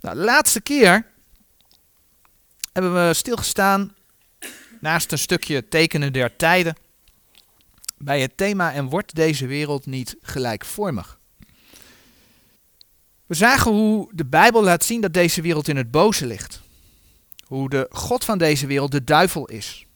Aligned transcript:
Nou, 0.00 0.16
de 0.16 0.24
laatste 0.24 0.60
keer 0.60 1.06
hebben 2.72 3.06
we 3.06 3.14
stilgestaan 3.14 3.94
naast 4.80 5.12
een 5.12 5.18
stukje 5.18 5.68
tekenen 5.68 6.12
der 6.12 6.36
tijden 6.36 6.76
bij 7.96 8.20
het 8.20 8.36
thema 8.36 8.72
en 8.72 8.88
wordt 8.88 9.14
deze 9.14 9.46
wereld 9.46 9.86
niet 9.86 10.16
gelijkvormig. 10.22 11.18
We 13.26 13.34
zagen 13.34 13.70
hoe 13.70 14.10
de 14.14 14.26
Bijbel 14.26 14.62
laat 14.62 14.84
zien 14.84 15.00
dat 15.00 15.12
deze 15.12 15.42
wereld 15.42 15.68
in 15.68 15.76
het 15.76 15.90
boze 15.90 16.26
ligt. 16.26 16.60
Hoe 17.44 17.68
de 17.68 17.86
God 17.90 18.24
van 18.24 18.38
deze 18.38 18.66
wereld 18.66 18.90
de 18.90 19.04
duivel 19.04 19.46
is. 19.46 19.86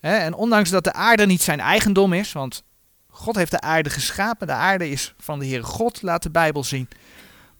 En 0.00 0.34
ondanks 0.34 0.70
dat 0.70 0.84
de 0.84 0.92
aarde 0.92 1.26
niet 1.26 1.42
zijn 1.42 1.60
eigendom 1.60 2.12
is, 2.12 2.32
want 2.32 2.62
God 3.08 3.36
heeft 3.36 3.50
de 3.50 3.60
aarde 3.60 3.90
geschapen, 3.90 4.46
de 4.46 4.52
aarde 4.52 4.88
is 4.88 5.14
van 5.18 5.38
de 5.38 5.46
Heere 5.46 5.62
God, 5.62 6.02
laat 6.02 6.22
de 6.22 6.30
Bijbel 6.30 6.64
zien, 6.64 6.88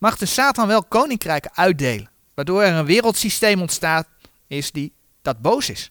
mag 0.05 0.16
de 0.16 0.27
Satan 0.27 0.66
wel 0.66 0.84
koninkrijken 0.84 1.50
uitdelen, 1.55 2.11
waardoor 2.34 2.62
er 2.62 2.75
een 2.75 2.85
wereldsysteem 2.85 3.61
ontstaat 3.61 4.08
is 4.46 4.72
die 4.72 4.93
dat 5.22 5.40
boos 5.40 5.71
is. 5.71 5.90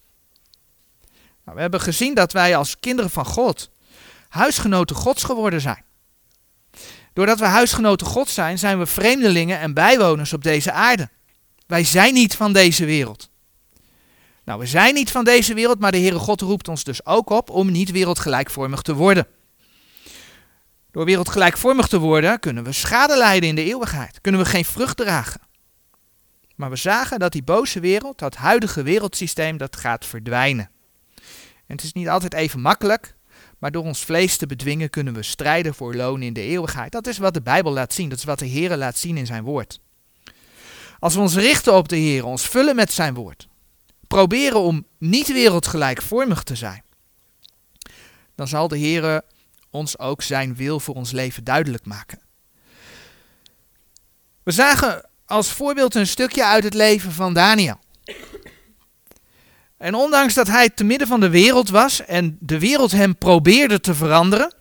Nou, 1.44 1.56
we 1.56 1.62
hebben 1.62 1.82
gezien 1.82 2.14
dat 2.14 2.32
wij 2.32 2.56
als 2.56 2.80
kinderen 2.80 3.12
van 3.12 3.26
God 3.26 3.70
huisgenoten 4.30 4.96
Gods 4.96 5.24
geworden 5.24 5.62
zijn. 5.62 5.84
Doordat 7.14 7.40
we 7.40 7.46
huisgenoten 7.46 8.08
God 8.08 8.30
zijn, 8.30 8.60
zijn 8.60 8.80
we 8.80 8.86
vreemdelingen 8.86 9.60
en 9.60 9.74
bijwoners 9.74 10.34
op 10.34 10.44
deze 10.44 10.72
aarde. 10.72 11.10
Wij 11.68 11.84
zijn 11.84 12.14
niet 12.14 12.36
van 12.36 12.54
deze 12.54 12.86
wereld. 12.86 13.30
Nou, 14.44 14.60
we 14.60 14.66
zijn 14.66 14.94
niet 14.94 15.12
van 15.12 15.24
deze 15.24 15.54
wereld, 15.54 15.80
maar 15.80 15.92
de 15.92 16.00
Heere 16.00 16.20
God 16.20 16.42
roept 16.42 16.68
ons 16.68 16.84
dus 16.84 17.06
ook 17.06 17.30
op 17.30 17.50
om 17.50 17.72
niet 17.72 17.92
wereldgelijkvormig 17.92 18.82
te 18.82 18.94
worden. 18.94 19.28
Door 20.94 21.06
wereldgelijkvormig 21.06 21.88
te 21.88 22.00
worden 22.00 22.40
kunnen 22.40 22.64
we 22.64 22.72
schade 22.72 23.18
lijden 23.18 23.50
in 23.50 23.56
de 23.56 23.64
eeuwigheid, 23.64 24.22
kunnen 24.22 24.42
we 24.42 24.48
geen 24.48 24.66
vrucht 24.66 24.98
dragen. 24.98 25.42
Maar 26.56 26.70
we 26.70 26.76
zagen 26.76 27.20
dat 27.20 27.32
die 27.32 27.44
boze 27.44 27.80
wereld, 27.80 28.20
dat 28.20 28.36
huidige 28.36 28.84
wereldsysteem, 28.84 29.58
dat 29.58 29.76
gaat 29.76 30.06
verdwijnen. 30.06 30.70
En 31.68 31.76
het 31.76 31.84
is 31.84 31.94
niet 31.94 32.10
altijd 32.10 32.34
even 32.34 32.60
makkelijk, 32.60 33.16
maar 33.60 33.72
door 33.72 33.84
ons 33.84 34.06
vlees 34.06 34.38
te 34.38 34.46
bedwingen 34.46 34.90
kunnen 34.90 35.14
we 35.14 35.24
strijden 35.24 35.74
voor 35.74 35.96
loon 35.96 36.22
in 36.22 36.34
de 36.34 36.42
eeuwigheid. 36.42 36.92
Dat 36.92 37.08
is 37.08 37.18
wat 37.18 37.34
de 37.34 37.42
Bijbel 37.42 37.72
laat 37.72 37.94
zien, 37.94 38.10
dat 38.10 38.18
is 38.18 38.24
wat 38.24 38.40
de 38.40 38.46
Heer 38.46 38.78
laat 38.78 38.98
zien 38.98 39.18
in 39.18 39.26
zijn 39.26 39.44
woord. 39.44 39.80
Als 41.00 41.14
we 41.14 41.20
ons 41.20 41.36
richten 41.36 41.74
op 41.74 41.90
de 41.90 41.96
Heer, 41.96 42.26
ons 42.26 42.48
vullen 42.48 42.76
met 42.76 42.92
zijn 42.92 43.14
woord, 43.14 43.48
proberen 44.08 44.60
om 44.60 44.86
niet 44.98 45.28
wereldgelijkvormig 45.28 46.44
te 46.44 46.56
zijn, 46.56 46.84
dan 48.36 48.48
zal 48.48 48.68
de 48.68 48.78
Heer 48.78 49.22
ons 49.74 50.00
ook 50.00 50.22
zijn 50.22 50.56
wil 50.56 50.80
voor 50.80 50.96
ons 50.96 51.12
leven 51.12 51.44
duidelijk 51.44 51.86
maken. 51.86 52.22
We 54.44 54.52
zagen 54.52 55.10
als 55.26 55.52
voorbeeld 55.52 55.96
een 55.96 56.08
stukje 56.08 56.46
uit 56.46 56.64
het 56.64 56.74
leven 56.74 57.12
van 57.12 57.34
Daniel. 57.34 57.80
En 59.78 59.96
ondanks 59.96 60.34
dat 60.34 60.48
hij 60.48 60.70
te 60.70 60.84
midden 60.84 61.08
van 61.08 61.20
de 61.20 61.30
wereld 61.30 61.70
was 61.70 62.06
en 62.06 62.38
de 62.40 62.60
wereld 62.60 62.92
hem 62.92 63.18
probeerde 63.18 63.80
te 63.80 63.96
veranderen, 63.96 64.54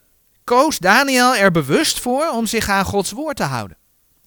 koos 0.45 0.79
Daniel 0.79 1.37
er 1.37 1.51
bewust 1.51 2.01
voor 2.01 2.31
om 2.31 2.47
zich 2.47 2.69
aan 2.69 2.85
Gods 2.85 3.11
woord 3.11 3.37
te 3.37 3.43
houden. 3.43 3.77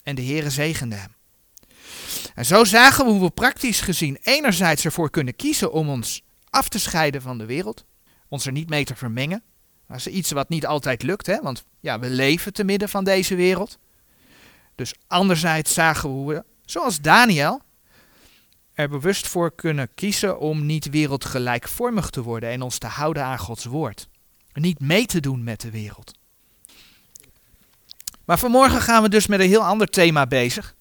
En 0.04 0.16
de 0.16 0.24
Heere 0.24 0.50
zegende 0.50 0.96
hem. 0.96 1.16
En 2.36 2.46
zo 2.46 2.64
zagen 2.64 3.06
we 3.06 3.12
hoe 3.12 3.22
we 3.22 3.30
praktisch 3.30 3.82
gezien 3.82 4.18
enerzijds 4.22 4.86
ervoor 4.86 5.10
kunnen 5.10 5.36
kiezen 5.36 5.72
om 5.72 5.90
ons 5.90 6.24
af 6.50 6.70
te 6.70 6.80
scheiden 6.80 7.22
van 7.22 7.38
de 7.38 7.46
wereld, 7.46 7.86
ons 8.28 8.46
er 8.46 8.52
niet 8.52 8.70
mee 8.70 8.86
te 8.86 8.96
vermengen. 8.96 9.44
Dat 9.88 9.98
is 9.98 10.08
iets 10.08 10.32
wat 10.32 10.50
niet 10.50 10.66
altijd 10.66 11.04
lukt, 11.04 11.26
hè? 11.26 11.42
want 11.42 11.66
ja, 11.80 12.00
we 12.00 12.10
leven 12.10 12.54
te 12.54 12.64
midden 12.64 12.90
van 12.90 13.04
deze 13.04 13.36
wereld. 13.36 13.78
Dus 14.76 14.94
anderzijds 15.08 15.74
zagen 15.74 16.26
we 16.26 16.44
zoals 16.66 17.02
Daniel, 17.02 17.62
er 18.74 18.90
bewust 18.90 19.28
voor 19.28 19.56
kunnen 19.56 19.90
kiezen 19.96 20.40
om 20.40 20.66
niet 20.66 20.90
wereldgelijkvormig 20.90 22.10
te 22.10 22.22
worden 22.22 22.50
en 22.50 22.62
ons 22.62 22.78
te 22.78 22.88
houden 22.88 23.24
aan 23.24 23.40
Gods 23.40 23.66
woord. 23.66 24.08
Niet 24.54 24.80
mee 24.80 25.06
te 25.06 25.20
doen 25.20 25.44
met 25.44 25.62
de 25.62 25.72
wereld. 25.72 26.14
Maar 28.26 28.40
vanmorgen 28.40 28.82
gaan 28.82 29.04
we 29.04 29.10
dus 29.10 29.28
met 29.28 29.40
een 29.40 29.48
heel 29.48 29.66
ander 29.66 29.88
thema 29.88 30.28
bezig. 30.28 30.76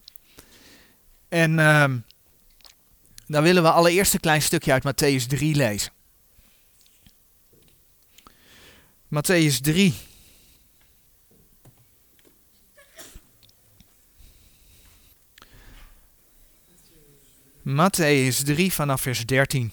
En 1.28 1.59
uh, 1.59 1.84
dan 3.27 3.43
willen 3.43 3.62
we 3.62 3.71
allereerst 3.71 4.15
een 4.15 4.21
klein 4.21 4.43
stukje 4.43 4.73
uit 4.73 4.84
Matthäus 4.87 5.27
3 5.27 5.55
lezen. 5.55 5.93
Matthäus 9.15 9.61
3. 9.61 9.95
Matthäus 17.63 18.43
3 18.45 18.73
vanaf 18.73 19.01
vers 19.01 19.25
13. 19.27 19.71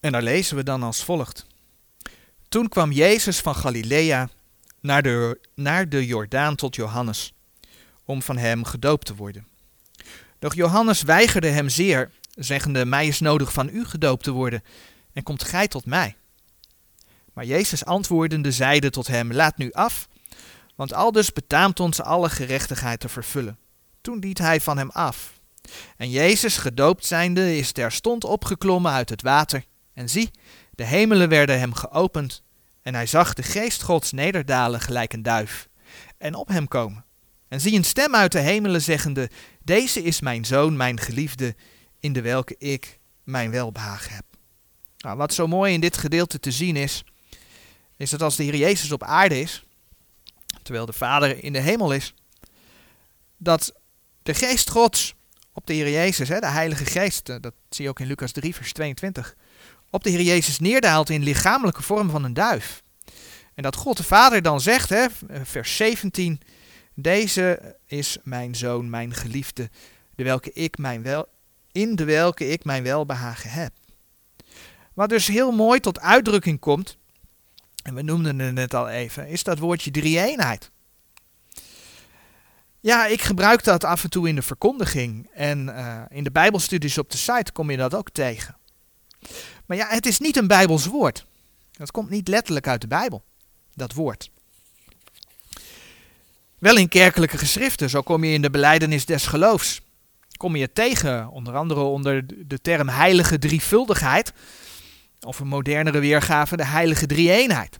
En 0.00 0.12
daar 0.12 0.22
lezen 0.22 0.56
we 0.56 0.62
dan 0.62 0.82
als 0.82 1.04
volgt. 1.04 1.46
Toen 2.48 2.68
kwam 2.68 2.92
Jezus 2.92 3.40
van 3.40 3.54
Galilea 3.54 4.28
naar 4.80 5.02
de, 5.02 5.40
naar 5.54 5.88
de 5.88 6.06
Jordaan 6.06 6.56
tot 6.56 6.74
Johannes, 6.74 7.32
om 8.12 8.22
van 8.22 8.36
hem 8.36 8.64
gedoopt 8.64 9.06
te 9.06 9.14
worden. 9.14 9.46
Doch 10.38 10.54
Johannes 10.54 11.02
weigerde 11.02 11.48
hem 11.48 11.68
zeer, 11.68 12.10
zeggende, 12.34 12.84
mij 12.84 13.06
is 13.06 13.20
nodig 13.20 13.52
van 13.52 13.68
u 13.68 13.84
gedoopt 13.84 14.24
te 14.24 14.30
worden, 14.30 14.62
en 15.12 15.22
komt 15.22 15.44
gij 15.44 15.68
tot 15.68 15.86
mij? 15.86 16.16
Maar 17.32 17.44
Jezus 17.44 17.84
antwoordende 17.84 18.52
zeide 18.52 18.90
tot 18.90 19.06
hem, 19.06 19.32
laat 19.32 19.56
nu 19.56 19.72
af, 19.72 20.08
want 20.74 20.92
aldus 20.92 21.32
betaamt 21.32 21.80
ons 21.80 22.00
alle 22.00 22.30
gerechtigheid 22.30 23.00
te 23.00 23.08
vervullen. 23.08 23.58
Toen 24.00 24.18
liet 24.18 24.38
hij 24.38 24.60
van 24.60 24.78
hem 24.78 24.90
af. 24.90 25.40
En 25.96 26.10
Jezus, 26.10 26.56
gedoopt 26.56 27.06
zijnde, 27.06 27.56
is 27.56 27.72
terstond 27.72 28.24
opgeklommen 28.24 28.92
uit 28.92 29.08
het 29.08 29.22
water. 29.22 29.64
En 29.94 30.08
zie, 30.08 30.30
de 30.70 30.84
hemelen 30.84 31.28
werden 31.28 31.58
hem 31.58 31.74
geopend, 31.74 32.42
en 32.82 32.94
hij 32.94 33.06
zag 33.06 33.34
de 33.34 33.42
geest 33.42 33.82
Gods 33.82 34.12
nederdalen 34.12 34.80
gelijk 34.80 35.12
een 35.12 35.22
duif, 35.22 35.68
en 36.18 36.34
op 36.34 36.48
hem 36.48 36.68
komen. 36.68 37.04
En 37.52 37.60
zie 37.60 37.76
een 37.76 37.84
stem 37.84 38.14
uit 38.14 38.32
de 38.32 38.38
hemelen 38.38 38.82
zeggende, 38.82 39.30
Deze 39.64 40.02
is 40.02 40.20
mijn 40.20 40.44
zoon, 40.44 40.76
mijn 40.76 41.00
geliefde, 41.00 41.54
in 42.00 42.12
de 42.12 42.20
welke 42.20 42.54
ik 42.58 42.98
mijn 43.24 43.50
welbehagen 43.50 44.14
heb. 44.14 44.24
Nou, 44.98 45.16
wat 45.16 45.34
zo 45.34 45.46
mooi 45.46 45.72
in 45.72 45.80
dit 45.80 45.96
gedeelte 45.96 46.40
te 46.40 46.50
zien 46.50 46.76
is, 46.76 47.04
is 47.96 48.10
dat 48.10 48.22
als 48.22 48.36
de 48.36 48.42
Heer 48.42 48.56
Jezus 48.56 48.92
op 48.92 49.02
aarde 49.02 49.40
is, 49.40 49.64
terwijl 50.62 50.86
de 50.86 50.92
Vader 50.92 51.44
in 51.44 51.52
de 51.52 51.58
hemel 51.58 51.92
is, 51.92 52.14
dat 53.36 53.72
de 54.22 54.34
geest 54.34 54.70
Gods 54.70 55.14
op 55.52 55.66
de 55.66 55.72
Heer 55.72 55.90
Jezus, 55.90 56.28
hè, 56.28 56.40
de 56.40 56.46
Heilige 56.50 56.84
Geest, 56.84 57.28
eh, 57.28 57.36
dat 57.40 57.54
zie 57.68 57.84
je 57.84 57.90
ook 57.90 58.00
in 58.00 58.06
Lucas 58.06 58.32
3, 58.32 58.54
vers 58.54 58.72
22, 58.72 59.36
op 59.90 60.04
de 60.04 60.10
Heer 60.10 60.22
Jezus 60.22 60.58
neerdaalt 60.58 61.10
in 61.10 61.22
lichamelijke 61.22 61.82
vorm 61.82 62.10
van 62.10 62.24
een 62.24 62.34
duif. 62.34 62.82
En 63.54 63.62
dat 63.62 63.76
God 63.76 63.96
de 63.96 64.04
Vader 64.04 64.42
dan 64.42 64.60
zegt, 64.60 64.88
hè, 64.88 65.06
vers 65.42 65.76
17, 65.76 66.40
deze 66.94 67.76
is 67.86 68.18
mijn 68.22 68.54
zoon, 68.54 68.90
mijn 68.90 69.14
geliefde, 69.14 69.70
ik 70.52 70.76
wel, 71.02 71.26
in 71.72 71.96
de 71.96 72.04
welke 72.04 72.48
ik 72.48 72.64
mijn 72.64 72.82
welbehagen 72.82 73.50
heb. 73.50 73.72
Wat 74.94 75.08
dus 75.08 75.26
heel 75.26 75.52
mooi 75.52 75.80
tot 75.80 76.00
uitdrukking 76.00 76.58
komt, 76.58 76.96
en 77.82 77.94
we 77.94 78.02
noemden 78.02 78.38
het 78.38 78.54
net 78.54 78.74
al 78.74 78.88
even, 78.88 79.28
is 79.28 79.42
dat 79.42 79.58
woordje 79.58 79.90
drie-eenheid. 79.90 80.70
Ja, 82.80 83.06
ik 83.06 83.22
gebruik 83.22 83.64
dat 83.64 83.84
af 83.84 84.04
en 84.04 84.10
toe 84.10 84.28
in 84.28 84.34
de 84.34 84.42
verkondiging 84.42 85.28
en 85.34 85.66
uh, 85.66 86.02
in 86.08 86.24
de 86.24 86.30
Bijbelstudies 86.30 86.98
op 86.98 87.10
de 87.10 87.16
site 87.16 87.52
kom 87.52 87.70
je 87.70 87.76
dat 87.76 87.94
ook 87.94 88.10
tegen. 88.10 88.56
Maar 89.66 89.76
ja, 89.76 89.88
het 89.88 90.06
is 90.06 90.18
niet 90.18 90.36
een 90.36 90.46
Bijbels 90.46 90.86
woord. 90.86 91.26
Dat 91.72 91.90
komt 91.90 92.10
niet 92.10 92.28
letterlijk 92.28 92.66
uit 92.66 92.80
de 92.80 92.86
Bijbel, 92.86 93.24
dat 93.74 93.92
woord. 93.92 94.30
Wel 96.62 96.76
in 96.76 96.88
kerkelijke 96.88 97.38
geschriften, 97.38 97.90
zo 97.90 98.02
kom 98.02 98.24
je 98.24 98.32
in 98.32 98.42
de 98.42 98.50
beleidenis 98.50 99.04
des 99.04 99.26
geloofs. 99.26 99.80
Kom 100.36 100.56
je 100.56 100.72
tegen, 100.72 101.28
onder 101.28 101.56
andere 101.56 101.80
onder 101.80 102.46
de 102.46 102.60
term 102.60 102.88
heilige 102.88 103.38
drievuldigheid, 103.38 104.32
of 105.20 105.38
een 105.38 105.46
modernere 105.46 105.98
weergave, 105.98 106.56
de 106.56 106.64
heilige 106.64 107.06
drie-eenheid. 107.06 107.78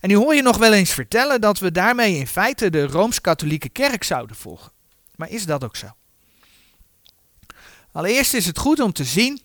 En 0.00 0.08
nu 0.08 0.16
hoor 0.16 0.34
je 0.34 0.42
nog 0.42 0.56
wel 0.56 0.72
eens 0.72 0.92
vertellen 0.92 1.40
dat 1.40 1.58
we 1.58 1.72
daarmee 1.72 2.16
in 2.16 2.26
feite 2.26 2.70
de 2.70 2.86
Rooms-Katholieke 2.86 3.68
Kerk 3.68 4.04
zouden 4.04 4.36
volgen. 4.36 4.72
Maar 5.14 5.30
is 5.30 5.46
dat 5.46 5.64
ook 5.64 5.76
zo? 5.76 5.86
Allereerst 7.92 8.34
is 8.34 8.46
het 8.46 8.58
goed 8.58 8.80
om 8.80 8.92
te 8.92 9.04
zien 9.04 9.40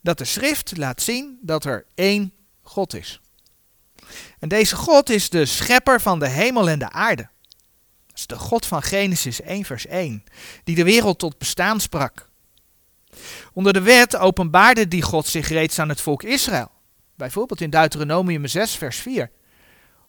dat 0.00 0.18
de 0.18 0.24
schrift 0.24 0.76
laat 0.76 1.02
zien 1.02 1.38
dat 1.42 1.64
er 1.64 1.86
één 1.94 2.32
God 2.62 2.94
is. 2.94 3.20
En 4.38 4.48
deze 4.48 4.76
God 4.76 5.10
is 5.10 5.30
de 5.30 5.46
schepper 5.46 6.00
van 6.00 6.18
de 6.18 6.28
hemel 6.28 6.68
en 6.68 6.78
de 6.78 6.90
aarde. 6.90 7.30
De 8.26 8.38
God 8.38 8.66
van 8.66 8.82
Genesis 8.82 9.40
1 9.40 9.64
vers 9.64 9.86
1, 9.86 10.24
die 10.64 10.74
de 10.74 10.84
wereld 10.84 11.18
tot 11.18 11.38
bestaan 11.38 11.80
sprak. 11.80 12.28
Onder 13.52 13.72
de 13.72 13.80
wet 13.80 14.16
openbaarde 14.16 14.88
die 14.88 15.02
God 15.02 15.26
zich 15.26 15.48
reeds 15.48 15.78
aan 15.78 15.88
het 15.88 16.00
volk 16.00 16.22
Israël. 16.22 16.70
Bijvoorbeeld 17.14 17.60
in 17.60 17.70
Deuteronomium 17.70 18.46
6, 18.46 18.74
vers 18.74 18.96
4. 18.96 19.30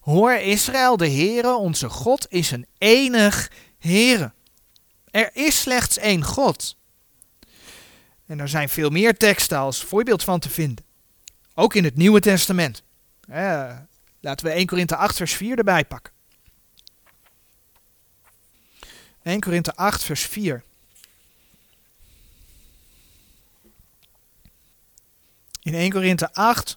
Hoor 0.00 0.32
Israël, 0.32 0.96
de 0.96 1.10
Heere, 1.10 1.54
onze 1.54 1.88
God, 1.88 2.26
is 2.28 2.50
een 2.50 2.66
enig 2.78 3.50
Heere. 3.78 4.32
Er 5.10 5.30
is 5.32 5.60
slechts 5.60 5.98
één 5.98 6.24
God. 6.24 6.76
En 8.26 8.40
er 8.40 8.48
zijn 8.48 8.68
veel 8.68 8.90
meer 8.90 9.16
teksten 9.16 9.58
als 9.58 9.82
voorbeeld 9.82 10.24
van 10.24 10.38
te 10.38 10.50
vinden. 10.50 10.84
Ook 11.54 11.74
in 11.74 11.84
het 11.84 11.96
Nieuwe 11.96 12.20
Testament. 12.20 12.82
Eh, 13.28 13.76
laten 14.20 14.46
we 14.46 14.52
1 14.52 14.66
Korinthe 14.66 14.96
8 14.96 15.16
vers 15.16 15.32
4 15.32 15.58
erbij 15.58 15.84
pakken. 15.84 16.13
1 19.24 19.40
Korinthe 19.40 19.76
8 19.76 20.04
vers 20.04 20.22
4. 20.22 20.62
In 25.62 25.74
1 25.74 25.90
Korinthe 25.90 26.34
8 26.34 26.76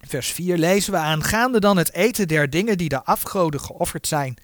vers 0.00 0.32
4 0.32 0.58
lezen 0.58 0.92
we 0.92 0.98
aangaande 0.98 1.60
dan 1.60 1.76
het 1.76 1.92
eten 1.92 2.28
der 2.28 2.50
dingen 2.50 2.78
die 2.78 2.88
de 2.88 3.04
afgoden 3.04 3.60
geofferd 3.60 4.06
zijn. 4.06 4.36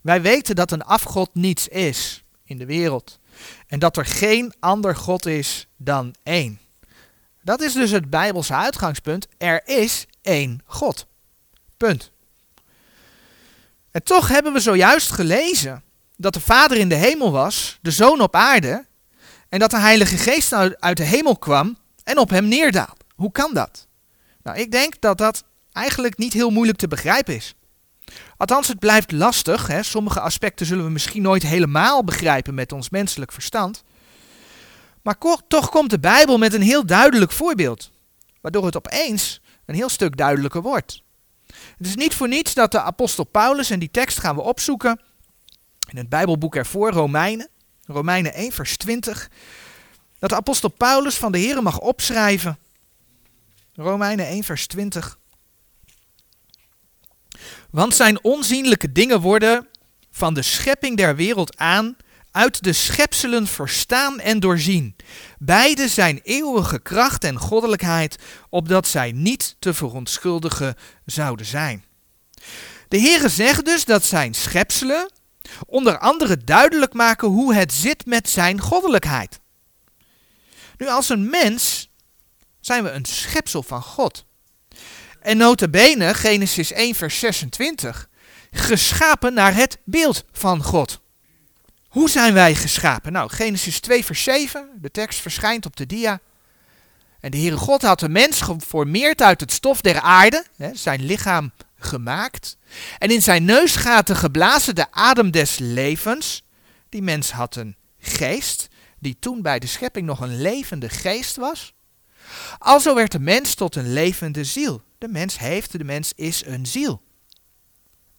Wij 0.00 0.22
weten 0.22 0.56
dat 0.56 0.70
een 0.70 0.82
afgod 0.82 1.34
niets 1.34 1.68
is 1.68 2.24
in 2.44 2.58
de 2.58 2.66
wereld 2.66 3.18
en 3.66 3.78
dat 3.78 3.96
er 3.96 4.06
geen 4.06 4.54
ander 4.60 4.96
God 4.96 5.26
is 5.26 5.66
dan 5.76 6.14
één. 6.22 6.60
Dat 7.42 7.60
is 7.60 7.72
dus 7.72 7.90
het 7.90 8.10
Bijbelse 8.10 8.54
uitgangspunt. 8.54 9.28
Er 9.38 9.68
is 9.68 10.06
één 10.22 10.62
God. 10.64 11.06
Punt. 11.76 12.12
En 13.90 14.02
toch 14.02 14.28
hebben 14.28 14.52
we 14.52 14.60
zojuist 14.60 15.10
gelezen 15.10 15.84
dat 16.16 16.34
de 16.34 16.40
Vader 16.40 16.76
in 16.76 16.88
de 16.88 16.94
hemel 16.94 17.32
was, 17.32 17.78
de 17.82 17.90
Zoon 17.90 18.20
op 18.20 18.34
aarde, 18.34 18.86
en 19.48 19.58
dat 19.58 19.70
de 19.70 19.78
Heilige 19.78 20.16
Geest 20.16 20.52
uit 20.52 20.96
de 20.96 21.04
hemel 21.04 21.36
kwam 21.36 21.76
en 22.04 22.18
op 22.18 22.30
hem 22.30 22.48
neerdaalde. 22.48 23.04
Hoe 23.14 23.32
kan 23.32 23.54
dat? 23.54 23.86
Nou, 24.42 24.58
ik 24.58 24.70
denk 24.70 25.00
dat 25.00 25.18
dat 25.18 25.44
eigenlijk 25.72 26.16
niet 26.16 26.32
heel 26.32 26.50
moeilijk 26.50 26.78
te 26.78 26.88
begrijpen 26.88 27.34
is. 27.34 27.54
Althans, 28.36 28.68
het 28.68 28.78
blijft 28.78 29.12
lastig. 29.12 29.66
Hè. 29.66 29.82
Sommige 29.82 30.20
aspecten 30.20 30.66
zullen 30.66 30.84
we 30.84 30.90
misschien 30.90 31.22
nooit 31.22 31.42
helemaal 31.42 32.04
begrijpen 32.04 32.54
met 32.54 32.72
ons 32.72 32.90
menselijk 32.90 33.32
verstand. 33.32 33.84
Maar 35.02 35.16
toch 35.48 35.68
komt 35.70 35.90
de 35.90 35.98
Bijbel 35.98 36.38
met 36.38 36.54
een 36.54 36.62
heel 36.62 36.86
duidelijk 36.86 37.32
voorbeeld, 37.32 37.90
waardoor 38.40 38.64
het 38.64 38.76
opeens 38.76 39.40
een 39.66 39.74
heel 39.74 39.88
stuk 39.88 40.16
duidelijker 40.16 40.62
wordt. 40.62 41.02
Het 41.76 41.86
is 41.86 41.94
niet 41.94 42.14
voor 42.14 42.28
niets 42.28 42.54
dat 42.54 42.72
de 42.72 42.80
apostel 42.80 43.24
Paulus, 43.24 43.70
en 43.70 43.78
die 43.78 43.90
tekst 43.90 44.18
gaan 44.18 44.34
we 44.34 44.42
opzoeken 44.42 45.00
in 45.88 45.96
het 45.96 46.08
Bijbelboek 46.08 46.56
ervoor, 46.56 46.90
Romeinen, 46.90 47.48
Romeinen 47.84 48.34
1, 48.34 48.52
vers 48.52 48.76
20, 48.76 49.30
dat 50.18 50.30
de 50.30 50.36
apostel 50.36 50.68
Paulus 50.68 51.16
van 51.16 51.32
de 51.32 51.38
Heer 51.38 51.62
mag 51.62 51.80
opschrijven. 51.80 52.58
Romeinen 53.74 54.26
1, 54.26 54.44
vers 54.44 54.66
20. 54.66 55.18
Want 57.70 57.94
zijn 57.94 58.24
onzienlijke 58.24 58.92
dingen 58.92 59.20
worden 59.20 59.68
van 60.10 60.34
de 60.34 60.42
schepping 60.42 60.96
der 60.96 61.16
wereld 61.16 61.56
aan 61.56 61.96
uit 62.30 62.62
de 62.62 62.72
schepselen 62.72 63.46
verstaan 63.46 64.20
en 64.20 64.40
doorzien. 64.40 64.96
Beide 65.38 65.88
zijn 65.88 66.20
eeuwige 66.22 66.78
kracht 66.78 67.24
en 67.24 67.38
goddelijkheid, 67.38 68.16
opdat 68.48 68.86
zij 68.86 69.12
niet 69.12 69.56
te 69.58 69.74
verontschuldigen 69.74 70.74
zouden 71.04 71.46
zijn. 71.46 71.84
De 72.88 73.00
Heere 73.00 73.28
zegt 73.28 73.64
dus 73.64 73.84
dat 73.84 74.04
zijn 74.04 74.34
schepselen 74.34 75.10
onder 75.66 75.98
andere 75.98 76.44
duidelijk 76.44 76.92
maken 76.92 77.28
hoe 77.28 77.54
het 77.54 77.72
zit 77.72 78.06
met 78.06 78.28
zijn 78.28 78.60
goddelijkheid. 78.60 79.40
Nu, 80.76 80.88
als 80.88 81.08
een 81.08 81.30
mens 81.30 81.90
zijn 82.60 82.84
we 82.84 82.90
een 82.90 83.04
schepsel 83.04 83.62
van 83.62 83.82
God. 83.82 84.24
En 85.20 85.36
notabene, 85.36 86.14
Genesis 86.14 86.72
1 86.72 86.94
vers 86.94 87.18
26, 87.18 88.08
geschapen 88.50 89.34
naar 89.34 89.54
het 89.54 89.78
beeld 89.84 90.24
van 90.32 90.62
God. 90.62 91.00
Hoe 91.88 92.10
zijn 92.10 92.34
wij 92.34 92.54
geschapen? 92.54 93.12
Nou, 93.12 93.30
Genesis 93.30 93.80
2 93.80 94.04
vers 94.04 94.22
7, 94.22 94.68
de 94.80 94.90
tekst 94.90 95.20
verschijnt 95.20 95.66
op 95.66 95.76
de 95.76 95.86
dia. 95.86 96.20
En 97.20 97.30
de 97.30 97.36
Heere 97.36 97.56
God 97.56 97.82
had 97.82 98.00
de 98.00 98.08
mens 98.08 98.40
geformeerd 98.40 99.22
uit 99.22 99.40
het 99.40 99.52
stof 99.52 99.80
der 99.80 100.00
aarde, 100.00 100.44
hè, 100.56 100.74
zijn 100.74 101.04
lichaam 101.04 101.52
gemaakt. 101.86 102.56
En 102.98 103.10
in 103.10 103.22
zijn 103.22 103.44
neusgaten 103.44 104.16
geblazen 104.16 104.74
de 104.74 104.92
adem 104.92 105.30
des 105.30 105.58
levens. 105.58 106.44
Die 106.88 107.02
mens 107.02 107.30
had 107.30 107.56
een 107.56 107.76
geest, 107.98 108.68
die 108.98 109.16
toen 109.18 109.42
bij 109.42 109.58
de 109.58 109.66
schepping 109.66 110.06
nog 110.06 110.20
een 110.20 110.40
levende 110.40 110.88
geest 110.88 111.36
was. 111.36 111.74
Alzo 112.58 112.94
werd 112.94 113.12
de 113.12 113.20
mens 113.20 113.54
tot 113.54 113.76
een 113.76 113.92
levende 113.92 114.44
ziel. 114.44 114.82
De 114.98 115.08
mens 115.08 115.38
heeft, 115.38 115.72
de 115.72 115.84
mens 115.84 116.12
is 116.14 116.44
een 116.46 116.66
ziel. 116.66 117.02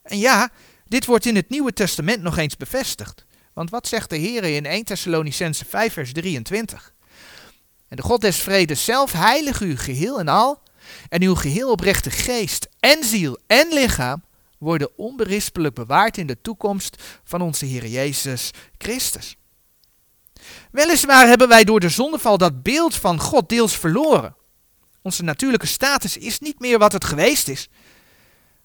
En 0.01 0.17
ja, 0.17 0.49
dit 0.85 1.05
wordt 1.05 1.25
in 1.25 1.35
het 1.35 1.49
Nieuwe 1.49 1.73
Testament 1.73 2.21
nog 2.21 2.37
eens 2.37 2.57
bevestigd. 2.57 3.25
Want 3.53 3.69
wat 3.69 3.87
zegt 3.87 4.09
de 4.09 4.17
Heer 4.17 4.43
in 4.43 4.65
1 4.65 4.83
Thessalonicense 4.83 5.65
5 5.65 5.93
vers 5.93 6.13
23? 6.13 6.93
En 7.87 7.95
de 7.95 8.01
God 8.01 8.21
des 8.21 8.37
vredes 8.37 8.85
zelf 8.85 9.11
heilig 9.11 9.61
u 9.61 9.77
geheel 9.77 10.19
en 10.19 10.27
al, 10.27 10.61
en 11.09 11.21
uw 11.21 11.35
geheel 11.35 11.71
oprechte 11.71 12.11
geest 12.11 12.67
en 12.79 13.03
ziel 13.03 13.37
en 13.47 13.67
lichaam 13.73 14.23
worden 14.57 14.97
onberispelijk 14.97 15.75
bewaard 15.75 16.17
in 16.17 16.27
de 16.27 16.41
toekomst 16.41 17.03
van 17.23 17.41
onze 17.41 17.65
Heer 17.65 17.87
Jezus 17.87 18.51
Christus. 18.77 19.37
Weliswaar 20.71 21.27
hebben 21.27 21.47
wij 21.47 21.63
door 21.63 21.79
de 21.79 21.89
zondeval 21.89 22.37
dat 22.37 22.63
beeld 22.63 22.95
van 22.95 23.19
God 23.19 23.49
deels 23.49 23.77
verloren. 23.77 24.35
Onze 25.01 25.23
natuurlijke 25.23 25.67
status 25.67 26.17
is 26.17 26.39
niet 26.39 26.59
meer 26.59 26.79
wat 26.79 26.91
het 26.91 27.05
geweest 27.05 27.47
is. 27.47 27.67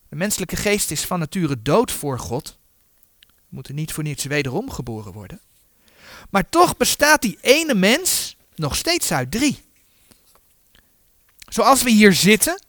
De 0.08 0.16
menselijke 0.16 0.56
geest 0.56 0.90
is 0.90 1.04
van 1.04 1.18
nature 1.18 1.62
dood 1.62 1.92
voor 1.92 2.18
God. 2.18 2.58
We 3.26 3.48
moeten 3.48 3.74
niet 3.74 3.92
voor 3.92 4.02
niets 4.02 4.24
wederom 4.24 4.70
geboren 4.70 5.12
worden. 5.12 5.40
Maar 6.30 6.48
toch 6.48 6.76
bestaat 6.76 7.22
die 7.22 7.38
ene 7.40 7.74
mens 7.74 8.36
nog 8.54 8.76
steeds 8.76 9.12
uit 9.12 9.30
drie. 9.30 9.62
Zoals 11.52 11.82
we 11.82 11.90
hier 11.90 12.12
zitten, 12.12 12.64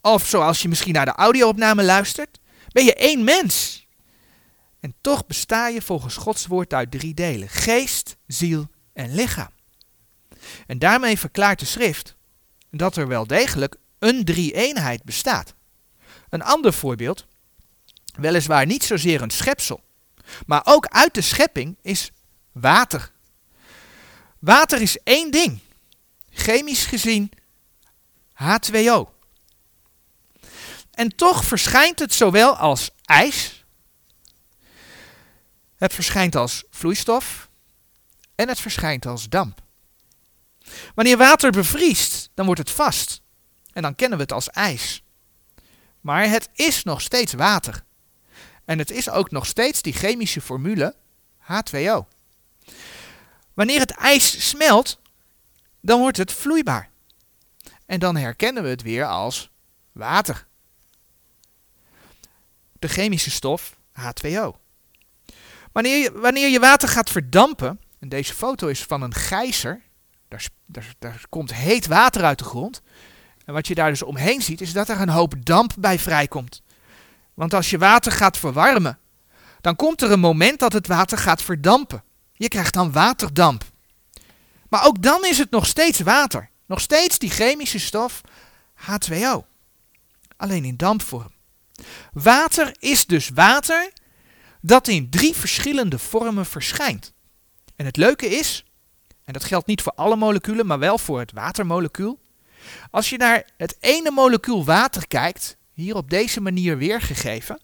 of 0.00 0.26
zoals 0.26 0.62
je 0.62 0.68
misschien 0.68 0.92
naar 0.92 1.04
de 1.04 1.12
audio-opname 1.12 1.82
luistert, 1.82 2.38
ben 2.68 2.84
je 2.84 2.94
één 2.94 3.24
mens. 3.24 3.86
En 4.80 4.94
toch 5.00 5.26
besta 5.26 5.68
je 5.68 5.82
volgens 5.82 6.16
Gods 6.16 6.46
woord 6.46 6.72
uit 6.72 6.90
drie 6.90 7.14
delen: 7.14 7.48
geest, 7.48 8.16
ziel 8.26 8.68
en 8.92 9.14
lichaam. 9.14 9.50
En 10.66 10.78
daarmee 10.78 11.18
verklaart 11.18 11.58
de 11.58 11.64
schrift 11.64 12.16
dat 12.70 12.96
er 12.96 13.08
wel 13.08 13.26
degelijk 13.26 13.76
een 13.98 14.24
drie-eenheid 14.24 15.04
bestaat. 15.04 15.54
Een 16.28 16.42
ander 16.42 16.72
voorbeeld, 16.72 17.26
weliswaar 18.18 18.66
niet 18.66 18.84
zozeer 18.84 19.22
een 19.22 19.30
schepsel, 19.30 19.80
maar 20.46 20.62
ook 20.64 20.86
uit 20.86 21.14
de 21.14 21.20
schepping 21.20 21.78
is 21.82 22.10
water. 22.52 23.12
Water 24.38 24.80
is 24.80 24.98
één 25.02 25.30
ding, 25.30 25.58
chemisch 26.30 26.84
gezien 26.84 27.30
H2O. 28.42 29.14
En 30.90 31.16
toch 31.16 31.44
verschijnt 31.44 31.98
het 31.98 32.14
zowel 32.14 32.56
als 32.56 32.90
ijs, 33.04 33.64
het 35.76 35.94
verschijnt 35.94 36.36
als 36.36 36.64
vloeistof 36.70 37.48
en 38.34 38.48
het 38.48 38.60
verschijnt 38.60 39.06
als 39.06 39.28
damp. 39.28 39.60
Wanneer 40.94 41.16
water 41.16 41.50
bevriest, 41.50 42.30
dan 42.34 42.46
wordt 42.46 42.60
het 42.60 42.70
vast 42.70 43.22
en 43.72 43.82
dan 43.82 43.94
kennen 43.94 44.18
we 44.18 44.24
het 44.24 44.32
als 44.32 44.50
ijs. 44.50 45.02
Maar 46.00 46.28
het 46.28 46.48
is 46.52 46.82
nog 46.82 47.00
steeds 47.00 47.32
water. 47.32 47.84
En 48.64 48.78
het 48.78 48.90
is 48.90 49.08
ook 49.10 49.30
nog 49.30 49.46
steeds 49.46 49.82
die 49.82 49.92
chemische 49.92 50.40
formule 50.40 50.94
H2O. 51.42 52.06
Wanneer 53.54 53.80
het 53.80 53.90
ijs 53.90 54.48
smelt, 54.48 55.00
dan 55.80 56.00
wordt 56.00 56.16
het 56.16 56.32
vloeibaar. 56.32 56.90
En 57.86 57.98
dan 57.98 58.16
herkennen 58.16 58.62
we 58.62 58.68
het 58.68 58.82
weer 58.82 59.06
als 59.06 59.50
water. 59.92 60.46
De 62.78 62.88
chemische 62.88 63.30
stof 63.30 63.76
H2O. 64.00 64.64
Wanneer 65.72 65.96
je, 65.96 66.12
wanneer 66.12 66.48
je 66.48 66.60
water 66.60 66.88
gaat 66.88 67.10
verdampen, 67.10 67.80
en 67.98 68.08
deze 68.08 68.34
foto 68.34 68.66
is 68.66 68.82
van 68.82 69.02
een 69.02 69.14
gijzer, 69.14 69.82
daar, 70.28 70.48
daar, 70.66 70.94
daar 70.98 71.24
komt 71.28 71.54
heet 71.54 71.86
water 71.86 72.24
uit 72.24 72.38
de 72.38 72.44
grond. 72.44 72.82
En 73.44 73.54
wat 73.54 73.66
je 73.66 73.74
daar 73.74 73.90
dus 73.90 74.02
omheen 74.02 74.42
ziet, 74.42 74.60
is 74.60 74.72
dat 74.72 74.88
er 74.88 75.00
een 75.00 75.08
hoop 75.08 75.34
damp 75.44 75.74
bij 75.78 75.98
vrijkomt. 75.98 76.62
Want 77.34 77.54
als 77.54 77.70
je 77.70 77.78
water 77.78 78.12
gaat 78.12 78.38
verwarmen, 78.38 78.98
dan 79.60 79.76
komt 79.76 80.02
er 80.02 80.10
een 80.10 80.20
moment 80.20 80.58
dat 80.58 80.72
het 80.72 80.86
water 80.86 81.18
gaat 81.18 81.42
verdampen. 81.42 82.04
Je 82.32 82.48
krijgt 82.48 82.74
dan 82.74 82.92
waterdamp. 82.92 83.64
Maar 84.68 84.86
ook 84.86 85.02
dan 85.02 85.24
is 85.24 85.38
het 85.38 85.50
nog 85.50 85.66
steeds 85.66 86.00
water. 86.00 86.50
Nog 86.66 86.80
steeds 86.80 87.18
die 87.18 87.30
chemische 87.30 87.78
stof 87.78 88.20
H2O. 88.80 89.44
Alleen 90.36 90.64
in 90.64 90.76
dampvorm. 90.76 91.32
Water 92.12 92.74
is 92.78 93.06
dus 93.06 93.30
water 93.34 93.92
dat 94.60 94.88
in 94.88 95.10
drie 95.10 95.34
verschillende 95.34 95.98
vormen 95.98 96.46
verschijnt. 96.46 97.12
En 97.76 97.84
het 97.86 97.96
leuke 97.96 98.26
is, 98.26 98.64
En 99.24 99.32
dat 99.32 99.44
geldt 99.44 99.66
niet 99.66 99.82
voor 99.82 99.92
alle 99.92 100.16
moleculen, 100.16 100.66
maar 100.66 100.78
wel 100.78 100.98
voor 100.98 101.18
het 101.18 101.32
watermolecuul. 101.32 102.20
Als 102.90 103.10
je 103.10 103.16
naar 103.16 103.48
het 103.56 103.76
ene 103.80 104.10
molecuul 104.10 104.64
water 104.64 105.06
kijkt, 105.06 105.56
hier 105.72 105.94
op 105.96 106.10
deze 106.10 106.40
manier 106.40 106.78
weergegeven, 106.78 107.60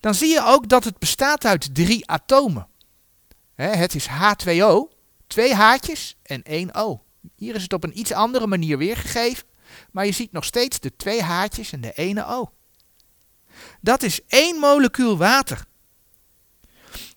dan 0.00 0.14
zie 0.14 0.28
je 0.28 0.44
ook 0.44 0.68
dat 0.68 0.84
het 0.84 0.98
bestaat 0.98 1.44
uit 1.44 1.74
drie 1.74 2.10
atomen. 2.10 2.68
het 3.54 3.94
is 3.94 4.08
H2O, 4.08 4.96
twee 5.26 5.54
haartjes 5.54 6.16
en 6.22 6.42
één 6.42 6.74
O. 6.74 7.02
Hier 7.36 7.54
is 7.54 7.62
het 7.62 7.72
op 7.72 7.84
een 7.84 7.98
iets 7.98 8.12
andere 8.12 8.46
manier 8.46 8.78
weergegeven, 8.78 9.46
maar 9.90 10.06
je 10.06 10.12
ziet 10.12 10.32
nog 10.32 10.44
steeds 10.44 10.80
de 10.80 10.96
twee 10.96 11.22
haartjes 11.22 11.72
en 11.72 11.80
de 11.80 11.92
ene 11.92 12.26
O. 12.26 12.52
Dat 13.80 14.02
is 14.02 14.20
één 14.26 14.58
molecuul 14.58 15.16
water. 15.16 15.64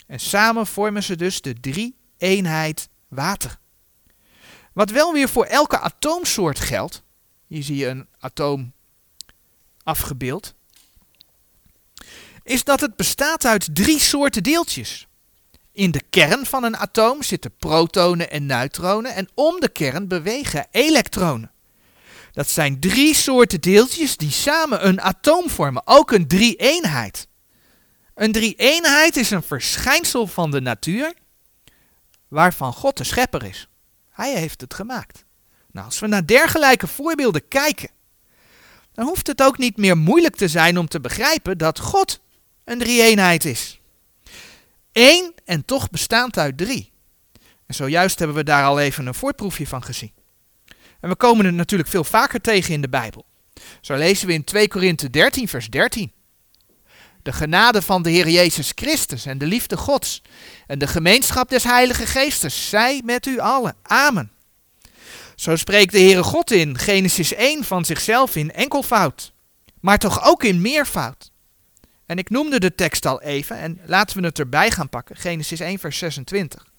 En 0.08 0.20
samen 0.20 0.68
vormen 0.68 1.04
ze 1.04 1.16
dus 1.16 1.42
de 1.42 1.54
drie 1.54 1.96
eenheid 2.18 2.90
water. 3.08 3.60
Wat 4.74 4.90
wel 4.90 5.14
weer 5.14 5.30
voor 5.30 5.46
elke 5.46 5.80
atoomsoort 5.80 6.60
geldt. 6.60 7.04
Hier 7.48 7.64
zie 7.64 7.76
je 7.76 7.88
een 7.88 8.08
atoom 8.20 8.74
afgebeeld. 9.84 10.54
Is 12.44 12.64
dat 12.64 12.80
het 12.80 12.96
bestaat 12.96 13.46
uit 13.46 13.76
drie 13.76 14.00
soorten 14.00 14.44
deeltjes. 14.44 15.08
In 15.74 15.92
de 15.92 16.02
kern 16.10 16.46
van 16.46 16.64
een 16.64 16.78
atoom 16.78 17.24
zitten 17.24 17.56
protonen 17.58 18.32
en 18.32 18.46
neutronen 18.46 19.14
en 19.14 19.30
om 19.34 19.60
de 19.60 19.70
kern 19.70 20.08
bewegen 20.08 20.68
elektronen. 20.72 21.52
Dat 22.32 22.50
zijn 22.50 22.80
drie 22.80 23.16
soorten 23.16 23.62
deeltjes 23.62 24.18
die 24.18 24.32
samen 24.32 24.88
een 24.88 25.02
atoom 25.02 25.50
vormen, 25.50 25.82
ook 25.86 26.12
een 26.12 26.28
drie-eenheid. 26.28 27.28
Een 28.16 28.32
drie-eenheid 28.32 29.16
is 29.16 29.32
een 29.32 29.44
verschijnsel 29.44 30.28
van 30.28 30.52
de 30.52 30.62
natuur 30.62 31.14
waarvan 32.28 32.74
God 32.74 32.98
de 32.98 33.04
schepper 33.04 33.44
is. 33.44 33.68
Hij 34.10 34.36
heeft 34.36 34.62
het 34.62 34.74
gemaakt. 34.74 35.26
Nou, 35.72 35.86
als 35.86 36.00
we 36.00 36.08
naar 36.08 36.26
dergelijke 36.26 36.88
voorbeelden 36.88 37.48
kijken, 37.48 37.90
dan 38.94 39.06
hoeft 39.06 39.28
het 39.28 39.42
ook 39.42 39.58
niet 39.58 39.78
meer 39.78 39.98
moeilijk 39.98 40.36
te 40.36 40.48
zijn 40.48 40.78
om 40.78 40.88
te 40.88 41.00
begrijpen 41.00 41.58
dat 41.58 41.80
God 41.80 42.22
een 42.64 42.80
drie-eenheid 42.80 43.46
is. 43.46 43.81
Eén 44.94 45.34
en 45.46 45.66
toch 45.66 45.90
bestaand 45.90 46.38
uit 46.38 46.58
drie. 46.58 46.92
En 47.66 47.74
zojuist 47.74 48.20
hebben 48.20 48.38
we 48.38 48.44
daar 48.44 48.66
al 48.66 48.80
even 48.80 49.06
een 49.06 49.14
voorproefje 49.14 49.68
van 49.68 49.84
gezien. 49.84 50.14
En 51.00 51.10
we 51.10 51.16
komen 51.16 51.46
het 51.46 51.56
natuurlijk 51.56 51.90
veel 51.90 52.04
vaker 52.04 52.42
tegen 52.42 52.74
in 52.74 52.82
de 52.82 52.90
Bijbel. 52.90 53.26
Zo 53.82 53.96
lezen 53.96 54.28
we 54.28 54.34
in 54.34 54.44
2 54.44 54.68
Korinthe 54.68 55.10
13, 55.10 55.48
vers 55.48 55.70
13. 55.70 56.12
De 57.22 57.34
genade 57.34 57.82
van 57.82 58.02
de 58.02 58.10
Heer 58.10 58.30
Jezus 58.30 58.72
Christus 58.76 59.26
en 59.26 59.38
de 59.38 59.46
liefde 59.46 59.78
Gods 59.78 60.22
en 60.68 60.80
de 60.80 60.88
gemeenschap 60.88 61.50
des 61.50 61.64
Heilige 61.64 62.06
Geestes 62.06 62.70
zij 62.70 63.02
met 63.06 63.26
u 63.26 63.40
allen. 63.40 63.76
Amen. 63.82 64.32
Zo 65.36 65.56
spreekt 65.56 65.92
de 65.92 66.00
Heere 66.00 66.24
God 66.24 66.52
in 66.52 66.78
Genesis 66.78 67.34
1 67.34 67.64
van 67.64 67.86
zichzelf 67.86 68.36
in 68.36 68.52
enkelvoud, 68.52 69.34
maar 69.80 69.98
toch 69.98 70.24
ook 70.26 70.44
in 70.44 70.62
meervoud. 70.62 71.31
En 72.12 72.18
ik 72.18 72.30
noemde 72.30 72.60
de 72.60 72.76
tekst 72.76 73.06
al 73.06 73.22
even 73.22 73.58
en 73.58 73.80
laten 73.86 74.22
we 74.22 74.28
het 74.28 74.40
erbij 74.40 74.72
gaan 74.72 74.90
pakken. 74.90 75.16
Genesis 75.16 75.60
1 75.60 75.80
vers 75.80 75.98
26. 75.98 76.72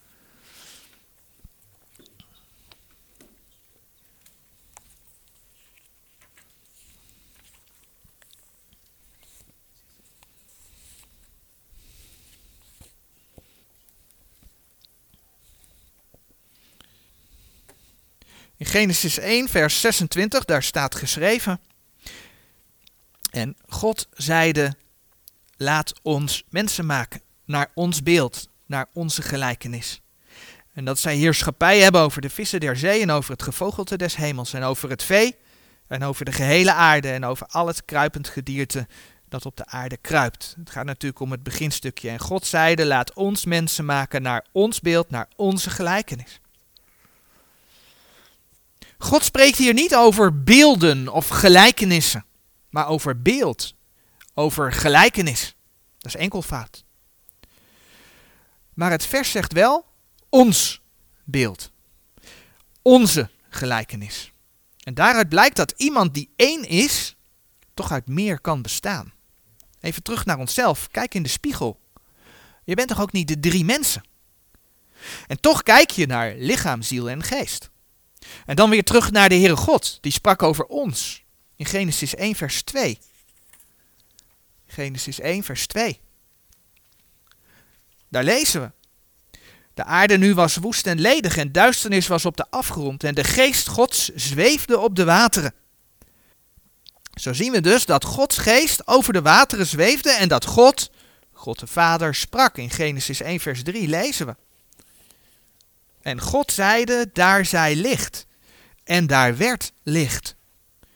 In 18.57 18.65
Genesis 18.65 19.17
1, 19.17 19.49
vers 19.49 19.81
26, 19.81 20.45
daar 20.45 20.63
staat 20.63 20.95
geschreven. 20.95 21.59
En 23.31 23.55
God 23.67 24.07
zeide, 24.11 24.75
laat 25.63 25.93
ons 26.01 26.43
mensen 26.49 26.85
maken, 26.85 27.21
naar 27.45 27.71
ons 27.73 28.03
beeld, 28.03 28.47
naar 28.65 28.87
onze 28.93 29.21
gelijkenis. 29.21 30.01
En 30.73 30.85
dat 30.85 30.99
zij 30.99 31.15
heerschappij 31.15 31.79
hebben 31.79 32.01
over 32.01 32.21
de 32.21 32.29
vissen 32.29 32.59
der 32.59 32.77
zee 32.77 33.01
en 33.01 33.11
over 33.11 33.31
het 33.31 33.43
gevogelte 33.43 33.97
des 33.97 34.15
hemels 34.15 34.53
en 34.53 34.63
over 34.63 34.89
het 34.89 35.03
vee 35.03 35.35
en 35.87 36.03
over 36.03 36.25
de 36.25 36.31
gehele 36.31 36.73
aarde 36.73 37.11
en 37.11 37.25
over 37.25 37.47
al 37.47 37.67
het 37.67 37.85
kruipend 37.85 38.27
gedierte 38.27 38.87
dat 39.29 39.45
op 39.45 39.57
de 39.57 39.65
aarde 39.65 39.97
kruipt. 39.97 40.55
Het 40.59 40.69
gaat 40.69 40.85
natuurlijk 40.85 41.21
om 41.21 41.31
het 41.31 41.43
beginstukje. 41.43 42.09
En 42.09 42.19
God 42.19 42.45
zeide, 42.45 42.85
laat 42.85 43.13
ons 43.13 43.45
mensen 43.45 43.85
maken 43.85 44.21
naar 44.21 44.45
ons 44.51 44.79
beeld, 44.81 45.09
naar 45.09 45.27
onze 45.35 45.69
gelijkenis. 45.69 46.39
God 48.97 49.23
spreekt 49.23 49.57
hier 49.57 49.73
niet 49.73 49.95
over 49.95 50.43
beelden 50.43 51.07
of 51.07 51.27
gelijkenissen, 51.27 52.25
maar 52.69 52.87
over 52.87 53.21
beeld, 53.21 53.75
over 54.33 54.71
gelijkenis. 54.71 55.52
Dat 56.03 56.15
is 56.15 56.21
enkelvoud. 56.21 56.83
Maar 58.73 58.91
het 58.91 59.05
vers 59.05 59.31
zegt 59.31 59.53
wel 59.53 59.85
ons 60.29 60.81
beeld, 61.23 61.71
onze 62.81 63.29
gelijkenis. 63.49 64.31
En 64.83 64.93
daaruit 64.93 65.29
blijkt 65.29 65.55
dat 65.55 65.73
iemand 65.77 66.13
die 66.13 66.29
één 66.35 66.63
is, 66.63 67.15
toch 67.73 67.91
uit 67.91 68.07
meer 68.07 68.39
kan 68.39 68.61
bestaan. 68.61 69.13
Even 69.79 70.03
terug 70.03 70.25
naar 70.25 70.37
onszelf, 70.37 70.87
kijk 70.87 71.13
in 71.13 71.23
de 71.23 71.29
spiegel. 71.29 71.79
Je 72.63 72.75
bent 72.75 72.87
toch 72.87 73.01
ook 73.01 73.11
niet 73.11 73.27
de 73.27 73.39
drie 73.39 73.65
mensen? 73.65 74.03
En 75.27 75.39
toch 75.39 75.63
kijk 75.63 75.91
je 75.91 76.05
naar 76.05 76.33
lichaam, 76.37 76.81
ziel 76.81 77.09
en 77.09 77.23
geest. 77.23 77.69
En 78.45 78.55
dan 78.55 78.69
weer 78.69 78.83
terug 78.83 79.11
naar 79.11 79.29
de 79.29 79.35
Heere 79.35 79.55
God, 79.55 79.97
die 80.01 80.11
sprak 80.11 80.43
over 80.43 80.65
ons. 80.65 81.23
In 81.55 81.65
Genesis 81.65 82.15
1, 82.15 82.35
vers 82.35 82.61
2. 82.61 82.99
Genesis 84.73 85.19
1, 85.19 85.43
vers 85.43 85.67
2. 85.67 85.99
Daar 88.09 88.23
lezen 88.23 88.61
we. 88.61 88.71
De 89.73 89.83
aarde 89.83 90.17
nu 90.17 90.33
was 90.33 90.55
woest 90.55 90.87
en 90.87 90.99
ledig 90.99 91.37
en 91.37 91.51
duisternis 91.51 92.07
was 92.07 92.25
op 92.25 92.37
de 92.37 92.45
afgrond 92.49 93.03
en 93.03 93.15
de 93.15 93.23
geest 93.23 93.67
Gods 93.67 94.09
zweefde 94.15 94.79
op 94.79 94.95
de 94.95 95.03
wateren. 95.03 95.53
Zo 97.13 97.33
zien 97.33 97.51
we 97.51 97.61
dus 97.61 97.85
dat 97.85 98.05
Gods 98.05 98.37
geest 98.37 98.87
over 98.87 99.13
de 99.13 99.21
wateren 99.21 99.65
zweefde 99.65 100.11
en 100.11 100.27
dat 100.27 100.45
God, 100.45 100.91
God 101.31 101.59
de 101.59 101.67
Vader, 101.67 102.15
sprak. 102.15 102.57
In 102.57 102.69
Genesis 102.69 103.21
1, 103.21 103.39
vers 103.39 103.63
3 103.63 103.87
lezen 103.87 104.25
we. 104.25 104.35
En 106.01 106.21
God 106.21 106.51
zeide, 106.51 107.09
daar 107.13 107.45
zij 107.45 107.75
licht. 107.75 108.25
En 108.83 109.07
daar 109.07 109.37
werd 109.37 109.71
licht. 109.83 110.35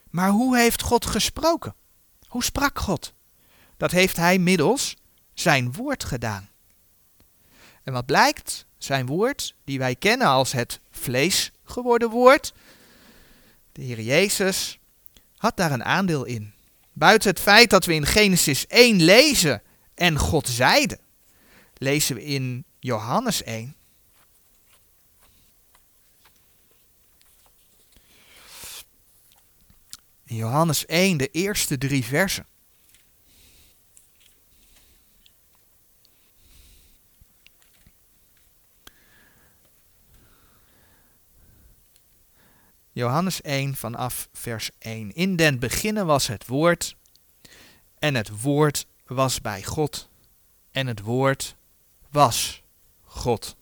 Maar 0.09 0.29
hoe 0.29 0.57
heeft 0.57 0.81
God 0.81 1.05
gesproken? 1.05 1.75
Hoe 2.27 2.43
sprak 2.43 2.79
God? 2.79 3.13
Dat 3.77 3.91
heeft 3.91 4.15
hij 4.15 4.39
middels 4.39 4.95
zijn 5.33 5.73
woord 5.73 6.03
gedaan. 6.03 6.49
En 7.83 7.93
wat 7.93 8.05
blijkt? 8.05 8.65
Zijn 8.77 9.05
woord, 9.05 9.55
die 9.63 9.79
wij 9.79 9.95
kennen 9.95 10.27
als 10.27 10.51
het 10.51 10.79
vlees 10.91 11.51
geworden 11.63 12.09
woord. 12.09 12.53
De 13.71 13.81
Heer 13.81 14.01
Jezus 14.01 14.79
had 15.37 15.57
daar 15.57 15.71
een 15.71 15.83
aandeel 15.83 16.25
in. 16.25 16.53
Buiten 16.93 17.29
het 17.29 17.39
feit 17.39 17.69
dat 17.69 17.85
we 17.85 17.93
in 17.93 18.05
Genesis 18.05 18.67
1 18.67 19.03
lezen 19.03 19.61
en 19.93 20.17
God 20.17 20.47
zeide, 20.47 20.99
lezen 21.73 22.15
we 22.15 22.23
in 22.23 22.65
Johannes 22.79 23.43
1 23.43 23.77
In 30.27 30.35
Johannes 30.35 30.85
1, 30.85 31.17
de 31.17 31.27
eerste 31.31 31.77
drie 31.77 32.05
versen. 32.05 32.45
Johannes 42.97 43.41
1 43.41 43.75
vanaf 43.75 44.29
vers 44.33 44.69
1. 44.79 45.15
In 45.15 45.35
den 45.35 45.59
beginnen 45.59 46.05
was 46.05 46.27
het 46.27 46.47
woord 46.47 46.95
en 47.99 48.15
het 48.15 48.41
woord 48.41 48.85
was 49.05 49.41
bij 49.41 49.63
God 49.63 50.09
en 50.71 50.87
het 50.87 51.01
woord 51.01 51.55
was 52.09 52.61
God. 53.03 53.55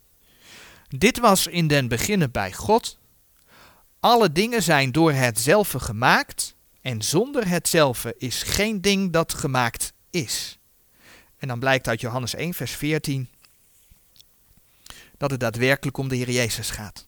Dit 0.87 1.19
was 1.19 1.47
in 1.47 1.67
den 1.67 1.87
beginnen 1.87 2.31
bij 2.31 2.53
God. 2.53 2.97
Alle 3.99 4.31
dingen 4.31 4.63
zijn 4.63 4.91
door 4.91 5.11
hetzelfde 5.11 5.79
gemaakt 5.79 6.55
en 6.81 7.01
zonder 7.01 7.47
hetzelfde 7.47 8.15
is 8.17 8.43
geen 8.43 8.81
ding 8.81 9.11
dat 9.11 9.33
gemaakt 9.33 9.93
is. 10.09 10.57
En 11.37 11.47
dan 11.47 11.59
blijkt 11.59 11.87
uit 11.87 12.01
Johannes 12.01 12.35
1, 12.35 12.53
vers 12.53 12.71
14 12.71 13.29
dat 15.17 15.31
het 15.31 15.39
daadwerkelijk 15.39 15.97
om 15.97 16.07
de 16.07 16.15
Heer 16.15 16.31
Jezus 16.31 16.69
gaat. 16.69 17.07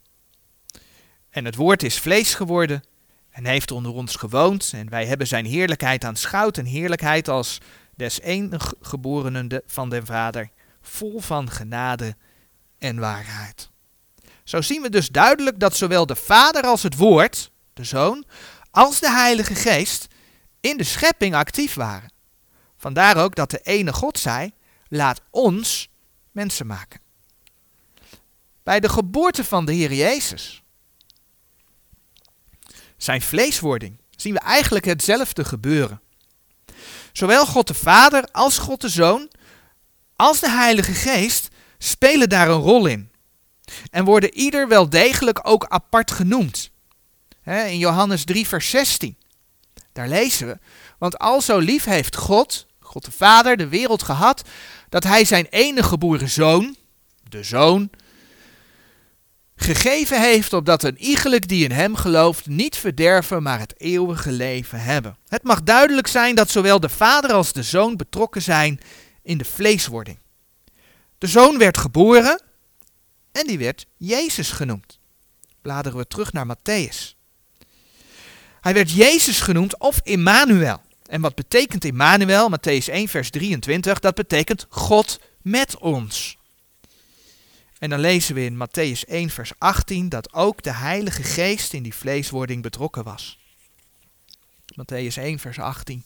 En 1.38 1.46
het 1.46 1.56
woord 1.56 1.84
is 1.84 2.00
vlees 2.00 2.34
geworden 2.34 2.84
en 3.30 3.46
heeft 3.46 3.72
onder 3.72 3.94
ons 3.94 4.16
gewoond. 4.16 4.72
En 4.74 4.90
wij 4.90 5.06
hebben 5.06 5.28
zijn 5.28 5.46
heerlijkheid 5.46 6.04
aanschouwd. 6.04 6.58
Een 6.58 6.66
heerlijkheid 6.66 7.28
als 7.28 7.58
des 7.96 8.22
eniggeborenen 8.22 9.62
van 9.66 9.90
den 9.90 10.06
Vader, 10.06 10.50
vol 10.82 11.20
van 11.20 11.50
genade 11.50 12.16
en 12.78 13.00
waarheid. 13.00 13.70
Zo 14.44 14.62
zien 14.62 14.82
we 14.82 14.90
dus 14.90 15.10
duidelijk 15.10 15.60
dat 15.60 15.76
zowel 15.76 16.06
de 16.06 16.16
Vader 16.16 16.64
als 16.64 16.84
het 16.84 16.96
Woord, 16.96 17.52
de 17.74 17.84
Zoon, 17.84 18.26
als 18.72 19.00
de 19.00 19.12
Heilige 19.12 19.56
Geest 19.56 20.08
in 20.60 20.78
de 20.78 20.84
schepping 20.84 21.36
actief 21.36 21.74
waren. 21.74 22.12
Vandaar 22.78 23.18
ook 23.18 23.36
dat 23.36 23.52
de 23.52 23.60
ene 23.64 23.94
God 23.94 24.20
zei: 24.20 24.52
laat 24.88 25.22
ons 25.30 25.90
mensen 26.32 26.68
maken. 26.68 27.02
Bij 28.64 28.80
de 28.80 28.90
geboorte 28.90 29.44
van 29.44 29.66
de 29.66 29.74
Heer 29.74 29.94
Jezus, 29.94 30.62
zijn 32.98 33.22
vleeswording, 33.22 34.00
zien 34.16 34.34
we 34.34 34.40
eigenlijk 34.40 34.86
hetzelfde 34.86 35.46
gebeuren. 35.46 36.02
Zowel 37.12 37.46
God 37.46 37.68
de 37.68 37.74
Vader 37.74 38.28
als 38.32 38.58
God 38.58 38.82
de 38.82 38.90
Zoon, 38.90 39.30
als 40.16 40.40
de 40.40 40.50
Heilige 40.50 40.94
Geest 40.94 41.48
spelen 41.78 42.30
daar 42.30 42.50
een 42.50 42.62
rol 42.62 42.86
in. 42.86 43.12
En 43.92 44.06
worden 44.06 44.34
ieder 44.34 44.68
wel 44.68 44.90
degelijk 44.90 45.40
ook 45.44 45.66
apart 45.66 46.12
genoemd. 46.12 46.72
in 47.44 47.78
Johannes 47.78 48.24
3, 48.24 48.48
vers 48.48 48.70
16. 48.70 49.18
Daar 49.94 50.08
lezen 50.08 50.48
we. 50.48 50.58
Want 50.98 51.18
al 51.18 51.42
zo 51.42 51.58
lief 51.58 51.84
heeft 51.84 52.16
God, 52.16 52.66
God 52.80 53.06
de 53.06 53.12
Vader, 53.12 53.58
de 53.58 53.68
wereld 53.68 54.04
gehad, 54.04 54.44
dat 54.90 55.04
hij 55.04 55.26
zijn 55.26 55.48
enige 55.50 55.88
geboren 55.88 56.30
zoon, 56.30 56.76
de 57.30 57.44
zoon, 57.44 57.90
gegeven 59.60 60.22
heeft 60.22 60.54
opdat 60.54 60.84
een 60.84 60.98
iegelijk 60.98 61.48
die 61.48 61.64
in 61.64 61.72
hem 61.72 61.96
gelooft 61.96 62.48
niet 62.48 62.76
verderven, 62.76 63.44
maar 63.44 63.60
het 63.60 63.74
eeuwige 63.78 64.32
leven 64.32 64.80
hebben. 64.82 65.18
Het 65.28 65.44
mag 65.44 65.64
duidelijk 65.64 66.08
zijn 66.08 66.36
dat 66.36 66.50
zowel 66.50 66.80
de 66.80 66.90
vader 66.90 67.32
als 67.32 67.54
de 67.54 67.64
zoon 67.64 67.96
betrokken 67.96 68.42
zijn 68.42 68.80
in 69.24 69.38
de 69.38 69.46
vleeswording. 69.46 70.20
De 71.18 71.28
zoon 71.28 71.58
werd 71.58 71.78
geboren 71.78 72.42
en 73.32 73.48
die 73.48 73.58
werd 73.58 73.86
Jezus 73.98 74.52
genoemd. 74.52 75.00
Bladeren 75.62 75.98
we 75.98 76.08
terug 76.08 76.34
naar 76.34 76.56
Matthäus. 76.56 77.16
Hij 78.62 78.74
werd 78.74 78.92
Jezus 78.92 79.40
genoemd 79.40 79.80
of 79.80 80.00
Immanuel. 80.04 80.82
En 81.06 81.22
wat 81.22 81.36
betekent 81.36 81.86
Immanuel? 81.86 82.50
Matthäus 82.50 82.90
1 82.90 83.08
vers 83.08 83.30
23, 83.30 84.00
dat 84.00 84.16
betekent 84.16 84.66
God 84.70 85.20
met 85.42 85.78
ons. 85.78 86.37
En 87.80 87.90
dan 87.90 88.00
lezen 88.00 88.36
we 88.36 88.46
in 88.46 88.68
Matthäus 88.68 89.10
1 89.10 89.30
vers 89.30 89.52
18 89.58 90.10
dat 90.10 90.34
ook 90.34 90.64
de 90.64 90.74
Heilige 90.74 91.24
Geest 91.24 91.74
in 91.74 91.84
die 91.84 91.96
vleeswording 91.96 92.62
betrokken 92.62 93.04
was. 93.04 93.40
Matthäus 94.82 95.18
1 95.18 95.40
vers 95.40 95.60
18. 95.60 96.04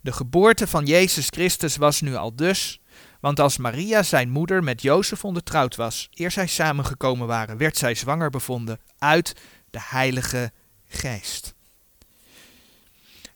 De 0.00 0.12
geboorte 0.12 0.66
van 0.66 0.86
Jezus 0.86 1.26
Christus 1.28 1.76
was 1.76 2.00
nu 2.00 2.14
al 2.14 2.36
dus, 2.36 2.80
want 3.20 3.40
als 3.40 3.56
Maria 3.56 4.02
zijn 4.02 4.30
moeder 4.30 4.64
met 4.64 4.82
Jozef 4.82 5.24
ondertrouwd 5.24 5.76
was, 5.76 6.08
eer 6.14 6.30
zij 6.30 6.46
samengekomen 6.46 7.26
waren, 7.26 7.56
werd 7.56 7.76
zij 7.76 7.94
zwanger 7.94 8.30
bevonden 8.30 8.80
uit 8.98 9.32
de 9.70 9.80
Heilige 9.82 10.52
Geest. 10.88 11.54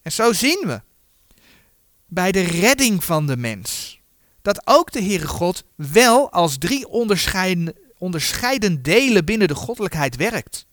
En 0.02 0.12
zo 0.12 0.32
zien 0.32 0.62
we 0.66 0.80
bij 2.12 2.32
de 2.32 2.42
redding 2.42 3.04
van 3.04 3.26
de 3.26 3.36
mens 3.36 4.00
dat 4.42 4.62
ook 4.64 4.92
de 4.92 5.02
Heere 5.02 5.26
God 5.26 5.64
wel 5.76 6.32
als 6.32 6.58
drie 6.58 6.88
onderscheiden, 7.98 8.82
delen 8.82 9.24
binnen 9.24 9.48
de 9.48 9.54
goddelijkheid 9.54 10.16
werkt. 10.16 10.66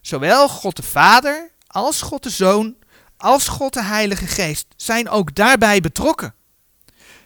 Zowel 0.00 0.48
God 0.48 0.76
de 0.76 0.82
Vader 0.82 1.50
als 1.66 2.02
God 2.02 2.22
de 2.22 2.30
Zoon 2.30 2.76
als 3.16 3.48
God 3.48 3.72
de 3.72 3.82
Heilige 3.82 4.26
Geest 4.26 4.66
zijn 4.76 5.08
ook 5.08 5.34
daarbij 5.34 5.80
betrokken. 5.80 6.34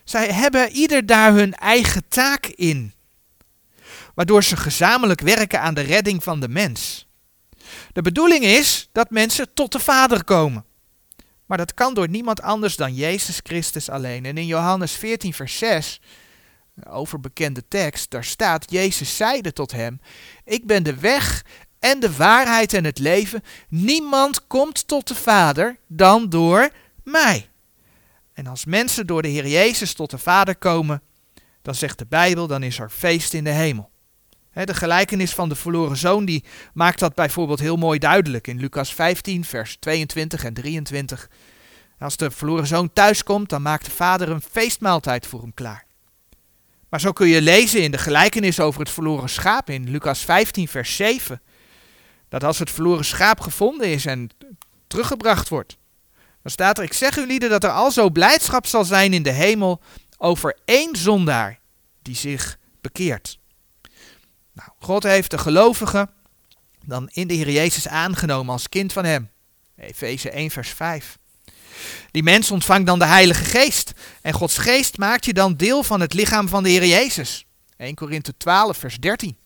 Zij 0.04 0.32
hebben 0.32 0.70
ieder 0.70 1.06
daar 1.06 1.32
hun 1.32 1.54
eigen 1.54 2.08
taak 2.08 2.46
in, 2.46 2.92
waardoor 4.14 4.44
ze 4.44 4.56
gezamenlijk 4.56 5.20
werken 5.20 5.60
aan 5.60 5.74
de 5.74 5.80
redding 5.80 6.22
van 6.22 6.40
de 6.40 6.48
mens. 6.48 7.08
De 7.92 8.02
bedoeling 8.02 8.44
is 8.44 8.88
dat 8.92 9.10
mensen 9.10 9.54
tot 9.54 9.72
de 9.72 9.80
Vader 9.80 10.24
komen. 10.24 10.64
Maar 11.46 11.58
dat 11.58 11.74
kan 11.74 11.94
door 11.94 12.08
niemand 12.08 12.42
anders 12.42 12.76
dan 12.76 12.94
Jezus 12.94 13.40
Christus 13.42 13.88
alleen. 13.88 14.24
En 14.24 14.38
in 14.38 14.46
Johannes 14.46 14.92
14, 14.92 15.34
vers 15.34 15.58
6, 15.58 16.00
overbekende 16.88 17.68
tekst, 17.68 18.10
daar 18.10 18.24
staat: 18.24 18.70
Jezus 18.70 19.16
zeide 19.16 19.52
tot 19.52 19.72
hem: 19.72 20.00
Ik 20.44 20.66
ben 20.66 20.82
de 20.82 20.94
weg 20.94 21.44
en 21.78 22.00
de 22.00 22.16
waarheid 22.16 22.72
en 22.72 22.84
het 22.84 22.98
leven. 22.98 23.42
Niemand 23.68 24.46
komt 24.46 24.88
tot 24.88 25.08
de 25.08 25.14
Vader 25.14 25.78
dan 25.86 26.28
door 26.28 26.70
mij. 27.02 27.48
En 28.32 28.46
als 28.46 28.64
mensen 28.64 29.06
door 29.06 29.22
de 29.22 29.28
Heer 29.28 29.46
Jezus 29.46 29.92
tot 29.92 30.10
de 30.10 30.18
Vader 30.18 30.56
komen, 30.56 31.02
dan 31.62 31.74
zegt 31.74 31.98
de 31.98 32.06
Bijbel, 32.06 32.46
dan 32.46 32.62
is 32.62 32.78
er 32.78 32.90
feest 32.90 33.34
in 33.34 33.44
de 33.44 33.50
hemel. 33.50 33.90
De 34.54 34.74
gelijkenis 34.74 35.34
van 35.34 35.48
de 35.48 35.54
verloren 35.54 35.96
zoon 35.96 36.24
die 36.24 36.44
maakt 36.74 36.98
dat 36.98 37.14
bijvoorbeeld 37.14 37.60
heel 37.60 37.76
mooi 37.76 37.98
duidelijk 37.98 38.46
in 38.46 38.60
Lucas 38.60 38.94
15, 38.94 39.44
vers 39.44 39.76
22 39.80 40.44
en 40.44 40.54
23. 40.54 41.28
Als 41.98 42.16
de 42.16 42.30
verloren 42.30 42.66
zoon 42.66 42.92
thuiskomt, 42.92 43.48
dan 43.48 43.62
maakt 43.62 43.84
de 43.84 43.90
vader 43.90 44.28
een 44.28 44.40
feestmaaltijd 44.40 45.26
voor 45.26 45.40
hem 45.40 45.54
klaar. 45.54 45.86
Maar 46.88 47.00
zo 47.00 47.12
kun 47.12 47.26
je 47.26 47.42
lezen 47.42 47.82
in 47.82 47.90
de 47.90 47.98
gelijkenis 47.98 48.60
over 48.60 48.80
het 48.80 48.90
verloren 48.90 49.28
schaap 49.28 49.70
in 49.70 49.90
Lucas 49.90 50.20
15, 50.20 50.68
vers 50.68 50.96
7. 50.96 51.42
Dat 52.28 52.44
als 52.44 52.58
het 52.58 52.70
verloren 52.70 53.04
schaap 53.04 53.40
gevonden 53.40 53.88
is 53.88 54.06
en 54.06 54.30
teruggebracht 54.86 55.48
wordt, 55.48 55.76
dan 56.42 56.52
staat 56.52 56.78
er: 56.78 56.84
Ik 56.84 56.92
zeg 56.92 57.16
u 57.16 57.26
lieden 57.26 57.50
dat 57.50 57.64
er 57.64 57.70
al 57.70 57.90
zo 57.90 58.10
blijdschap 58.10 58.66
zal 58.66 58.84
zijn 58.84 59.12
in 59.12 59.22
de 59.22 59.30
hemel 59.30 59.80
over 60.18 60.58
één 60.64 60.96
zondaar 60.96 61.58
die 62.02 62.16
zich 62.16 62.58
bekeert. 62.80 63.38
Nou, 64.54 64.68
God 64.78 65.02
heeft 65.02 65.30
de 65.30 65.38
gelovigen 65.38 66.10
dan 66.84 67.08
in 67.12 67.26
de 67.26 67.34
Heer 67.34 67.50
Jezus 67.50 67.88
aangenomen 67.88 68.52
als 68.52 68.68
kind 68.68 68.92
van 68.92 69.04
hem. 69.04 69.30
Efeze 69.76 70.30
1 70.30 70.50
vers 70.50 70.68
5. 70.68 71.18
Die 72.10 72.22
mens 72.22 72.50
ontvangt 72.50 72.86
dan 72.86 72.98
de 72.98 73.06
Heilige 73.06 73.44
Geest. 73.44 73.92
En 74.22 74.32
Gods 74.32 74.58
Geest 74.58 74.98
maakt 74.98 75.24
je 75.24 75.32
dan 75.32 75.56
deel 75.56 75.82
van 75.82 76.00
het 76.00 76.14
lichaam 76.14 76.48
van 76.48 76.62
de 76.62 76.68
Heer 76.68 76.86
Jezus. 76.86 77.46
1 77.76 77.94
Korinthe 77.94 78.36
12 78.36 78.76
vers 78.76 78.96
13. 78.96 79.36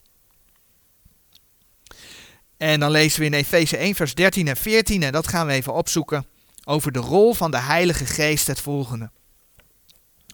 En 2.57 2.81
dan 2.81 2.91
lezen 2.91 3.21
we 3.21 3.27
in 3.27 3.33
Efeze 3.33 3.77
1 3.77 3.95
vers 3.95 4.15
13 4.15 4.49
en 4.49 4.57
14 4.57 5.03
en 5.03 5.13
dat 5.13 5.29
gaan 5.29 5.47
we 5.47 5.53
even 5.53 5.75
opzoeken 5.75 6.27
over 6.65 6.93
de 6.93 6.99
rol 6.99 7.35
van 7.35 7.51
de 7.51 7.61
Heilige 7.61 8.07
Geest 8.07 8.47
het 8.47 8.61
volgende. 8.61 9.11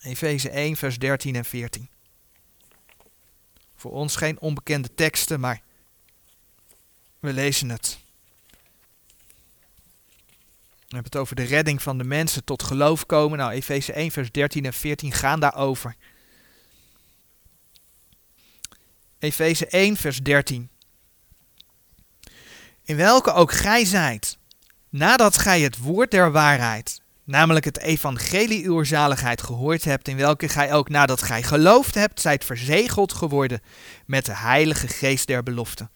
Efeze 0.03 0.51
1 0.51 0.77
vers 0.77 0.99
13 0.99 1.37
en 1.37 1.45
14. 1.45 1.89
Voor 3.85 3.93
ons 3.93 4.17
geen 4.17 4.41
onbekende 4.41 4.95
teksten, 4.95 5.41
maar 5.41 5.63
we 7.21 7.33
lezen 7.33 7.69
het. 7.69 7.99
We 10.77 10.95
hebben 10.95 11.05
het 11.05 11.17
over 11.17 11.37
de 11.37 11.43
redding 11.43 11.83
van 11.83 11.99
de 11.99 12.05
mensen 12.05 12.45
tot 12.45 12.63
geloof 12.63 13.07
komen. 13.07 13.39
Nou, 13.39 13.53
Efeze 13.53 13.93
1, 13.93 14.11
vers 14.11 14.31
13 14.31 14.65
en 14.65 14.73
14 14.73 15.13
gaan 15.13 15.41
daarover. 15.41 15.95
Efeze 19.19 19.67
1, 19.67 19.97
vers 19.97 20.23
13. 20.23 20.71
In 22.83 22.97
welke 22.97 23.33
ook 23.33 23.53
gij 23.53 23.85
zijt, 23.85 24.39
nadat 24.89 25.39
gij 25.39 25.61
het 25.61 25.79
woord 25.79 26.11
der 26.11 26.33
waarheid, 26.33 27.01
namelijk 27.25 27.65
het 27.65 27.79
evangelie 27.79 28.65
uw 28.65 28.85
zaligheid 28.85 29.43
gehoord 29.43 29.85
hebt, 29.85 30.09
in 30.09 30.17
welke 30.17 30.49
gij 30.49 30.73
ook 30.73 30.89
nadat 30.89 31.23
gij 31.23 31.43
geloofd 31.43 31.95
hebt, 31.95 32.21
zijt 32.21 32.45
verzegeld 32.45 33.13
geworden 33.13 33.61
met 34.07 34.27
de 34.27 34.37
heilige 34.37 34.89
geest 34.89 35.27
der 35.27 35.43
belofte, 35.43 35.89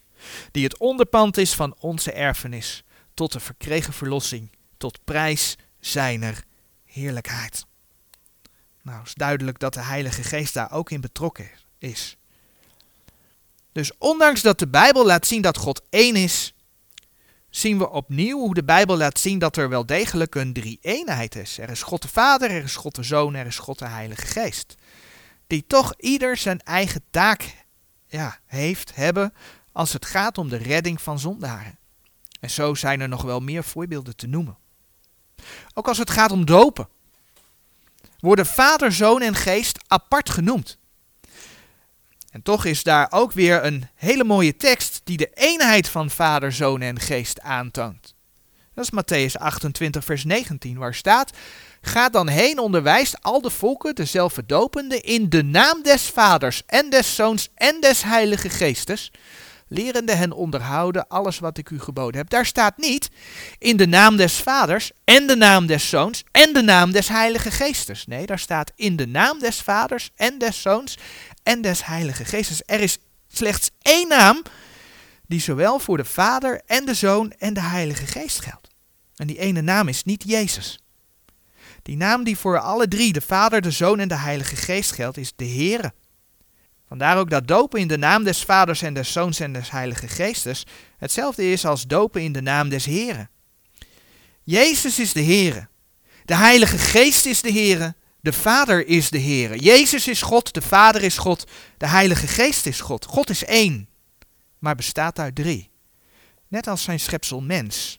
die 0.50 0.64
het 0.64 0.78
onderpand 0.78 1.36
is 1.36 1.54
van 1.54 1.74
onze 1.78 2.12
erfenis, 2.12 2.84
tot 3.14 3.32
de 3.32 3.40
verkregen 3.40 3.92
verlossing, 3.92 4.50
tot 4.76 4.98
prijs 5.04 5.56
zijner 5.80 6.44
heerlijkheid. 6.84 7.66
Nou, 8.82 9.02
is 9.04 9.14
duidelijk 9.14 9.58
dat 9.58 9.74
de 9.74 9.82
heilige 9.82 10.22
geest 10.22 10.54
daar 10.54 10.72
ook 10.72 10.90
in 10.90 11.00
betrokken 11.00 11.50
is. 11.78 12.16
Dus 13.72 13.92
ondanks 13.98 14.42
dat 14.42 14.58
de 14.58 14.68
Bijbel 14.68 15.06
laat 15.06 15.26
zien 15.26 15.42
dat 15.42 15.56
God 15.56 15.82
één 15.90 16.16
is, 16.16 16.54
zien 17.50 17.78
we 17.78 17.90
opnieuw 17.90 18.38
hoe 18.38 18.54
de 18.54 18.64
Bijbel 18.64 18.96
laat 18.96 19.18
zien 19.18 19.38
dat 19.38 19.56
er 19.56 19.68
wel 19.68 19.87
degelijk 19.87 20.34
een 20.34 20.52
drie-eenheid 20.52 21.37
is. 21.37 21.58
Er 21.58 21.70
is 21.70 21.82
God 21.82 22.02
de 22.02 22.08
Vader, 22.08 22.50
er 22.50 22.62
is 22.62 22.76
God 22.76 22.94
de 22.94 23.02
Zoon, 23.02 23.34
er 23.34 23.46
is 23.46 23.58
God 23.58 23.78
de 23.78 23.87
Heilige 23.87 24.26
Geest. 24.26 24.74
Die 25.46 25.64
toch 25.66 25.94
ieder 25.96 26.37
zijn 26.37 26.61
eigen 26.61 27.02
taak 27.11 27.64
ja, 28.06 28.38
heeft, 28.46 28.94
hebben, 28.94 29.32
als 29.72 29.92
het 29.92 30.06
gaat 30.06 30.38
om 30.38 30.48
de 30.48 30.56
redding 30.56 31.02
van 31.02 31.18
zondaren. 31.18 31.78
En 32.40 32.50
zo 32.50 32.74
zijn 32.74 33.00
er 33.00 33.08
nog 33.08 33.22
wel 33.22 33.40
meer 33.40 33.64
voorbeelden 33.64 34.16
te 34.16 34.26
noemen. 34.26 34.58
Ook 35.74 35.88
als 35.88 35.98
het 35.98 36.11
gaat 36.11 36.30
om 36.30 36.44
dopen, 36.44 36.88
worden 38.20 38.46
Vader, 38.46 38.92
Zoon 38.92 39.22
en 39.22 39.34
Geest 39.34 39.78
apart 39.87 40.30
genoemd. 40.30 40.78
En 42.30 42.42
toch 42.42 42.64
is 42.64 42.82
daar 42.82 43.06
ook 43.10 43.32
weer 43.32 43.64
een 43.64 43.88
hele 43.94 44.24
mooie 44.24 44.56
tekst 44.56 45.00
die 45.04 45.16
de 45.16 45.30
eenheid 45.34 45.88
van 45.88 46.10
Vader, 46.10 46.52
Zoon 46.52 46.80
en 46.80 47.00
Geest 47.00 47.40
aantoont. 47.40 48.16
Dat 48.74 48.90
is 48.92 49.02
Matthäus 49.02 49.40
28, 49.40 50.04
vers 50.04 50.24
19, 50.24 50.78
waar 50.78 50.94
staat: 50.94 51.30
Ga 51.80 52.08
dan 52.08 52.28
heen, 52.28 52.58
onderwijst 52.58 53.22
al 53.22 53.40
de 53.40 53.50
volken, 53.50 53.94
dopende, 54.46 55.00
in 55.00 55.28
de 55.28 55.42
naam 55.42 55.82
des 55.82 56.02
Vaders 56.02 56.62
en 56.66 56.90
des 56.90 57.14
Zoons 57.14 57.48
en 57.54 57.80
des 57.80 58.02
Heilige 58.02 58.48
Geestes, 58.48 59.10
lerende 59.68 60.14
hen 60.14 60.32
onderhouden 60.32 61.08
alles 61.08 61.38
wat 61.38 61.58
ik 61.58 61.70
u 61.70 61.80
geboden 61.80 62.20
heb. 62.20 62.30
Daar 62.30 62.46
staat 62.46 62.76
niet 62.76 63.10
in 63.58 63.76
de 63.76 63.86
naam 63.86 64.16
des 64.16 64.34
Vaders 64.34 64.90
en 65.04 65.26
de 65.26 65.36
naam 65.36 65.66
des 65.66 65.88
Zoons 65.88 66.24
en 66.30 66.52
de 66.52 66.62
naam 66.62 66.92
des 66.92 67.08
Heilige 67.08 67.50
Geestes. 67.50 68.06
Nee, 68.06 68.26
daar 68.26 68.38
staat 68.38 68.72
in 68.74 68.96
de 68.96 69.06
naam 69.06 69.38
des 69.38 69.60
Vaders 69.60 70.10
en 70.16 70.38
des 70.38 70.62
Zoons 70.62 70.98
en 71.48 71.61
des 71.61 71.87
Heilige 71.87 72.24
Geestes. 72.24 72.62
Er 72.66 72.80
is 72.80 72.98
slechts 73.28 73.70
één 73.82 74.08
naam 74.08 74.42
die 75.26 75.40
zowel 75.40 75.78
voor 75.78 75.96
de 75.96 76.04
Vader 76.04 76.62
en 76.66 76.84
de 76.84 76.94
Zoon 76.94 77.32
en 77.38 77.54
de 77.54 77.62
Heilige 77.62 78.06
Geest 78.06 78.40
geldt. 78.40 78.68
En 79.16 79.26
die 79.26 79.38
ene 79.38 79.61
naam 79.61 79.88
is 79.88 80.04
niet 80.04 80.24
Jezus. 80.26 80.82
Die 81.82 81.96
naam 81.96 82.24
die 82.24 82.38
voor 82.38 82.58
alle 82.58 82.88
drie, 82.88 83.12
de 83.12 83.20
Vader, 83.20 83.61
de 83.61 83.70
Zoon 83.70 83.98
en 83.98 84.08
de 84.08 84.16
Heilige 84.16 84.56
Geest 84.56 84.92
geldt, 84.92 85.16
is 85.16 85.32
de 85.37 85.48
Heere. 85.48 85.92
Vandaar 86.88 87.18
ook 87.18 87.30
dat 87.30 87.48
dopen 87.48 87.80
in 87.80 87.88
de 87.88 87.98
naam 87.98 88.24
des 88.24 88.42
Vaders 88.42 88.82
en 88.82 88.94
des 88.94 89.12
Zoons 89.12 89.40
en 89.40 89.52
des 89.52 89.70
Heilige 89.70 90.08
Geestes 90.08 90.66
hetzelfde 90.98 91.50
is 91.50 91.64
als 91.64 91.87
dopen 91.87 92.22
in 92.22 92.32
de 92.32 92.42
naam 92.42 92.68
des 92.68 92.84
Heeren. 92.84 93.30
Jezus 94.42 94.98
is 94.98 95.12
de 95.12 95.22
Heere. 95.22 95.68
De 96.24 96.34
Heilige 96.34 96.78
Geest 96.78 97.26
is 97.26 97.40
de 97.40 97.52
Heere. 97.52 97.94
De 98.20 98.33
Vader 98.33 98.87
is 98.87 99.11
de 99.11 99.20
Heere. 99.20 99.59
Jezus 99.59 100.09
is 100.09 100.22
God, 100.22 100.54
de 100.54 100.62
Vader 100.62 101.02
is 101.02 101.18
God, 101.18 101.50
de 101.76 101.87
Heilige 101.87 102.26
Geest 102.26 102.66
is 102.66 102.81
God. 102.81 103.04
God 103.04 103.31
is 103.31 103.44
één, 103.44 103.88
maar 104.59 104.74
bestaat 104.74 105.18
uit 105.18 105.35
drie. 105.35 105.70
Net 106.48 106.66
als 106.66 106.83
zijn 106.83 107.00
schepsel 107.00 107.40
mens. 107.40 107.98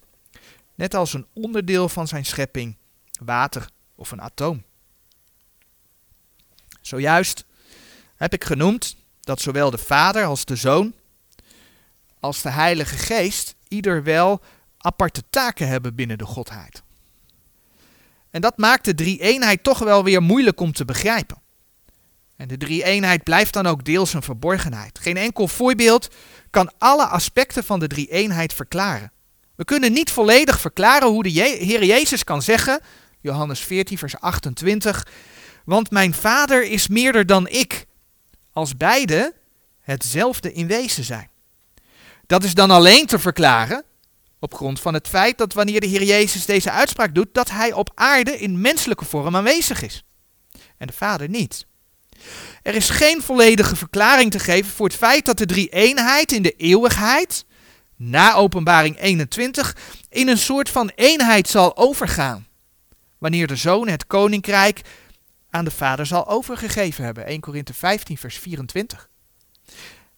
Net 0.75 0.93
als 0.93 1.13
een 1.13 1.27
onderdeel 1.33 1.89
van 1.89 2.07
zijn 2.07 2.25
schepping, 2.25 2.77
water 3.23 3.69
of 3.95 4.11
een 4.11 4.21
atoom. 4.21 4.63
Zojuist 6.81 7.45
heb 8.15 8.33
ik 8.33 8.43
genoemd 8.43 8.95
dat 9.19 9.41
zowel 9.41 9.69
de 9.69 9.77
Vader 9.77 10.25
als 10.25 10.45
de 10.45 10.55
Zoon 10.55 10.93
als 12.19 12.41
de 12.41 12.49
Heilige 12.49 12.97
Geest 12.97 13.55
ieder 13.67 14.03
wel 14.03 14.41
aparte 14.77 15.23
taken 15.29 15.67
hebben 15.67 15.95
binnen 15.95 16.17
de 16.17 16.25
Godheid. 16.25 16.83
En 18.31 18.41
dat 18.41 18.57
maakt 18.57 18.85
de 18.85 18.95
drie-eenheid 18.95 19.63
toch 19.63 19.79
wel 19.79 20.03
weer 20.03 20.21
moeilijk 20.21 20.59
om 20.59 20.71
te 20.71 20.85
begrijpen. 20.85 21.41
En 22.35 22.47
de 22.47 22.57
drie-eenheid 22.57 23.23
blijft 23.23 23.53
dan 23.53 23.67
ook 23.67 23.83
deels 23.85 24.13
een 24.13 24.21
verborgenheid. 24.21 24.99
Geen 24.99 25.17
enkel 25.17 25.47
voorbeeld 25.47 26.07
kan 26.49 26.71
alle 26.77 27.05
aspecten 27.05 27.63
van 27.63 27.79
de 27.79 27.87
drie-eenheid 27.87 28.53
verklaren. 28.53 29.11
We 29.55 29.65
kunnen 29.65 29.93
niet 29.93 30.11
volledig 30.11 30.59
verklaren 30.59 31.07
hoe 31.07 31.23
de 31.23 31.29
Heer 31.29 31.83
Jezus 31.83 32.23
kan 32.23 32.41
zeggen, 32.41 32.79
Johannes 33.21 33.59
14, 33.59 33.97
vers 33.97 34.19
28, 34.19 35.07
want 35.65 35.91
mijn 35.91 36.13
Vader 36.13 36.63
is 36.63 36.87
meerder 36.87 37.25
dan 37.25 37.47
ik 37.47 37.85
als 38.51 38.77
beide 38.77 39.33
hetzelfde 39.79 40.53
in 40.53 40.67
wezen 40.67 41.03
zijn. 41.03 41.29
Dat 42.25 42.43
is 42.43 42.53
dan 42.53 42.71
alleen 42.71 43.05
te 43.05 43.19
verklaren 43.19 43.83
op 44.39 44.53
grond 44.53 44.79
van 44.79 44.93
het 44.93 45.07
feit 45.07 45.37
dat 45.37 45.53
wanneer 45.53 45.79
de 45.79 45.87
Heer 45.87 46.03
Jezus 46.03 46.45
deze 46.45 46.71
uitspraak 46.71 47.15
doet, 47.15 47.33
dat 47.33 47.49
hij 47.49 47.73
op 47.73 47.91
aarde 47.95 48.39
in 48.39 48.61
menselijke 48.61 49.05
vorm 49.05 49.35
aanwezig 49.35 49.81
is. 49.81 50.03
En 50.77 50.87
de 50.87 50.93
Vader 50.93 51.29
niet. 51.29 51.67
Er 52.61 52.75
is 52.75 52.89
geen 52.89 53.21
volledige 53.21 53.75
verklaring 53.75 54.31
te 54.31 54.39
geven 54.39 54.71
voor 54.71 54.87
het 54.87 54.95
feit 54.95 55.25
dat 55.25 55.37
de 55.37 55.45
drie 55.45 55.69
eenheid 55.69 56.31
in 56.31 56.41
de 56.41 56.51
eeuwigheid, 56.51 57.45
na 57.95 58.33
openbaring 58.33 58.99
21, 58.99 59.75
in 60.09 60.27
een 60.27 60.37
soort 60.37 60.69
van 60.69 60.91
eenheid 60.95 61.47
zal 61.47 61.77
overgaan. 61.77 62.47
Wanneer 63.17 63.47
de 63.47 63.55
Zoon 63.55 63.87
het 63.87 64.07
koninkrijk 64.07 64.81
aan 65.49 65.65
de 65.65 65.71
Vader 65.71 66.05
zal 66.05 66.27
overgegeven 66.27 67.03
hebben. 67.03 67.25
1 67.25 67.39
Korinthe 67.39 67.73
15, 67.73 68.17
vers 68.17 68.37
24. 68.37 69.09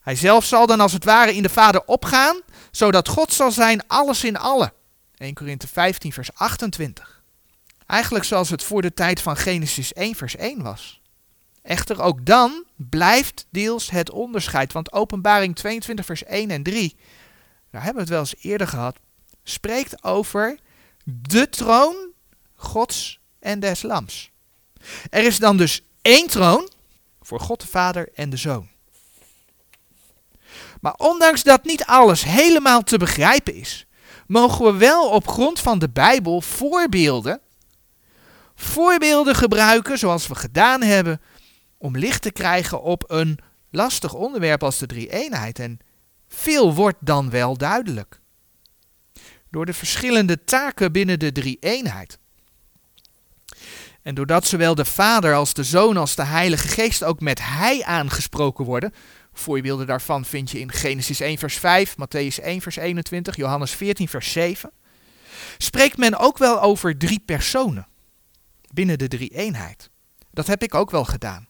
Hij 0.01 0.15
zelf 0.15 0.45
zal 0.45 0.65
dan 0.65 0.79
als 0.79 0.93
het 0.93 1.03
ware 1.03 1.35
in 1.35 1.43
de 1.43 1.49
Vader 1.49 1.83
opgaan, 1.85 2.41
zodat 2.71 3.07
God 3.07 3.33
zal 3.33 3.51
zijn 3.51 3.87
alles 3.87 4.23
in 4.23 4.37
alle. 4.37 4.73
1 5.17 5.33
Korinthe 5.33 5.67
15, 5.67 6.13
vers 6.13 6.33
28. 6.33 7.23
Eigenlijk 7.85 8.25
zoals 8.25 8.49
het 8.49 8.63
voor 8.63 8.81
de 8.81 8.93
tijd 8.93 9.21
van 9.21 9.37
Genesis 9.37 9.93
1, 9.93 10.15
vers 10.15 10.35
1 10.35 10.61
was. 10.61 11.01
Echter 11.61 12.01
ook 12.01 12.25
dan 12.25 12.65
blijft 12.75 13.45
deels 13.49 13.89
het 13.89 14.11
onderscheid, 14.11 14.73
want 14.73 14.91
Openbaring 14.91 15.55
22, 15.55 16.05
vers 16.05 16.23
1 16.23 16.49
en 16.49 16.63
3, 16.63 16.95
daar 17.69 17.83
hebben 17.83 17.93
we 17.93 17.99
het 17.99 18.09
wel 18.09 18.19
eens 18.19 18.43
eerder 18.43 18.67
gehad, 18.67 18.97
spreekt 19.43 20.03
over 20.03 20.59
de 21.03 21.49
troon 21.49 21.95
Gods 22.55 23.19
en 23.39 23.59
des 23.59 23.81
Lams. 23.81 24.31
Er 25.09 25.23
is 25.23 25.39
dan 25.39 25.57
dus 25.57 25.81
één 26.01 26.27
troon 26.27 26.69
voor 27.21 27.39
God 27.39 27.61
de 27.61 27.67
Vader 27.67 28.09
en 28.13 28.29
de 28.29 28.37
Zoon. 28.37 28.70
Maar 30.81 30.93
ondanks 30.97 31.43
dat 31.43 31.63
niet 31.63 31.85
alles 31.85 32.23
helemaal 32.23 32.83
te 32.83 32.97
begrijpen 32.97 33.55
is, 33.55 33.85
mogen 34.27 34.65
we 34.65 34.73
wel 34.73 35.09
op 35.09 35.27
grond 35.27 35.59
van 35.59 35.79
de 35.79 35.89
Bijbel 35.89 36.41
voorbeelden, 36.41 37.41
voorbeelden 38.55 39.35
gebruiken 39.35 39.97
zoals 39.97 40.27
we 40.27 40.35
gedaan 40.35 40.81
hebben, 40.81 41.21
om 41.77 41.97
licht 41.97 42.21
te 42.21 42.31
krijgen 42.31 42.81
op 42.81 43.03
een 43.07 43.39
lastig 43.71 44.13
onderwerp 44.13 44.63
als 44.63 44.77
de 44.77 44.85
drie-eenheid. 44.85 45.59
En 45.59 45.79
veel 46.27 46.73
wordt 46.73 46.97
dan 46.99 47.29
wel 47.29 47.57
duidelijk. 47.57 48.19
Door 49.49 49.65
de 49.65 49.73
verschillende 49.73 50.43
taken 50.43 50.91
binnen 50.91 51.19
de 51.19 51.31
drie-eenheid. 51.31 52.19
En 54.01 54.15
doordat 54.15 54.47
zowel 54.47 54.75
de 54.75 54.85
Vader 54.85 55.35
als 55.35 55.53
de 55.53 55.63
Zoon 55.63 55.97
als 55.97 56.15
de 56.15 56.23
Heilige 56.23 56.67
Geest 56.67 57.03
ook 57.03 57.19
met 57.19 57.39
Hij 57.41 57.83
aangesproken 57.83 58.65
worden, 58.65 58.93
voorbeelden 59.33 59.87
daarvan 59.87 60.25
vind 60.25 60.51
je 60.51 60.59
in 60.59 60.71
Genesis 60.71 61.19
1 61.19 61.37
vers 61.37 61.57
5, 61.57 61.95
Matthäus 61.95 62.43
1 62.43 62.61
vers 62.61 62.75
21, 62.75 63.35
Johannes 63.35 63.71
14 63.71 64.07
vers 64.07 64.31
7, 64.31 64.71
spreekt 65.57 65.97
men 65.97 66.17
ook 66.17 66.37
wel 66.37 66.61
over 66.61 66.97
drie 66.97 67.19
personen 67.25 67.87
binnen 68.73 68.97
de 68.97 69.07
drie 69.07 69.29
eenheid. 69.29 69.89
Dat 70.31 70.47
heb 70.47 70.63
ik 70.63 70.75
ook 70.75 70.91
wel 70.91 71.05
gedaan. 71.05 71.47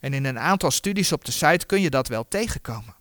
En 0.00 0.14
in 0.14 0.24
een 0.24 0.38
aantal 0.38 0.70
studies 0.70 1.12
op 1.12 1.24
de 1.24 1.32
site 1.32 1.66
kun 1.66 1.80
je 1.80 1.90
dat 1.90 2.08
wel 2.08 2.28
tegenkomen. 2.28 2.94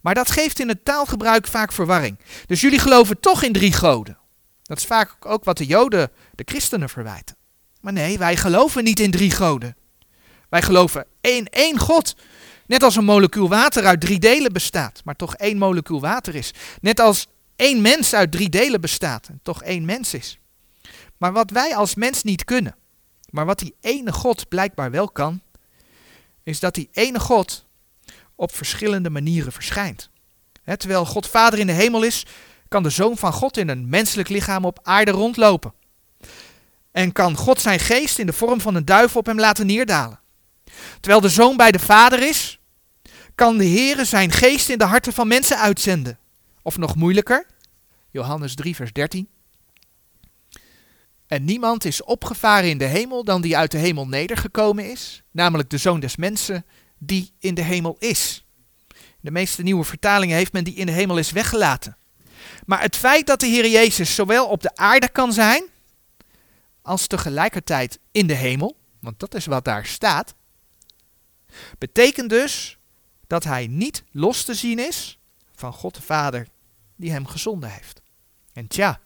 Maar 0.00 0.14
dat 0.14 0.30
geeft 0.30 0.60
in 0.60 0.68
het 0.68 0.84
taalgebruik 0.84 1.46
vaak 1.46 1.72
verwarring. 1.72 2.18
Dus 2.46 2.60
jullie 2.60 2.78
geloven 2.78 3.20
toch 3.20 3.42
in 3.42 3.52
drie 3.52 3.72
goden. 3.72 4.18
Dat 4.62 4.78
is 4.78 4.84
vaak 4.84 5.26
ook 5.26 5.44
wat 5.44 5.56
de 5.58 5.66
Joden 5.66 6.10
de 6.34 6.42
christenen 6.46 6.88
verwijten. 6.88 7.36
Maar 7.80 7.92
nee, 7.92 8.18
wij 8.18 8.36
geloven 8.36 8.84
niet 8.84 9.00
in 9.00 9.10
drie 9.10 9.30
goden. 9.30 9.76
Wij 10.48 10.62
geloven 10.62 11.06
één, 11.20 11.44
één 11.44 11.78
God. 11.78 12.16
Net 12.68 12.82
als 12.82 12.96
een 12.96 13.04
molecuul 13.04 13.48
water 13.48 13.86
uit 13.86 14.00
drie 14.00 14.18
delen 14.18 14.52
bestaat, 14.52 15.00
maar 15.04 15.16
toch 15.16 15.34
één 15.34 15.58
molecuul 15.58 16.00
water 16.00 16.34
is. 16.34 16.52
Net 16.80 17.00
als 17.00 17.26
één 17.56 17.80
mens 17.80 18.14
uit 18.14 18.32
drie 18.32 18.48
delen 18.48 18.80
bestaat 18.80 19.28
en 19.28 19.40
toch 19.42 19.62
één 19.62 19.84
mens 19.84 20.14
is. 20.14 20.38
Maar 21.16 21.32
wat 21.32 21.50
wij 21.50 21.76
als 21.76 21.94
mens 21.94 22.22
niet 22.22 22.44
kunnen, 22.44 22.76
maar 23.30 23.46
wat 23.46 23.58
die 23.58 23.74
ene 23.80 24.12
God 24.12 24.48
blijkbaar 24.48 24.90
wel 24.90 25.08
kan, 25.08 25.40
is 26.42 26.60
dat 26.60 26.74
die 26.74 26.88
ene 26.92 27.20
God 27.20 27.66
op 28.34 28.54
verschillende 28.54 29.10
manieren 29.10 29.52
verschijnt. 29.52 30.10
terwijl 30.64 31.06
God 31.06 31.26
Vader 31.26 31.58
in 31.58 31.66
de 31.66 31.72
hemel 31.72 32.02
is, 32.02 32.26
kan 32.68 32.82
de 32.82 32.90
Zoon 32.90 33.16
van 33.16 33.32
God 33.32 33.56
in 33.56 33.68
een 33.68 33.88
menselijk 33.88 34.28
lichaam 34.28 34.64
op 34.64 34.78
aarde 34.82 35.10
rondlopen 35.10 35.72
en 36.92 37.12
kan 37.12 37.36
God 37.36 37.60
zijn 37.60 37.78
geest 37.78 38.18
in 38.18 38.26
de 38.26 38.32
vorm 38.32 38.60
van 38.60 38.74
een 38.74 38.84
duif 38.84 39.16
op 39.16 39.26
hem 39.26 39.38
laten 39.38 39.66
neerdalen. 39.66 40.20
Terwijl 41.00 41.20
de 41.20 41.28
zoon 41.28 41.56
bij 41.56 41.70
de 41.70 41.78
vader 41.78 42.22
is, 42.22 42.57
kan 43.38 43.58
de 43.58 43.66
Heere 43.68 44.04
zijn 44.04 44.32
geest 44.32 44.68
in 44.68 44.78
de 44.78 44.84
harten 44.84 45.12
van 45.12 45.28
mensen 45.28 45.58
uitzenden. 45.58 46.18
Of 46.62 46.78
nog 46.78 46.94
moeilijker, 46.94 47.46
Johannes 48.10 48.54
3, 48.54 48.74
vers 48.74 48.92
13. 48.92 49.28
En 51.26 51.44
niemand 51.44 51.84
is 51.84 52.02
opgevaren 52.02 52.68
in 52.68 52.78
de 52.78 52.84
hemel 52.84 53.24
dan 53.24 53.40
die 53.40 53.56
uit 53.56 53.70
de 53.70 53.78
hemel 53.78 54.06
nedergekomen 54.06 54.90
is, 54.90 55.22
namelijk 55.30 55.70
de 55.70 55.78
zoon 55.78 56.00
des 56.00 56.16
mensen 56.16 56.64
die 56.98 57.32
in 57.38 57.54
de 57.54 57.62
hemel 57.62 57.96
is. 57.98 58.44
De 59.20 59.30
meeste 59.30 59.62
nieuwe 59.62 59.84
vertalingen 59.84 60.36
heeft 60.36 60.52
men 60.52 60.64
die 60.64 60.74
in 60.74 60.86
de 60.86 60.92
hemel 60.92 61.18
is 61.18 61.30
weggelaten. 61.30 61.96
Maar 62.66 62.80
het 62.80 62.96
feit 62.96 63.26
dat 63.26 63.40
de 63.40 63.46
Heer 63.46 63.68
Jezus 63.68 64.14
zowel 64.14 64.46
op 64.46 64.62
de 64.62 64.76
aarde 64.76 65.08
kan 65.08 65.32
zijn, 65.32 65.64
als 66.82 67.06
tegelijkertijd 67.06 67.98
in 68.10 68.26
de 68.26 68.34
hemel, 68.34 68.76
want 69.00 69.20
dat 69.20 69.34
is 69.34 69.46
wat 69.46 69.64
daar 69.64 69.86
staat, 69.86 70.34
betekent 71.78 72.30
dus 72.30 72.77
dat 73.28 73.44
hij 73.44 73.66
niet 73.66 74.04
los 74.10 74.44
te 74.44 74.54
zien 74.54 74.78
is 74.78 75.18
van 75.54 75.72
God 75.72 75.94
de 75.94 76.02
Vader 76.02 76.46
die 76.96 77.10
hem 77.10 77.26
gezonden 77.26 77.70
heeft. 77.70 78.00
En 78.52 78.66
tja, 78.66 79.00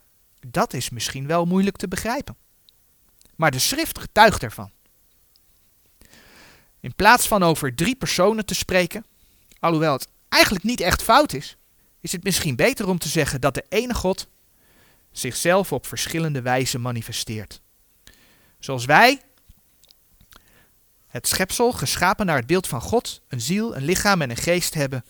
dat 0.46 0.72
is 0.72 0.90
misschien 0.90 1.26
wel 1.26 1.44
moeilijk 1.44 1.76
te 1.76 1.88
begrijpen. 1.88 2.36
Maar 3.36 3.50
de 3.50 3.58
schrift 3.58 3.98
getuigt 3.98 4.42
ervan. 4.42 4.70
In 6.80 6.94
plaats 6.94 7.28
van 7.28 7.42
over 7.42 7.74
drie 7.74 7.96
personen 7.96 8.46
te 8.46 8.54
spreken, 8.54 9.04
alhoewel 9.58 9.92
het 9.92 10.08
eigenlijk 10.28 10.64
niet 10.64 10.80
echt 10.80 11.02
fout 11.02 11.32
is, 11.32 11.56
is 12.00 12.12
het 12.12 12.24
misschien 12.24 12.56
beter 12.56 12.88
om 12.88 12.98
te 12.98 13.08
zeggen 13.08 13.40
dat 13.40 13.54
de 13.54 13.64
ene 13.68 13.94
God 13.94 14.28
zichzelf 15.10 15.72
op 15.72 15.86
verschillende 15.86 16.42
wijzen 16.42 16.80
manifesteert. 16.80 17.60
Zoals 18.58 18.84
wij, 18.84 19.20
het 21.12 21.28
schepsel, 21.28 21.72
geschapen 21.72 22.26
naar 22.26 22.36
het 22.36 22.46
beeld 22.46 22.66
van 22.66 22.80
God, 22.80 23.20
een 23.28 23.40
ziel, 23.40 23.76
een 23.76 23.84
lichaam 23.84 24.22
en 24.22 24.30
een 24.30 24.36
geest 24.36 24.74
hebben, 24.74 25.04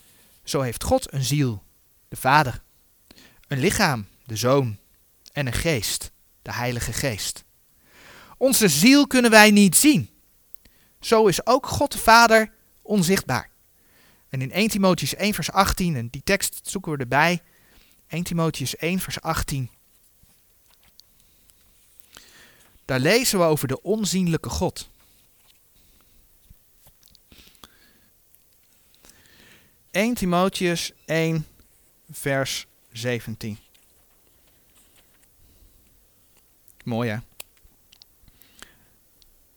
zo 0.45 0.61
heeft 0.61 0.85
God 0.85 1.13
een 1.13 1.23
ziel, 1.23 1.63
de 2.09 2.17
Vader, 2.17 2.63
een 3.49 3.59
lichaam, 3.59 4.07
de 4.25 4.37
Zoon, 4.37 4.79
en 5.33 5.47
een 5.47 5.53
geest, 5.53 6.11
de 6.43 6.53
Heilige 6.53 6.93
Geest. 6.93 7.45
Onze 8.37 8.69
ziel 8.69 9.07
kunnen 9.07 9.31
wij 9.31 9.51
niet 9.51 9.77
zien. 9.77 10.11
Zo 11.01 11.27
is 11.27 11.47
ook 11.47 11.67
God 11.67 11.93
de 11.93 11.99
Vader 11.99 12.53
onzichtbaar. 12.83 13.51
En 14.29 14.43
in 14.43 14.53
1 14.53 14.69
Timotheus 14.69 15.15
1 15.15 15.35
vers 15.35 15.51
18, 15.51 15.97
en 15.97 16.09
die 16.09 16.23
tekst 16.25 16.61
zoeken 16.63 16.93
we 16.93 16.99
erbij, 16.99 17.43
1 18.07 18.23
Timotheus 18.23 18.77
1 18.77 18.99
vers 18.99 19.21
18. 19.21 19.71
Daar 22.85 23.01
lezen 23.01 23.39
we 23.39 23.45
over 23.45 23.69
de 23.69 23.83
onzienlijke 23.83 24.49
God. 24.49 24.91
...1 29.99 30.13
Timotheus 30.15 30.93
1 31.05 31.47
vers 32.11 32.67
17. 32.93 33.59
Mooi 36.85 37.11
hè? 37.11 37.17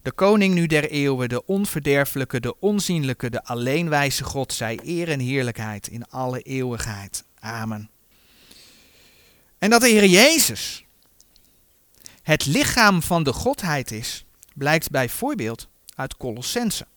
De 0.01 0.11
koning 0.11 0.53
nu 0.53 0.65
der 0.65 0.89
eeuwen, 0.89 1.29
de 1.29 1.45
onverderfelijke, 1.45 2.39
de 2.39 2.59
onzienlijke, 2.59 3.29
de 3.29 3.43
alleenwijze 3.43 4.23
God, 4.23 4.53
zij 4.53 4.79
eer 4.83 5.09
en 5.09 5.19
heerlijkheid 5.19 5.87
in 5.87 6.07
alle 6.09 6.41
eeuwigheid. 6.41 7.23
Amen. 7.39 7.89
En 9.57 9.69
dat 9.69 9.81
de 9.81 9.87
Heer 9.87 10.05
Jezus 10.05 10.85
het 12.21 12.45
lichaam 12.45 13.01
van 13.01 13.23
de 13.23 13.33
Godheid 13.33 13.91
is, 13.91 14.25
blijkt 14.53 14.89
bij 14.89 15.09
voorbeeld 15.09 15.67
uit 15.95 16.17
Colossense. 16.17 16.87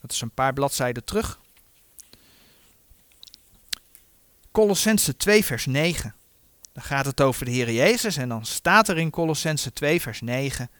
Dat 0.00 0.12
is 0.12 0.20
een 0.20 0.30
paar 0.30 0.52
bladzijden 0.52 1.04
terug. 1.04 1.40
Colossense 4.52 5.16
2 5.16 5.44
vers 5.44 5.66
9. 5.66 6.14
Dan 6.72 6.82
gaat 6.82 7.06
het 7.06 7.20
over 7.20 7.44
de 7.44 7.50
Heer 7.50 7.72
Jezus 7.72 8.16
en 8.16 8.28
dan 8.28 8.46
staat 8.46 8.88
er 8.88 8.98
in 8.98 9.10
Colossense 9.10 9.72
2 9.72 10.00
vers 10.00 10.20
9. 10.20 10.70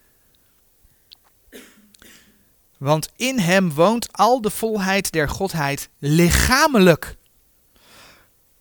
Want 2.77 3.09
in 3.17 3.39
hem 3.39 3.73
woont 3.73 4.13
al 4.13 4.41
de 4.41 4.51
volheid 4.51 5.13
der 5.13 5.29
Godheid 5.29 5.89
lichamelijk. 5.99 7.17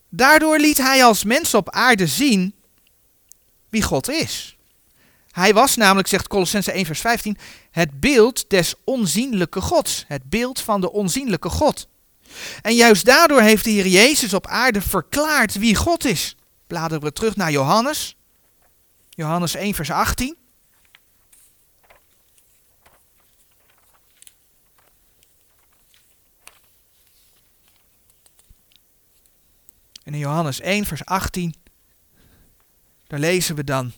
Daardoor 0.10 0.60
liet 0.60 0.78
hij 0.78 1.04
als 1.04 1.24
mens 1.24 1.54
op 1.54 1.70
aarde 1.70 2.08
zien 2.08 2.54
wie 3.70 3.84
God 3.84 4.10
is. 4.10 4.58
Hij 5.32 5.54
was 5.54 5.76
namelijk, 5.76 6.08
zegt 6.08 6.28
Colossense 6.28 6.72
1 6.72 6.86
vers 6.86 7.00
15, 7.00 7.38
het 7.72 8.00
beeld 8.00 8.50
des 8.50 8.74
onzienlijke 8.84 9.62
Gods. 9.62 10.06
Het 10.08 10.30
beeld 10.30 10.62
van 10.62 10.82
de 10.82 10.91
onzienlijke 10.91 11.50
God. 11.50 11.88
En 12.62 12.76
juist 12.76 13.06
daardoor 13.06 13.41
heeft 13.41 13.63
de 13.63 13.69
Heer 13.69 13.88
Jezus 13.88 14.34
op 14.34 14.47
aarde 14.47 14.82
verklaard 14.82 15.58
wie 15.58 15.76
God 15.76 16.06
is. 16.06 16.36
Bladeren 16.67 17.04
we 17.04 17.13
terug 17.13 17.36
naar 17.36 17.52
Johannes. 17.52 18.15
Johannes 19.10 19.56
1 19.56 19.73
vers 19.73 19.91
18. 19.91 20.38
En 30.08 30.13
in 30.13 30.19
Johannes 30.19 30.60
1, 30.60 30.86
vers 30.86 31.06
18, 31.06 31.56
daar 33.08 33.19
lezen 33.19 33.56
we 33.56 33.63
dan: 33.63 33.91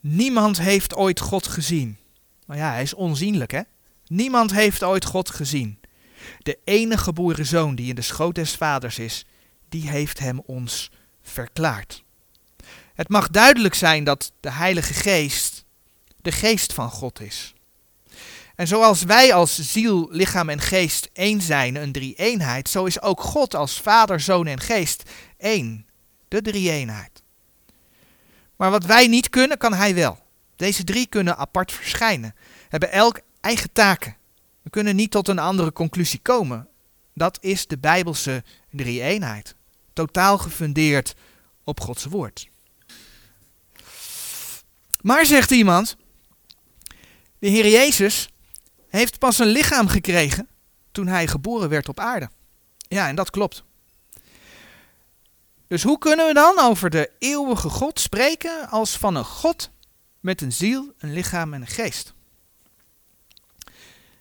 Niemand 0.00 0.58
heeft 0.58 0.94
ooit 0.94 1.20
God 1.20 1.46
gezien. 1.46 1.98
Nou 2.46 2.60
ja, 2.60 2.70
hij 2.70 2.82
is 2.82 2.94
onzienlijk, 2.94 3.50
hè? 3.50 3.60
Niemand 4.06 4.52
heeft 4.52 4.82
ooit 4.82 5.04
God 5.04 5.30
gezien. 5.30 5.79
De 6.38 6.58
enige 6.64 7.02
geboren 7.02 7.46
zoon 7.46 7.74
die 7.74 7.88
in 7.88 7.94
de 7.94 8.02
schoot 8.02 8.34
des 8.34 8.54
vaders 8.54 8.98
is, 8.98 9.26
die 9.68 9.90
heeft 9.90 10.18
hem 10.18 10.40
ons 10.46 10.90
verklaard. 11.22 12.02
Het 12.94 13.08
mag 13.08 13.28
duidelijk 13.28 13.74
zijn 13.74 14.04
dat 14.04 14.32
de 14.40 14.50
Heilige 14.50 14.94
Geest 14.94 15.64
de 16.22 16.32
geest 16.32 16.72
van 16.72 16.90
God 16.90 17.20
is. 17.20 17.54
En 18.54 18.66
zoals 18.66 19.02
wij 19.02 19.34
als 19.34 19.72
ziel, 19.72 20.08
lichaam 20.10 20.48
en 20.48 20.60
geest 20.60 21.08
één 21.12 21.40
zijn, 21.40 21.74
een 21.74 21.92
drie-eenheid, 21.92 22.68
zo 22.68 22.84
is 22.84 23.02
ook 23.02 23.20
God 23.20 23.54
als 23.54 23.80
Vader, 23.80 24.20
Zoon 24.20 24.46
en 24.46 24.60
Geest 24.60 25.02
één, 25.36 25.86
de 26.28 26.42
drie-eenheid. 26.42 27.22
Maar 28.56 28.70
wat 28.70 28.84
wij 28.84 29.06
niet 29.06 29.30
kunnen, 29.30 29.58
kan 29.58 29.72
Hij 29.72 29.94
wel. 29.94 30.18
Deze 30.56 30.84
drie 30.84 31.06
kunnen 31.06 31.36
apart 31.36 31.72
verschijnen, 31.72 32.34
hebben 32.68 32.92
elk 32.92 33.20
eigen 33.40 33.72
taken. 33.72 34.16
We 34.62 34.70
kunnen 34.70 34.96
niet 34.96 35.10
tot 35.10 35.28
een 35.28 35.38
andere 35.38 35.72
conclusie 35.72 36.20
komen. 36.22 36.68
Dat 37.14 37.38
is 37.40 37.66
de 37.66 37.78
Bijbelse 37.78 38.44
drie-eenheid, 38.70 39.54
totaal 39.92 40.38
gefundeerd 40.38 41.14
op 41.64 41.80
Gods 41.80 42.04
woord. 42.04 42.48
Maar 45.00 45.26
zegt 45.26 45.50
iemand, 45.50 45.96
de 47.38 47.48
Heer 47.48 47.68
Jezus 47.68 48.28
heeft 48.88 49.18
pas 49.18 49.38
een 49.38 49.46
lichaam 49.46 49.88
gekregen 49.88 50.48
toen 50.92 51.06
hij 51.06 51.26
geboren 51.26 51.68
werd 51.68 51.88
op 51.88 52.00
aarde. 52.00 52.30
Ja, 52.78 53.08
en 53.08 53.14
dat 53.14 53.30
klopt. 53.30 53.64
Dus 55.66 55.82
hoe 55.82 55.98
kunnen 55.98 56.26
we 56.26 56.34
dan 56.34 56.58
over 56.58 56.90
de 56.90 57.10
eeuwige 57.18 57.68
God 57.68 58.00
spreken 58.00 58.68
als 58.68 58.96
van 58.96 59.14
een 59.14 59.24
God 59.24 59.70
met 60.20 60.40
een 60.40 60.52
ziel, 60.52 60.92
een 60.98 61.12
lichaam 61.12 61.54
en 61.54 61.60
een 61.60 61.66
geest? 61.66 62.14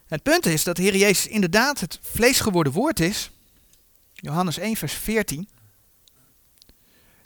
Het 0.09 0.23
punt 0.23 0.45
is 0.45 0.63
dat 0.63 0.75
de 0.75 0.81
Heer 0.81 0.95
Jezus 0.95 1.27
inderdaad 1.27 1.79
het 1.79 1.99
vleesgeworden 2.01 2.73
woord 2.73 2.99
is. 2.99 3.31
Johannes 4.13 4.57
1, 4.57 4.75
vers 4.75 4.93
14. 4.93 5.49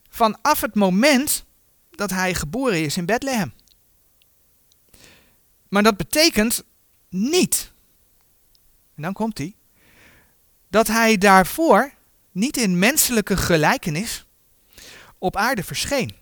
Vanaf 0.10 0.62
het 0.62 0.76
moment 0.76 1.46
dat 1.92 2.10
hij 2.10 2.34
geboren 2.34 2.84
is 2.84 2.98
in 2.98 3.06
Bethlehem. 3.06 3.54
Maar 5.68 5.84
dat 5.84 5.98
betekent 5.98 6.64
niet, 7.10 7.72
en 8.96 9.02
dan 9.02 9.14
komt 9.14 9.38
hij, 9.38 9.56
dat 10.68 10.88
hij 10.88 11.18
daarvoor 11.18 11.94
niet 12.32 12.58
in 12.58 12.80
menselijke 12.80 13.38
gelijkenis 13.38 14.26
op 15.18 15.36
aarde 15.36 15.64
verscheen. 15.64 16.16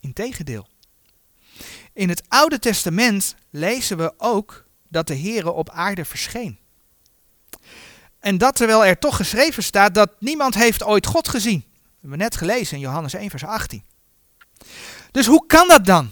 Integendeel. 0.00 0.68
In 1.92 2.08
het 2.08 2.22
Oude 2.28 2.58
Testament 2.58 3.34
lezen 3.50 3.96
we 3.96 4.14
ook 4.16 4.63
dat 4.94 5.06
de 5.06 5.18
Heere 5.18 5.50
op 5.50 5.70
aarde 5.70 6.04
verscheen. 6.04 6.58
En 8.18 8.38
dat 8.38 8.56
terwijl 8.56 8.84
er 8.84 8.98
toch 8.98 9.16
geschreven 9.16 9.62
staat 9.62 9.94
dat 9.94 10.10
niemand 10.18 10.54
heeft 10.54 10.82
ooit 10.82 11.06
God 11.06 11.28
gezien. 11.28 11.60
Dat 11.60 11.92
hebben 12.00 12.10
we 12.18 12.24
net 12.24 12.36
gelezen 12.36 12.76
in 12.76 12.82
Johannes 12.82 13.14
1 13.14 13.30
vers 13.30 13.44
18. 13.44 13.84
Dus 15.10 15.26
hoe 15.26 15.46
kan 15.46 15.68
dat 15.68 15.84
dan? 15.84 16.10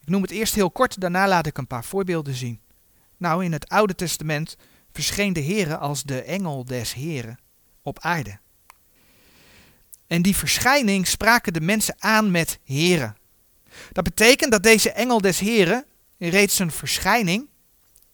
Ik 0.00 0.08
noem 0.08 0.22
het 0.22 0.30
eerst 0.30 0.54
heel 0.54 0.70
kort, 0.70 1.00
daarna 1.00 1.28
laat 1.28 1.46
ik 1.46 1.58
een 1.58 1.66
paar 1.66 1.84
voorbeelden 1.84 2.34
zien. 2.34 2.60
Nou, 3.16 3.44
in 3.44 3.52
het 3.52 3.68
Oude 3.68 3.94
Testament 3.94 4.56
verscheen 4.92 5.32
de 5.32 5.42
Heere 5.42 5.76
als 5.76 6.02
de 6.02 6.22
engel 6.22 6.64
des 6.64 6.94
Heren 6.94 7.38
op 7.82 7.98
aarde. 8.00 8.38
En 10.06 10.22
die 10.22 10.36
verschijning 10.36 11.06
spraken 11.06 11.52
de 11.52 11.60
mensen 11.60 11.94
aan 11.98 12.30
met 12.30 12.58
Heren. 12.64 13.16
Dat 13.92 14.04
betekent 14.04 14.50
dat 14.50 14.62
deze 14.62 14.90
engel 14.90 15.20
des 15.20 15.38
Heren 15.38 15.84
reeds 16.18 16.58
een 16.58 16.70
verschijning 16.70 17.48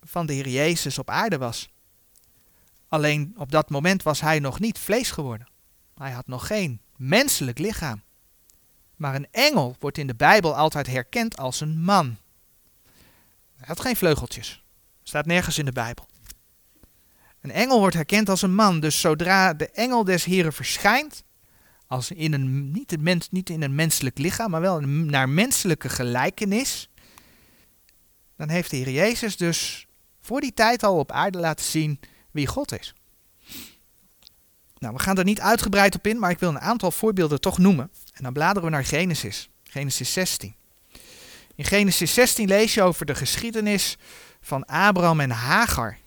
van 0.05 0.27
de 0.27 0.33
Heer 0.33 0.49
Jezus 0.49 0.99
op 0.99 1.11
aarde 1.11 1.39
was. 1.39 1.71
Alleen 2.89 3.35
op 3.37 3.51
dat 3.51 3.71
moment 3.71 4.03
was 4.03 4.21
hij 4.21 4.39
nog 4.39 4.61
niet 4.61 4.79
vlees 4.79 5.11
geworden. 5.11 5.49
Hij 5.95 6.11
had 6.11 6.27
nog 6.27 6.47
geen 6.47 6.81
menselijk 6.97 7.59
lichaam. 7.59 8.03
Maar 8.97 9.15
een 9.15 9.29
engel 9.31 9.77
wordt 9.79 9.99
in 9.99 10.07
de 10.07 10.15
Bijbel 10.15 10.57
altijd 10.57 10.87
herkend 10.87 11.37
als 11.37 11.61
een 11.61 11.83
man. 11.83 12.17
Hij 13.57 13.67
had 13.67 13.81
geen 13.81 13.97
vleugeltjes. 13.97 14.65
Staat 15.03 15.27
nergens 15.27 15.59
in 15.59 15.65
de 15.65 15.73
Bijbel. 15.73 16.07
Een 17.41 17.51
engel 17.51 17.79
wordt 17.79 17.95
herkend 17.95 18.29
als 18.29 18.43
een 18.43 18.55
man. 18.55 18.81
Dus 18.81 19.01
zodra 19.01 19.55
de 19.55 19.71
engel 19.71 20.05
des 20.05 20.25
Heren 20.25 20.53
verschijnt, 20.53 21.25
als 21.87 22.11
in 22.11 22.33
een, 22.33 22.71
niet, 22.71 22.93
een 22.93 23.03
mens, 23.03 23.31
niet 23.31 23.51
in 23.51 23.63
een 23.63 23.75
menselijk 23.75 24.19
lichaam, 24.19 24.51
maar 24.51 24.61
wel 24.61 24.81
naar 24.81 25.29
menselijke 25.29 25.89
gelijkenis, 25.89 26.89
dan 28.37 28.49
heeft 28.49 28.71
de 28.71 28.77
Heer 28.77 28.91
Jezus 28.91 29.37
dus 29.37 29.87
voor 30.23 30.41
die 30.41 30.55
tijd 30.55 30.83
al 30.83 30.99
op 30.99 31.13
aarde 31.13 31.39
laten 31.39 31.65
zien 31.65 32.01
wie 32.31 32.47
God 32.47 32.79
is. 32.81 32.95
Nou, 34.79 34.95
we 34.95 35.01
gaan 35.01 35.19
er 35.19 35.25
niet 35.25 35.41
uitgebreid 35.41 35.95
op 35.95 36.07
in, 36.07 36.19
maar 36.19 36.31
ik 36.31 36.39
wil 36.39 36.49
een 36.49 36.61
aantal 36.61 36.91
voorbeelden 36.91 37.41
toch 37.41 37.59
noemen. 37.59 37.91
En 38.13 38.23
dan 38.23 38.33
bladeren 38.33 38.65
we 38.65 38.71
naar 38.71 38.85
Genesis, 38.85 39.49
Genesis 39.65 40.13
16. 40.13 40.55
In 41.55 41.65
Genesis 41.65 42.15
16 42.15 42.49
lees 42.49 42.75
je 42.75 42.83
over 42.83 43.07
de 43.07 43.15
geschiedenis 43.15 43.97
van 44.41 44.65
Abraham 44.65 45.21
en 45.21 45.31
Hagar. 45.31 45.99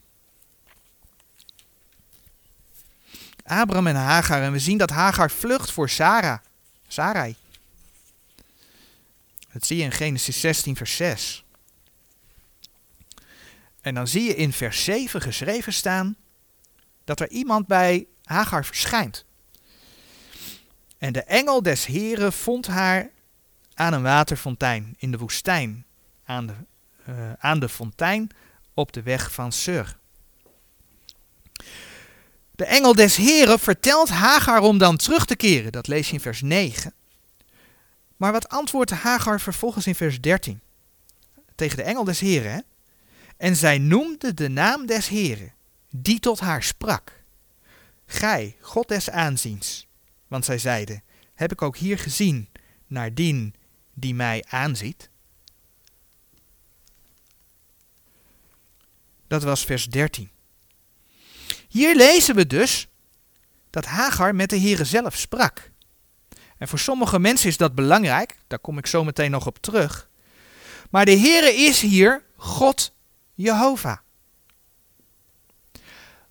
Abraham 3.43 3.87
en 3.87 3.95
Hagar. 3.95 4.41
En 4.41 4.51
we 4.51 4.59
zien 4.59 4.77
dat 4.77 4.89
Hagar 4.89 5.31
vlucht 5.31 5.71
voor 5.71 5.89
Sarah. 5.89 6.37
Sarai. 6.87 7.35
Dat 9.51 9.65
zie 9.65 9.77
je 9.77 9.83
in 9.83 9.91
Genesis 9.91 10.39
16, 10.39 10.75
vers 10.75 10.95
6. 10.95 11.44
En 13.85 13.93
dan 13.93 14.07
zie 14.07 14.23
je 14.23 14.35
in 14.35 14.53
vers 14.53 14.83
7 14.83 15.21
geschreven 15.21 15.73
staan 15.73 16.15
dat 17.03 17.19
er 17.19 17.29
iemand 17.29 17.67
bij 17.67 18.07
Hagar 18.23 18.65
verschijnt. 18.65 19.25
En 20.97 21.13
de 21.13 21.23
engel 21.23 21.61
des 21.61 21.85
Heren 21.85 22.33
vond 22.33 22.67
haar 22.67 23.09
aan 23.73 23.93
een 23.93 24.01
waterfontein 24.01 24.95
in 24.97 25.11
de 25.11 25.17
woestijn, 25.17 25.85
aan 26.23 26.47
de, 26.47 26.53
uh, 27.09 27.33
aan 27.37 27.59
de 27.59 27.69
fontein 27.69 28.29
op 28.73 28.93
de 28.93 29.01
weg 29.01 29.31
van 29.31 29.51
Sur. 29.51 29.97
De 32.51 32.65
engel 32.65 32.95
des 32.95 33.15
Heren 33.15 33.59
vertelt 33.59 34.09
Hagar 34.09 34.61
om 34.61 34.77
dan 34.77 34.97
terug 34.97 35.25
te 35.25 35.35
keren. 35.35 35.71
Dat 35.71 35.87
lees 35.87 36.07
je 36.07 36.13
in 36.13 36.19
vers 36.19 36.41
9. 36.41 36.93
Maar 38.17 38.31
wat 38.31 38.49
antwoordt 38.49 38.91
Hagar 38.91 39.41
vervolgens 39.41 39.87
in 39.87 39.95
vers 39.95 40.21
13? 40.21 40.61
Tegen 41.55 41.77
de 41.77 41.83
engel 41.83 42.03
des 42.03 42.19
Heren. 42.19 42.51
Hè? 42.51 42.59
En 43.37 43.55
zij 43.55 43.77
noemde 43.77 44.33
de 44.33 44.49
naam 44.49 44.85
des 44.85 45.07
Heren, 45.07 45.53
die 45.89 46.19
tot 46.19 46.39
haar 46.39 46.63
sprak. 46.63 47.23
Gij, 48.05 48.55
God 48.59 48.87
des 48.87 49.09
aanziens. 49.09 49.87
Want 50.27 50.45
zij 50.45 50.57
zeiden, 50.57 51.03
heb 51.33 51.51
ik 51.51 51.61
ook 51.61 51.77
hier 51.77 51.99
gezien 51.99 52.49
naar 52.87 53.13
dien 53.13 53.55
die 53.93 54.13
mij 54.13 54.43
aanziet? 54.47 55.09
Dat 59.27 59.43
was 59.43 59.65
vers 59.65 59.85
13. 59.85 60.29
Hier 61.67 61.95
lezen 61.95 62.35
we 62.35 62.47
dus 62.47 62.87
dat 63.69 63.85
Hagar 63.85 64.35
met 64.35 64.49
de 64.49 64.59
Heere 64.59 64.85
zelf 64.85 65.15
sprak. 65.15 65.71
En 66.57 66.67
voor 66.67 66.79
sommige 66.79 67.19
mensen 67.19 67.49
is 67.49 67.57
dat 67.57 67.75
belangrijk, 67.75 68.37
daar 68.47 68.59
kom 68.59 68.77
ik 68.77 68.87
zo 68.87 69.03
meteen 69.03 69.31
nog 69.31 69.47
op 69.47 69.57
terug. 69.57 70.09
Maar 70.89 71.05
de 71.05 71.17
Heere 71.17 71.53
is 71.53 71.81
hier 71.81 72.23
God 72.35 72.93
Jehovah. 73.35 73.97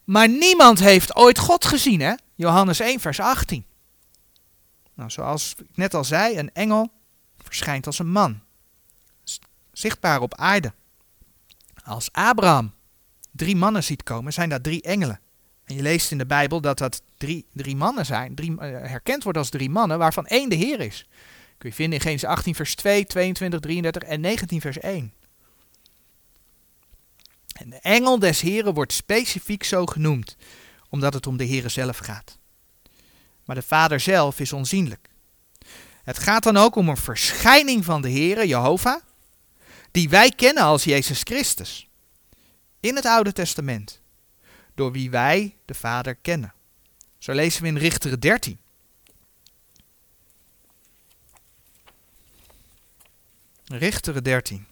Maar 0.05 0.29
niemand 0.29 0.79
heeft 0.79 1.17
ooit 1.17 1.39
God 1.39 1.65
gezien, 1.65 2.01
hè? 2.01 2.15
Johannes 2.35 2.81
1, 2.81 3.01
vers 3.01 3.21
18. 3.21 3.65
Nou, 4.95 5.11
zoals 5.11 5.55
ik 5.59 5.77
net 5.77 5.95
al 5.95 6.05
zei, 6.05 6.39
een 6.39 6.53
engel 6.53 6.93
verschijnt 7.39 7.87
als 7.87 7.99
een 7.99 8.11
man. 8.11 8.41
Zichtbaar 9.73 10.21
op 10.21 10.35
aarde. 10.35 10.73
Als 11.85 12.13
Abraham 12.13 12.75
drie 13.31 13.57
mannen 13.57 13.85
ziet 13.85 14.03
komen, 14.03 14.33
zijn 14.33 14.49
dat 14.49 14.63
drie 14.63 14.83
engelen. 14.83 15.21
En 15.65 15.75
je 15.75 15.83
leest 15.83 16.11
in 16.11 16.19
de 16.19 16.27
Bijbel 16.27 16.61
dat 16.61 16.79
dat 16.79 17.03
drie, 17.17 17.47
drie 17.53 17.77
mannen 17.77 18.07
zijn, 18.07 18.35
drie, 18.35 18.51
uh, 18.51 18.59
herkend 18.61 19.23
wordt 19.23 19.39
als 19.39 19.49
drie 19.49 19.71
mannen, 19.71 19.99
waarvan 19.99 20.27
één 20.27 20.49
de 20.49 20.55
Heer 20.55 20.81
is. 20.81 21.09
Kun 21.59 21.69
je 21.69 21.75
vinden 21.75 21.99
in 21.99 22.05
Genesis 22.05 22.29
18 22.29 22.55
vers 22.55 22.75
2, 22.75 23.07
22, 23.07 23.61
33 23.61 24.03
en 24.03 24.21
19 24.21 24.61
vers 24.61 24.79
1. 24.79 25.13
En 27.55 27.71
de 27.71 27.79
engel 27.79 28.19
des 28.19 28.41
Heren 28.41 28.75
wordt 28.75 28.93
specifiek 28.93 29.65
zo 29.65 29.87
genoemd, 29.87 30.37
omdat 30.89 31.15
het 31.15 31.27
om 31.27 31.37
de 31.37 31.47
Heere 31.47 31.69
zelf 31.69 31.99
gaat. 31.99 32.39
Maar 33.45 33.57
de 33.57 33.63
Vader 33.63 34.01
zelf 34.01 34.41
is 34.41 34.53
onzienlijk. 34.53 35.09
Het 36.05 36.19
gaat 36.19 36.43
dan 36.43 36.57
ook 36.57 36.75
om 36.75 36.89
een 36.89 36.97
verschijning 36.97 37.85
van 37.85 38.03
de 38.03 38.11
Heere, 38.11 38.47
Jehovah, 38.47 39.03
die 39.91 40.09
wij 40.09 40.31
kennen 40.31 40.63
als 40.63 40.85
Jezus 40.85 41.21
Christus. 41.21 41.89
In 42.81 42.97
het 42.97 43.07
Oude 43.07 43.33
Testament 43.33 44.01
door 44.75 44.93
wie 44.93 45.11
wij 45.11 45.57
de 45.65 45.75
Vader 45.75 46.15
kennen. 46.15 46.55
Zo 47.19 47.33
lezen 47.33 47.63
we 47.63 47.69
in 47.69 47.77
Richteren 47.77 48.21
13. 48.21 48.59
Richteren 53.65 54.25
13. 54.25 54.67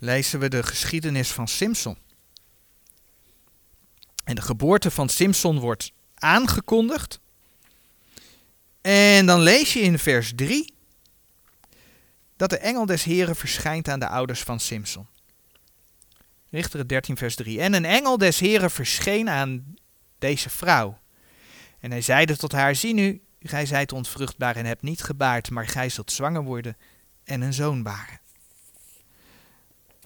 Lezen 0.00 0.40
we 0.40 0.48
de 0.48 0.62
geschiedenis 0.62 1.30
van 1.30 1.48
Simson. 1.48 1.98
En 4.24 4.34
de 4.34 4.42
geboorte 4.42 4.90
van 4.90 5.08
Simson 5.08 5.58
wordt 5.58 5.92
aangekondigd. 6.14 7.20
En 8.80 9.26
dan 9.26 9.40
lees 9.40 9.72
je 9.72 9.80
in 9.80 9.98
vers 9.98 10.32
3 10.34 10.74
dat 12.36 12.50
de 12.50 12.58
engel 12.58 12.86
des 12.86 13.02
Heren 13.02 13.36
verschijnt 13.36 13.88
aan 13.88 13.98
de 13.98 14.08
ouders 14.08 14.40
van 14.40 14.60
Simson. 14.60 15.06
Richteren 16.50 16.86
13, 16.86 17.16
vers 17.16 17.34
3. 17.34 17.60
En 17.60 17.72
een 17.72 17.84
engel 17.84 18.18
des 18.18 18.38
Heren 18.38 18.70
verscheen 18.70 19.28
aan 19.28 19.74
deze 20.18 20.50
vrouw. 20.50 20.98
En 21.80 21.90
hij 21.90 22.00
zeide 22.00 22.36
tot 22.36 22.52
haar: 22.52 22.74
Zie 22.74 22.94
nu, 22.94 23.22
gij 23.40 23.66
zijt 23.66 23.92
ontvruchtbaar 23.92 24.56
en 24.56 24.66
hebt 24.66 24.82
niet 24.82 25.02
gebaard, 25.02 25.50
maar 25.50 25.66
gij 25.66 25.88
zult 25.88 26.12
zwanger 26.12 26.42
worden 26.42 26.76
en 27.24 27.40
een 27.40 27.54
zoon 27.54 27.82
baren. 27.82 28.20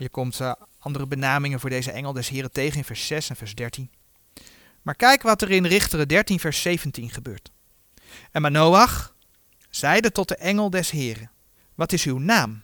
Je 0.02 0.08
komt 0.08 0.40
uh, 0.40 0.52
andere 0.78 1.06
benamingen 1.06 1.60
voor 1.60 1.70
deze 1.70 1.90
engel 1.90 2.12
des 2.12 2.28
Heren 2.28 2.52
tegen 2.52 2.76
in 2.78 2.84
vers 2.84 3.06
6 3.06 3.30
en 3.30 3.36
vers 3.36 3.54
13. 3.54 3.90
Maar 4.82 4.94
kijk 4.94 5.22
wat 5.22 5.42
er 5.42 5.50
in 5.50 5.66
Richteren 5.66 6.08
13, 6.08 6.40
vers 6.40 6.62
17 6.62 7.10
gebeurt. 7.10 7.50
En 8.30 8.42
Manoach 8.42 9.14
zeide 9.70 10.12
tot 10.12 10.28
de 10.28 10.36
engel 10.36 10.70
des 10.70 10.90
Heren: 10.90 11.30
Wat 11.74 11.92
is 11.92 12.04
uw 12.04 12.18
naam? 12.18 12.62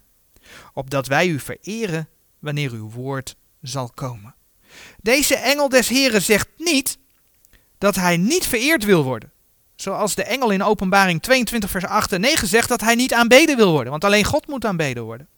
Opdat 0.72 1.06
wij 1.06 1.26
u 1.28 1.38
vereren 1.38 2.08
wanneer 2.38 2.72
uw 2.72 2.90
woord 2.90 3.36
zal 3.62 3.90
komen. 3.90 4.34
Deze 5.02 5.36
engel 5.36 5.68
des 5.68 5.88
Heren 5.88 6.22
zegt 6.22 6.48
niet 6.56 6.98
dat 7.78 7.94
hij 7.94 8.16
niet 8.16 8.46
vereerd 8.46 8.84
wil 8.84 9.04
worden. 9.04 9.32
Zoals 9.76 10.14
de 10.14 10.24
engel 10.24 10.50
in 10.50 10.62
Openbaring 10.62 11.22
22, 11.22 11.70
vers 11.70 11.84
8 11.84 12.12
en 12.12 12.20
9 12.20 12.48
zegt 12.48 12.68
dat 12.68 12.80
hij 12.80 12.94
niet 12.94 13.14
aanbeden 13.14 13.56
wil 13.56 13.70
worden, 13.70 13.90
want 13.90 14.04
alleen 14.04 14.24
God 14.24 14.46
moet 14.46 14.64
aanbeden 14.64 15.02
worden. 15.02 15.28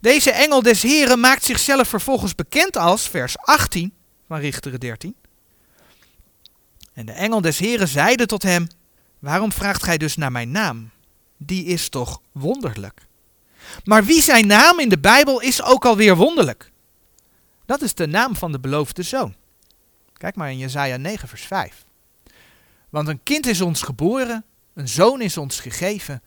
Deze 0.00 0.30
engel 0.30 0.62
des 0.62 0.82
Heren 0.82 1.20
maakt 1.20 1.44
zichzelf 1.44 1.88
vervolgens 1.88 2.34
bekend 2.34 2.76
als, 2.76 3.08
vers 3.08 3.38
18 3.38 3.94
van 4.26 4.38
Richteren 4.38 4.80
13. 4.80 5.16
En 6.92 7.06
de 7.06 7.12
engel 7.12 7.40
des 7.40 7.58
Heren 7.58 7.88
zeide 7.88 8.26
tot 8.26 8.42
hem, 8.42 8.66
waarom 9.18 9.52
vraagt 9.52 9.82
gij 9.82 9.98
dus 9.98 10.16
naar 10.16 10.32
mijn 10.32 10.50
naam? 10.50 10.90
Die 11.36 11.64
is 11.64 11.88
toch 11.88 12.20
wonderlijk. 12.32 13.06
Maar 13.84 14.04
wie 14.04 14.22
zijn 14.22 14.46
naam 14.46 14.78
in 14.78 14.88
de 14.88 14.98
Bijbel 14.98 15.40
is 15.40 15.62
ook 15.62 15.84
alweer 15.84 16.16
wonderlijk. 16.16 16.70
Dat 17.66 17.82
is 17.82 17.94
de 17.94 18.06
naam 18.06 18.36
van 18.36 18.52
de 18.52 18.60
beloofde 18.60 19.02
zoon. 19.02 19.34
Kijk 20.12 20.36
maar 20.36 20.50
in 20.50 20.58
Jesaja 20.58 20.96
9 20.96 21.28
vers 21.28 21.42
5. 21.42 21.84
Want 22.90 23.08
een 23.08 23.22
kind 23.22 23.46
is 23.46 23.60
ons 23.60 23.82
geboren, 23.82 24.44
een 24.74 24.88
zoon 24.88 25.20
is 25.20 25.36
ons 25.36 25.60
gegeven, 25.60 26.22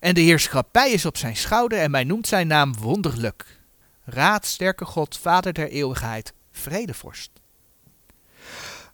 en 0.00 0.14
de 0.14 0.20
heerschappij 0.20 0.90
is 0.90 1.06
op 1.06 1.16
zijn 1.16 1.36
schouder 1.36 1.78
en 1.78 1.90
mij 1.90 2.04
noemt 2.04 2.26
zijn 2.26 2.46
naam 2.46 2.74
wonderlijk. 2.76 3.60
Raad, 4.04 4.46
sterke 4.46 4.84
God, 4.84 5.18
Vader 5.18 5.52
der 5.52 5.70
eeuwigheid, 5.70 6.32
vredevorst. 6.52 7.30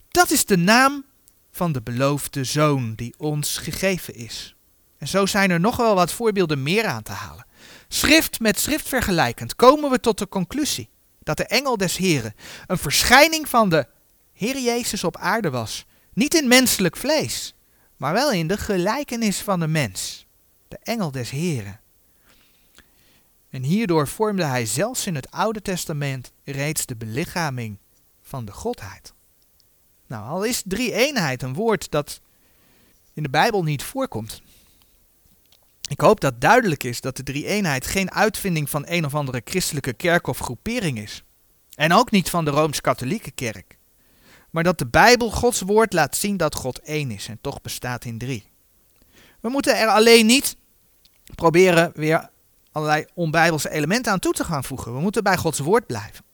Dat 0.08 0.30
is 0.30 0.44
de 0.44 0.56
naam 0.56 1.04
van 1.50 1.72
de 1.72 1.82
beloofde 1.82 2.44
zoon 2.44 2.94
die 2.94 3.14
ons 3.18 3.58
gegeven 3.58 4.14
is. 4.14 4.54
En 4.98 5.08
zo 5.08 5.26
zijn 5.26 5.50
er 5.50 5.60
nog 5.60 5.76
wel 5.76 5.94
wat 5.94 6.12
voorbeelden 6.12 6.62
meer 6.62 6.86
aan 6.86 7.02
te 7.02 7.12
halen. 7.12 7.46
Schrift 7.88 8.40
met 8.40 8.60
schrift 8.60 8.88
vergelijkend 8.88 9.54
komen 9.54 9.90
we 9.90 10.00
tot 10.00 10.18
de 10.18 10.28
conclusie 10.28 10.88
dat 11.22 11.36
de 11.36 11.46
engel 11.46 11.76
des 11.76 11.96
Heren 11.96 12.34
een 12.66 12.78
verschijning 12.78 13.48
van 13.48 13.68
de 13.68 13.86
Heer 14.32 14.58
Jezus 14.58 15.04
op 15.04 15.16
aarde 15.16 15.50
was. 15.50 15.86
Niet 16.12 16.34
in 16.34 16.48
menselijk 16.48 16.96
vlees, 16.96 17.54
maar 17.96 18.12
wel 18.12 18.32
in 18.32 18.46
de 18.46 18.56
gelijkenis 18.56 19.38
van 19.38 19.60
de 19.60 19.66
mens. 19.66 20.25
De 20.68 20.78
engel 20.82 21.10
des 21.10 21.30
Heren. 21.30 21.80
En 23.50 23.62
hierdoor 23.62 24.08
vormde 24.08 24.44
hij 24.44 24.66
zelfs 24.66 25.06
in 25.06 25.14
het 25.14 25.30
Oude 25.30 25.62
Testament 25.62 26.32
reeds 26.44 26.86
de 26.86 26.96
belichaming 26.96 27.78
van 28.22 28.44
de 28.44 28.52
Godheid. 28.52 29.12
Nou, 30.06 30.28
al 30.28 30.44
is 30.44 30.62
drie 30.64 30.92
eenheid 30.92 31.42
een 31.42 31.54
woord 31.54 31.90
dat 31.90 32.20
in 33.12 33.22
de 33.22 33.30
Bijbel 33.30 33.62
niet 33.62 33.82
voorkomt, 33.82 34.42
ik 35.88 36.00
hoop 36.00 36.20
dat 36.20 36.40
duidelijk 36.40 36.84
is 36.84 37.00
dat 37.00 37.16
de 37.16 37.22
drie-eenheid 37.22 37.86
geen 37.86 38.10
uitvinding 38.10 38.70
van 38.70 38.84
een 38.86 39.04
of 39.04 39.14
andere 39.14 39.42
christelijke 39.44 39.92
kerk 39.92 40.26
of 40.26 40.38
groepering 40.38 40.98
is. 40.98 41.22
En 41.74 41.92
ook 41.92 42.10
niet 42.10 42.30
van 42.30 42.44
de 42.44 42.50
Rooms-Katholieke 42.50 43.30
kerk. 43.30 43.78
Maar 44.50 44.62
dat 44.62 44.78
de 44.78 44.86
Bijbel 44.86 45.30
Gods 45.30 45.60
woord 45.60 45.92
laat 45.92 46.16
zien 46.16 46.36
dat 46.36 46.54
God 46.54 46.78
één 46.78 47.10
is 47.10 47.28
en 47.28 47.38
toch 47.40 47.60
bestaat 47.60 48.04
in 48.04 48.18
drie. 48.18 48.44
We 49.40 49.48
moeten 49.48 49.78
er 49.78 49.88
alleen 49.88 50.26
niet 50.26 50.56
proberen 51.34 51.92
weer 51.94 52.28
allerlei 52.72 53.04
onbijbelse 53.14 53.70
elementen 53.70 54.12
aan 54.12 54.18
toe 54.18 54.32
te 54.32 54.44
gaan 54.44 54.64
voegen. 54.64 54.94
We 54.94 55.00
moeten 55.00 55.22
bij 55.22 55.36
Gods 55.36 55.58
woord 55.58 55.86
blijven. 55.86 56.24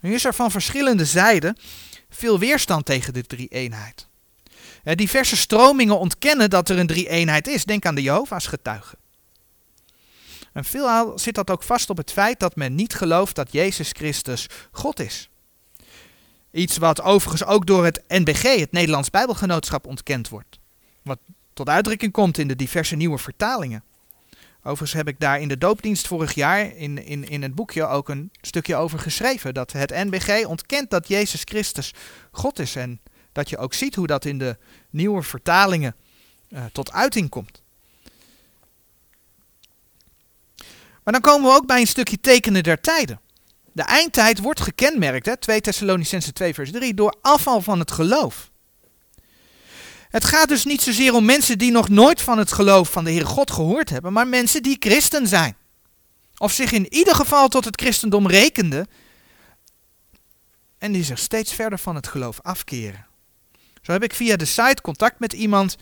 Nu 0.00 0.14
is 0.14 0.24
er 0.24 0.34
van 0.34 0.50
verschillende 0.50 1.04
zijden 1.04 1.56
veel 2.08 2.38
weerstand 2.38 2.86
tegen 2.86 3.12
de 3.12 3.22
drie-eenheid. 3.22 4.08
Eh, 4.84 4.94
diverse 4.94 5.36
stromingen 5.36 5.98
ontkennen 5.98 6.50
dat 6.50 6.68
er 6.68 6.78
een 6.78 6.86
drie-eenheid 6.86 7.48
is. 7.48 7.64
Denk 7.64 7.86
aan 7.86 7.94
de 7.94 8.02
Jehovah's 8.02 8.46
getuigen. 8.46 8.98
En 10.52 10.64
veelal 10.64 11.18
zit 11.18 11.34
dat 11.34 11.50
ook 11.50 11.62
vast 11.62 11.90
op 11.90 11.96
het 11.96 12.12
feit 12.12 12.40
dat 12.40 12.56
men 12.56 12.74
niet 12.74 12.94
gelooft 12.94 13.34
dat 13.34 13.52
Jezus 13.52 13.90
Christus 13.92 14.46
God 14.70 15.00
is. 15.00 15.28
Iets 16.52 16.76
wat 16.76 17.02
overigens 17.02 17.44
ook 17.44 17.66
door 17.66 17.84
het 17.84 18.02
NBG, 18.08 18.42
het 18.58 18.72
Nederlands 18.72 19.10
Bijbelgenootschap, 19.10 19.86
ontkend 19.86 20.28
wordt. 20.28 20.58
Wat 21.02 21.18
tot 21.64 21.74
uitdrukking 21.74 22.12
komt 22.12 22.38
in 22.38 22.48
de 22.48 22.56
diverse 22.56 22.96
nieuwe 22.96 23.18
vertalingen. 23.18 23.84
Overigens 24.58 24.92
heb 24.92 25.08
ik 25.08 25.20
daar 25.20 25.40
in 25.40 25.48
de 25.48 25.58
doopdienst 25.58 26.06
vorig 26.06 26.34
jaar 26.34 26.76
in, 26.76 27.04
in, 27.04 27.28
in 27.28 27.42
het 27.42 27.54
boekje 27.54 27.86
ook 27.86 28.08
een 28.08 28.30
stukje 28.40 28.76
over 28.76 28.98
geschreven. 28.98 29.54
Dat 29.54 29.72
het 29.72 29.90
NBG 29.90 30.46
ontkent 30.46 30.90
dat 30.90 31.08
Jezus 31.08 31.42
Christus 31.44 31.94
God 32.30 32.58
is. 32.58 32.76
En 32.76 33.00
dat 33.32 33.48
je 33.48 33.58
ook 33.58 33.74
ziet 33.74 33.94
hoe 33.94 34.06
dat 34.06 34.24
in 34.24 34.38
de 34.38 34.56
nieuwe 34.90 35.22
vertalingen 35.22 35.96
uh, 36.48 36.64
tot 36.72 36.92
uiting 36.92 37.28
komt. 37.28 37.62
Maar 41.02 41.12
dan 41.12 41.20
komen 41.20 41.50
we 41.50 41.56
ook 41.56 41.66
bij 41.66 41.80
een 41.80 41.86
stukje 41.86 42.20
tekenen 42.20 42.62
der 42.62 42.80
tijden. 42.80 43.20
De 43.72 43.82
eindtijd 43.82 44.38
wordt 44.38 44.60
gekenmerkt, 44.60 45.26
hè, 45.26 45.36
2 45.36 45.60
Thessalonicense 45.60 46.32
2 46.32 46.54
vers 46.54 46.70
3, 46.70 46.94
door 46.94 47.14
afval 47.22 47.60
van 47.60 47.78
het 47.78 47.90
geloof. 47.90 48.49
Het 50.10 50.24
gaat 50.24 50.48
dus 50.48 50.64
niet 50.64 50.82
zozeer 50.82 51.14
om 51.14 51.24
mensen 51.24 51.58
die 51.58 51.70
nog 51.70 51.88
nooit 51.88 52.22
van 52.22 52.38
het 52.38 52.52
geloof 52.52 52.90
van 52.90 53.04
de 53.04 53.10
Heere 53.10 53.24
God 53.24 53.50
gehoord 53.50 53.90
hebben, 53.90 54.12
maar 54.12 54.28
mensen 54.28 54.62
die 54.62 54.76
christen 54.80 55.26
zijn. 55.26 55.56
Of 56.36 56.52
zich 56.52 56.72
in 56.72 56.94
ieder 56.94 57.14
geval 57.14 57.48
tot 57.48 57.64
het 57.64 57.80
christendom 57.80 58.26
rekenden 58.26 58.86
en 60.78 60.92
die 60.92 61.04
zich 61.04 61.18
steeds 61.18 61.52
verder 61.52 61.78
van 61.78 61.94
het 61.94 62.06
geloof 62.06 62.40
afkeren. 62.42 63.06
Zo 63.82 63.92
heb 63.92 64.02
ik 64.02 64.14
via 64.14 64.36
de 64.36 64.44
site 64.44 64.82
contact 64.82 65.18
met 65.18 65.32
iemand 65.32 65.76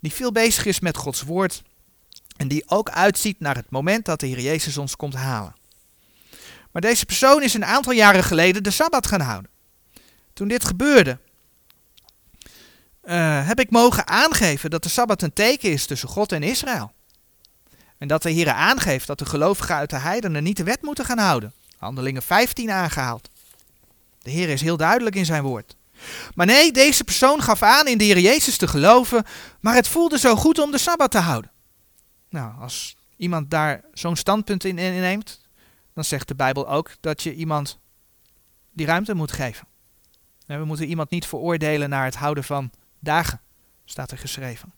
die 0.00 0.12
veel 0.12 0.32
bezig 0.32 0.66
is 0.66 0.80
met 0.80 0.96
Gods 0.96 1.22
woord 1.22 1.62
en 2.36 2.48
die 2.48 2.62
ook 2.66 2.90
uitziet 2.90 3.40
naar 3.40 3.56
het 3.56 3.70
moment 3.70 4.04
dat 4.04 4.20
de 4.20 4.26
Heer 4.26 4.40
Jezus 4.40 4.76
ons 4.76 4.96
komt 4.96 5.14
halen. 5.14 5.54
Maar 6.72 6.82
deze 6.82 7.06
persoon 7.06 7.42
is 7.42 7.54
een 7.54 7.64
aantal 7.64 7.92
jaren 7.92 8.24
geleden 8.24 8.62
de 8.62 8.70
Sabbat 8.70 9.06
gaan 9.06 9.20
houden. 9.20 9.50
Toen 10.32 10.48
dit 10.48 10.64
gebeurde, 10.64 11.18
uh, 13.06 13.46
heb 13.46 13.60
ik 13.60 13.70
mogen 13.70 14.06
aangeven 14.06 14.70
dat 14.70 14.82
de 14.82 14.88
Sabbat 14.88 15.22
een 15.22 15.32
teken 15.32 15.70
is 15.70 15.86
tussen 15.86 16.08
God 16.08 16.32
en 16.32 16.42
Israël. 16.42 16.92
En 17.98 18.08
dat 18.08 18.22
de 18.22 18.30
Heer 18.30 18.50
aangeeft 18.50 19.06
dat 19.06 19.18
de 19.18 19.26
gelovigen 19.26 19.74
uit 19.74 19.90
de 19.90 19.98
heidenen 19.98 20.42
niet 20.42 20.56
de 20.56 20.64
wet 20.64 20.82
moeten 20.82 21.04
gaan 21.04 21.18
houden. 21.18 21.52
Handelingen 21.78 22.22
15 22.22 22.70
aangehaald. 22.70 23.28
De 24.22 24.30
Heer 24.30 24.48
is 24.48 24.60
heel 24.60 24.76
duidelijk 24.76 25.16
in 25.16 25.24
zijn 25.24 25.42
woord. 25.42 25.76
Maar 26.34 26.46
nee, 26.46 26.72
deze 26.72 27.04
persoon 27.04 27.42
gaf 27.42 27.62
aan 27.62 27.86
in 27.86 27.98
de 27.98 28.04
Heer 28.04 28.18
Jezus 28.18 28.56
te 28.56 28.68
geloven, 28.68 29.24
maar 29.60 29.74
het 29.74 29.88
voelde 29.88 30.18
zo 30.18 30.36
goed 30.36 30.58
om 30.58 30.70
de 30.70 30.78
Sabbat 30.78 31.10
te 31.10 31.18
houden. 31.18 31.50
Nou, 32.30 32.60
als 32.60 32.96
iemand 33.16 33.50
daar 33.50 33.80
zo'n 33.92 34.16
standpunt 34.16 34.64
in 34.64 34.78
inneemt, 34.78 35.40
dan 35.94 36.04
zegt 36.04 36.28
de 36.28 36.34
Bijbel 36.34 36.68
ook 36.68 36.90
dat 37.00 37.22
je 37.22 37.34
iemand 37.34 37.78
die 38.72 38.86
ruimte 38.86 39.14
moet 39.14 39.32
geven. 39.32 39.66
we 40.46 40.64
moeten 40.64 40.86
iemand 40.86 41.10
niet 41.10 41.26
veroordelen 41.26 41.88
naar 41.88 42.04
het 42.04 42.14
houden 42.14 42.44
van 42.44 42.70
dagen, 42.98 43.40
staat 43.84 44.10
er 44.10 44.18
geschreven. 44.18 44.72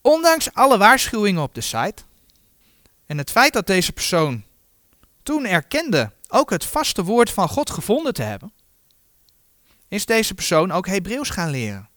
Ondanks 0.00 0.52
alle 0.54 0.78
waarschuwingen 0.78 1.42
op 1.42 1.54
de 1.54 1.60
site 1.60 2.02
en 3.06 3.18
het 3.18 3.30
feit 3.30 3.52
dat 3.52 3.66
deze 3.66 3.92
persoon 3.92 4.44
toen 5.22 5.44
erkende 5.44 6.12
ook 6.28 6.50
het 6.50 6.64
vaste 6.64 7.04
woord 7.04 7.30
van 7.30 7.48
God 7.48 7.70
gevonden 7.70 8.14
te 8.14 8.22
hebben, 8.22 8.52
is 9.88 10.06
deze 10.06 10.34
persoon 10.34 10.72
ook 10.72 10.86
Hebreeuws 10.86 11.30
gaan 11.30 11.50
leren. 11.50 11.88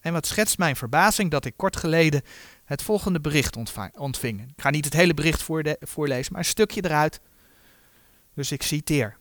En 0.00 0.12
wat 0.12 0.26
schetst 0.26 0.58
mijn 0.58 0.76
verbazing 0.76 1.30
dat 1.30 1.44
ik 1.44 1.56
kort 1.56 1.76
geleden 1.76 2.22
het 2.64 2.82
volgende 2.82 3.20
bericht 3.20 3.56
ontving. 3.96 4.40
Ik 4.40 4.62
ga 4.62 4.70
niet 4.70 4.84
het 4.84 4.94
hele 4.94 5.14
bericht 5.14 5.42
voorlezen, 5.80 6.32
maar 6.32 6.40
een 6.40 6.48
stukje 6.48 6.84
eruit. 6.84 7.20
Dus 8.34 8.52
ik 8.52 8.62
citeer. 8.62 9.16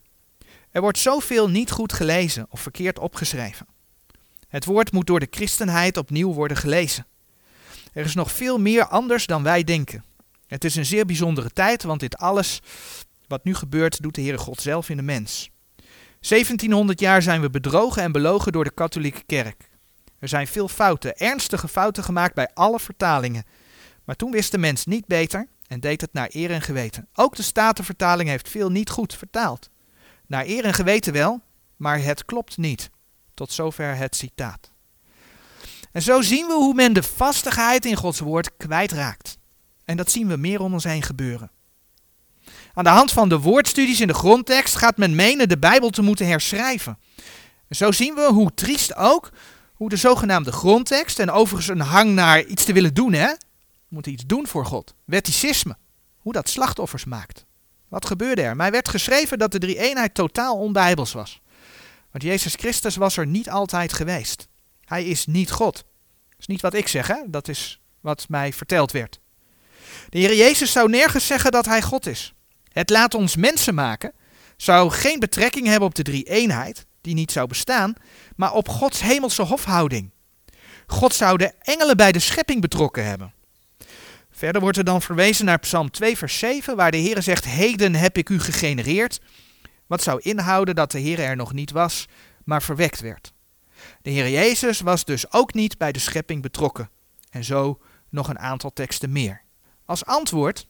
Er 0.72 0.82
wordt 0.82 0.97
zoveel 0.97 1.49
niet 1.49 1.72
goed 1.72 1.93
gelezen 1.93 2.45
of 2.49 2.62
verkeerd 2.62 2.99
opgeschreven. 2.99 3.68
Het 4.48 4.66
woord 4.66 4.91
moet 4.91 5.08
door 5.08 5.20
de 5.20 5.28
christenheid 5.30 5.98
opnieuw 5.98 6.34
worden 6.34 6.58
gelezen. 6.58 7.06
Er 7.93 8.06
is 8.06 8.16
nog 8.16 8.32
veel 8.32 8.60
meer 8.60 8.88
anders 8.88 9.26
dan 9.26 9.43
wij 9.43 9.64
denken. 9.64 10.04
Het 10.48 10.64
is 10.64 10.76
een 10.76 10.86
zeer 10.86 11.06
bijzondere 11.06 11.50
tijd, 11.54 11.84
want 11.84 12.00
dit 12.00 12.18
alles 12.18 12.62
wat 13.28 13.43
nu 13.43 13.56
gebeurt, 13.56 14.02
doet 14.02 14.16
de 14.16 14.22
Heere 14.22 14.38
God 14.38 14.62
zelf 14.62 14.89
in 14.89 14.98
de 14.98 15.04
mens. 15.04 15.50
1700 16.20 17.00
jaar 17.00 17.22
zijn 17.22 17.41
we 17.41 17.50
bedrogen 17.50 18.02
en 18.02 18.12
belogen 18.12 18.52
door 18.52 18.64
de 18.64 18.74
katholieke 18.74 19.24
kerk. 19.26 19.70
Er 20.20 20.28
zijn 20.28 20.48
veel 20.48 20.68
fouten, 20.68 21.18
ernstige 21.18 21.68
fouten 21.68 22.04
gemaakt 22.04 22.36
bij 22.36 22.50
alle 22.54 22.80
vertalingen. 22.80 23.43
Maar 24.04 24.16
toen 24.16 24.32
wist 24.32 24.52
de 24.52 24.58
mens 24.58 24.86
niet 24.86 25.06
beter 25.06 25.48
en 25.68 25.80
deed 25.80 26.02
het 26.02 26.14
naar 26.14 26.30
eer 26.32 26.52
en 26.52 26.62
geweten. 26.62 27.08
Ook 27.14 27.36
de 27.36 27.43
Statenvertaling 27.43 28.30
heeft 28.30 28.50
veel 28.50 28.70
niet 28.70 28.89
goed 28.89 29.16
vertaald. 29.16 29.70
Naar 30.28 30.45
eer 30.45 30.66
en 30.66 30.74
geweten 30.74 31.14
wel, 31.14 31.41
maar 31.76 32.04
het 32.04 32.26
klopt 32.26 32.58
niet. 32.58 32.89
Tot 33.38 33.51
zover 33.51 33.95
het 33.95 34.15
citaat. 34.15 34.71
En 35.91 36.01
zo 36.01 36.21
zien 36.21 36.47
we 36.47 36.53
hoe 36.53 36.73
men 36.73 36.93
de 36.93 37.03
vastigheid 37.03 37.85
in 37.85 37.95
Gods 37.95 38.19
woord 38.19 38.57
kwijtraakt. 38.57 39.38
En 39.85 39.97
dat 39.97 40.11
zien 40.11 40.27
we 40.27 40.38
meer 40.38 40.61
om 40.61 40.73
ons 40.73 40.83
heen 40.83 41.01
gebeuren. 41.01 41.51
Aan 42.73 42.83
de 42.83 42.89
hand 42.89 43.11
van 43.11 43.29
de 43.29 43.39
woordstudies 43.39 44.01
in 44.01 44.07
de 44.07 44.13
grondtekst 44.13 44.75
gaat 44.75 44.97
men 44.97 45.15
menen 45.15 45.49
de 45.49 45.57
Bijbel 45.57 45.89
te 45.89 46.01
moeten 46.01 46.27
herschrijven. 46.27 46.97
En 47.67 47.75
zo 47.75 47.91
zien 47.91 48.15
we 48.15 48.29
hoe 48.31 48.53
triest 48.53 48.95
ook 48.95 49.31
hoe 49.73 49.89
de 49.89 49.95
zogenaamde 49.95 50.51
grondtekst 50.51 51.19
en 51.19 51.31
overigens 51.31 51.67
een 51.67 51.79
hang 51.79 52.13
naar 52.13 52.43
iets 52.43 52.63
te 52.63 52.73
willen 52.73 52.93
doen, 52.93 53.13
hè? 53.13 53.27
We 53.27 53.88
moeten 53.88 54.11
iets 54.11 54.25
doen 54.25 54.47
voor 54.47 54.65
God. 54.65 54.93
Wetticisme. 55.05 55.77
Hoe 56.17 56.33
dat 56.33 56.49
slachtoffers 56.49 57.05
maakt. 57.05 57.45
Wat 57.88 58.05
gebeurde 58.05 58.41
er? 58.41 58.55
Mij 58.55 58.71
werd 58.71 58.89
geschreven 58.89 59.39
dat 59.39 59.51
de 59.51 59.59
drie 59.59 59.77
eenheid 59.79 60.13
totaal 60.13 60.57
onbijbels 60.57 61.13
was. 61.13 61.41
Want 62.18 62.30
Jezus 62.30 62.55
Christus 62.55 62.95
was 62.95 63.18
er 63.18 63.28
niet 63.28 63.49
altijd 63.49 63.93
geweest. 63.93 64.47
Hij 64.86 65.05
is 65.05 65.26
niet 65.26 65.51
God. 65.51 65.76
Dat 65.76 66.39
is 66.39 66.47
niet 66.47 66.61
wat 66.61 66.74
ik 66.74 66.88
zeg, 66.88 67.07
hè? 67.07 67.15
Dat 67.26 67.47
is 67.47 67.82
wat 68.01 68.26
mij 68.30 68.53
verteld 68.53 68.91
werd. 68.91 69.20
De 70.09 70.18
Heer 70.18 70.36
Jezus 70.36 70.72
zou 70.72 70.89
nergens 70.89 71.28
zeggen 71.28 71.51
dat 71.51 71.65
hij 71.65 71.82
God 71.82 72.05
is. 72.07 72.34
Het 72.72 72.89
laat 72.89 73.13
ons 73.13 73.36
mensen 73.36 73.74
maken 73.74 74.13
zou 74.55 74.91
geen 74.91 75.20
betrekking 75.20 75.68
hebben 75.68 75.88
op 75.88 75.95
de 75.95 76.03
drie 76.03 76.24
eenheid, 76.24 76.86
die 77.01 77.13
niet 77.13 77.32
zou 77.32 77.47
bestaan, 77.47 77.93
maar 78.36 78.53
op 78.53 78.70
Gods 78.70 79.01
hemelse 79.01 79.41
hofhouding. 79.41 80.11
God 80.88 81.13
zou 81.13 81.38
de 81.38 81.53
engelen 81.59 81.97
bij 81.97 82.11
de 82.11 82.20
schepping 82.20 82.61
betrokken 82.61 83.05
hebben. 83.05 83.34
Verder 84.32 84.61
wordt 84.61 84.78
er 84.78 84.84
dan 84.84 85.01
verwezen 85.01 85.45
naar 85.45 85.59
Psalm 85.59 85.91
2, 85.91 86.18
vers 86.18 86.38
7, 86.38 86.76
waar 86.76 86.91
de 86.91 86.97
Heer 86.97 87.22
zegt: 87.22 87.45
Heden 87.45 87.95
heb 87.95 88.18
ik 88.18 88.30
u 88.30 88.39
gegenereerd. 88.39 89.20
Wat 89.88 90.03
zou 90.03 90.19
inhouden 90.21 90.75
dat 90.75 90.91
de 90.91 90.99
Heer 90.99 91.19
er 91.19 91.35
nog 91.35 91.53
niet 91.53 91.71
was, 91.71 92.07
maar 92.43 92.63
verwekt 92.63 92.99
werd. 92.99 93.33
De 94.01 94.09
Heer 94.09 94.29
Jezus 94.29 94.79
was 94.79 95.05
dus 95.05 95.31
ook 95.31 95.53
niet 95.53 95.77
bij 95.77 95.91
de 95.91 95.99
schepping 95.99 96.41
betrokken. 96.41 96.89
En 97.29 97.43
zo 97.43 97.79
nog 98.09 98.27
een 98.27 98.39
aantal 98.39 98.73
teksten 98.73 99.11
meer. 99.11 99.41
Als 99.85 100.05
antwoord 100.05 100.67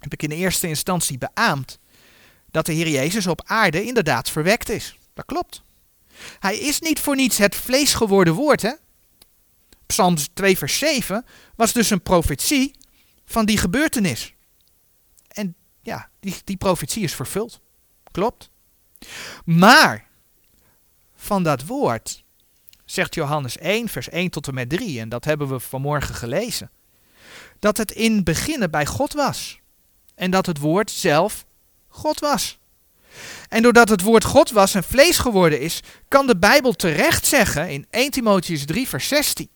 heb 0.00 0.12
ik 0.12 0.22
in 0.22 0.30
eerste 0.30 0.68
instantie 0.68 1.18
beaamd 1.18 1.78
dat 2.50 2.66
de 2.66 2.72
Heer 2.72 2.88
Jezus 2.88 3.26
op 3.26 3.42
aarde 3.46 3.84
inderdaad 3.84 4.30
verwekt 4.30 4.68
is. 4.68 4.98
Dat 5.14 5.24
klopt. 5.24 5.62
Hij 6.38 6.58
is 6.58 6.80
niet 6.80 7.00
voor 7.00 7.16
niets 7.16 7.38
het 7.38 7.54
vlees 7.54 7.94
geworden 7.94 8.34
woord. 8.34 8.62
Hè? 8.62 8.72
Psalm 9.86 10.16
2 10.34 10.58
vers 10.58 10.78
7 10.78 11.24
was 11.56 11.72
dus 11.72 11.90
een 11.90 12.02
profetie 12.02 12.74
van 13.24 13.46
die 13.46 13.58
gebeurtenis. 13.58 14.34
En 15.28 15.54
ja, 15.80 16.10
die, 16.20 16.34
die 16.44 16.56
profetie 16.56 17.02
is 17.02 17.14
vervuld. 17.14 17.60
Klopt. 18.14 18.50
Maar 19.44 20.06
van 21.14 21.42
dat 21.42 21.66
woord 21.66 22.24
zegt 22.84 23.14
Johannes 23.14 23.58
1 23.58 23.88
vers 23.88 24.08
1 24.08 24.30
tot 24.30 24.48
en 24.48 24.54
met 24.54 24.68
3, 24.68 25.00
en 25.00 25.08
dat 25.08 25.24
hebben 25.24 25.48
we 25.48 25.60
vanmorgen 25.60 26.14
gelezen, 26.14 26.70
dat 27.58 27.76
het 27.76 27.90
in 27.90 28.14
het 28.14 28.24
begin 28.24 28.70
bij 28.70 28.86
God 28.86 29.12
was. 29.12 29.60
En 30.14 30.30
dat 30.30 30.46
het 30.46 30.58
woord 30.58 30.90
zelf 30.90 31.44
God 31.88 32.20
was. 32.20 32.58
En 33.48 33.62
doordat 33.62 33.88
het 33.88 34.02
woord 34.02 34.24
God 34.24 34.50
was 34.50 34.74
en 34.74 34.84
vlees 34.84 35.18
geworden 35.18 35.60
is, 35.60 35.80
kan 36.08 36.26
de 36.26 36.36
Bijbel 36.36 36.72
terecht 36.72 37.26
zeggen 37.26 37.70
in 37.70 37.86
1 37.90 38.10
Timotheus 38.10 38.64
3, 38.64 38.88
vers 38.88 39.08
16. 39.08 39.48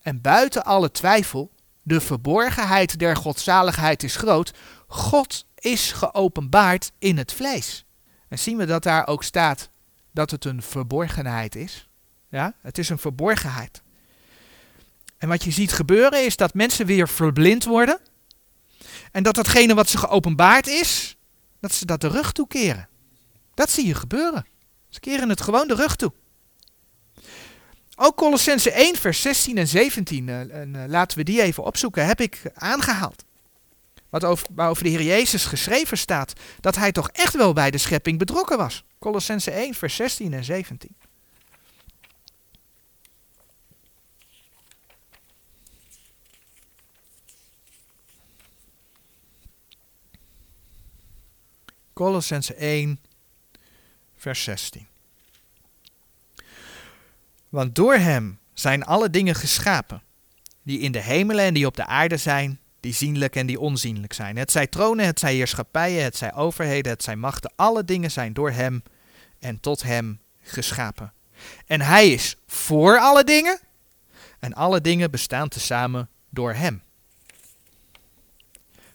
En 0.00 0.20
buiten 0.20 0.64
alle 0.64 0.90
twijfel, 0.90 1.50
de 1.82 2.00
verborgenheid 2.00 2.98
der 2.98 3.16
godzaligheid 3.16 4.02
is 4.02 4.16
groot. 4.16 4.52
God 4.92 5.46
is 5.58 5.92
geopenbaard 5.92 6.92
in 6.98 7.18
het 7.18 7.32
vlees. 7.32 7.84
En 8.28 8.38
zien 8.38 8.56
we 8.56 8.64
dat 8.64 8.82
daar 8.82 9.06
ook 9.06 9.22
staat 9.22 9.70
dat 10.10 10.30
het 10.30 10.44
een 10.44 10.62
verborgenheid 10.62 11.54
is? 11.56 11.88
Ja, 12.28 12.54
het 12.62 12.78
is 12.78 12.88
een 12.88 12.98
verborgenheid. 12.98 13.82
En 15.18 15.28
wat 15.28 15.44
je 15.44 15.50
ziet 15.50 15.72
gebeuren 15.72 16.24
is 16.24 16.36
dat 16.36 16.54
mensen 16.54 16.86
weer 16.86 17.08
verblind 17.08 17.64
worden. 17.64 18.00
En 19.12 19.22
dat 19.22 19.34
datgene 19.34 19.74
wat 19.74 19.88
ze 19.88 19.98
geopenbaard 19.98 20.66
is, 20.66 21.16
dat 21.60 21.72
ze 21.72 21.86
dat 21.86 22.00
de 22.00 22.08
rug 22.08 22.32
toekeren. 22.32 22.88
Dat 23.54 23.70
zie 23.70 23.86
je 23.86 23.94
gebeuren. 23.94 24.46
Ze 24.88 25.00
keren 25.00 25.28
het 25.28 25.40
gewoon 25.40 25.68
de 25.68 25.74
rug 25.74 25.96
toe. 25.96 26.12
Ook 27.94 28.16
Colossense 28.16 28.70
1, 28.70 28.96
vers 28.96 29.20
16 29.20 29.58
en 29.58 29.68
17, 29.68 30.26
uh, 30.26 30.40
eh, 30.40 30.60
en, 30.60 30.74
uh, 30.74 30.82
laten 30.86 31.18
we 31.18 31.24
die 31.24 31.42
even 31.42 31.64
opzoeken, 31.64 32.06
heb 32.06 32.20
ik 32.20 32.42
aangehaald 32.54 33.24
wat 34.12 34.24
over, 34.24 34.46
waarover 34.54 34.84
de 34.84 34.88
Heer 34.88 35.02
Jezus 35.02 35.44
geschreven 35.44 35.98
staat, 35.98 36.32
dat 36.60 36.76
hij 36.76 36.92
toch 36.92 37.08
echt 37.08 37.34
wel 37.34 37.52
bij 37.52 37.70
de 37.70 37.78
schepping 37.78 38.18
betrokken 38.18 38.58
was. 38.58 38.84
Colossense 38.98 39.50
1, 39.50 39.74
vers 39.74 39.96
16 39.96 40.32
en 40.32 40.44
17. 40.44 40.96
Colossense 51.92 52.54
1, 52.54 53.00
vers 54.16 54.42
16. 54.42 54.86
Want 57.48 57.74
door 57.74 57.94
hem 57.94 58.38
zijn 58.52 58.84
alle 58.84 59.10
dingen 59.10 59.34
geschapen, 59.34 60.02
die 60.62 60.78
in 60.78 60.92
de 60.92 61.02
hemelen 61.02 61.44
en 61.44 61.54
die 61.54 61.66
op 61.66 61.76
de 61.76 61.86
aarde 61.86 62.16
zijn, 62.16 62.60
die 62.82 62.94
zienlijk 62.94 63.36
en 63.36 63.46
die 63.46 63.60
onzienlijk 63.60 64.12
zijn. 64.12 64.36
Het 64.36 64.50
zij 64.50 64.66
tronen, 64.66 65.06
het 65.06 65.18
zij 65.18 65.34
heerschappijen, 65.34 66.04
het 66.04 66.16
zij 66.16 66.34
overheden, 66.34 66.92
het 66.92 67.02
zij 67.02 67.16
machten, 67.16 67.52
alle 67.56 67.84
dingen 67.84 68.10
zijn 68.10 68.32
door 68.32 68.50
hem 68.50 68.82
en 69.38 69.60
tot 69.60 69.82
hem 69.82 70.20
geschapen. 70.40 71.12
En 71.66 71.80
hij 71.80 72.12
is 72.12 72.36
voor 72.46 72.98
alle 72.98 73.24
dingen 73.24 73.60
en 74.38 74.52
alle 74.52 74.80
dingen 74.80 75.10
bestaan 75.10 75.48
tezamen 75.48 76.08
door 76.28 76.52
hem. 76.52 76.82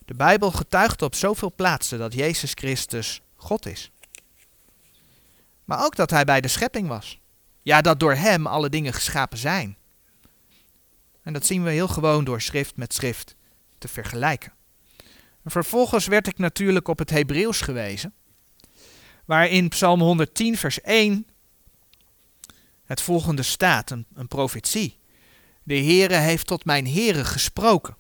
De 0.06 0.14
Bijbel 0.14 0.52
getuigt 0.52 1.02
op 1.02 1.16
zoveel 1.16 1.52
plaatsen 1.56 2.00
dat 2.00 2.14
Jezus 2.14 2.52
Christus 2.54 3.22
God 3.36 3.66
is. 3.66 3.92
Maar 5.66 5.86
ook 5.86 5.96
dat 5.96 6.10
hij 6.10 6.24
bij 6.24 6.42
de 6.42 6.48
schepping 6.48 6.88
was. 6.88 7.20
Ja, 7.62 7.82
dat 7.82 8.00
door 8.00 8.14
hem 8.14 8.48
alle 8.48 8.70
dingen 8.70 8.94
geschapen 8.94 9.38
zijn. 9.38 9.78
En 11.22 11.34
dat 11.34 11.46
zien 11.46 11.64
we 11.64 11.70
heel 11.70 11.88
gewoon 11.88 12.24
door 12.24 12.42
schrift 12.42 12.76
met 12.76 12.94
schrift 12.94 13.36
te 13.78 13.88
vergelijken. 13.88 14.54
En 15.44 15.52
vervolgens 15.52 16.08
werd 16.08 16.28
ik 16.28 16.38
natuurlijk 16.38 16.88
op 16.88 17.00
het 17.00 17.10
Hebreeuws 17.10 17.62
gewezen, 17.62 18.14
waar 19.26 19.48
in 19.48 19.70
Psalm 19.70 20.02
110, 20.02 20.58
vers 20.58 20.82
1 20.82 21.28
het 22.86 23.02
volgende 23.02 23.44
staat, 23.44 23.92
een, 23.92 24.28
profetie. 24.28 24.98
De 25.64 25.78
Heere 25.78 26.16
heeft 26.16 26.48
tot 26.48 26.66
mijn 26.66 26.88
Heere 26.88 27.26
gesproken. 27.26 27.96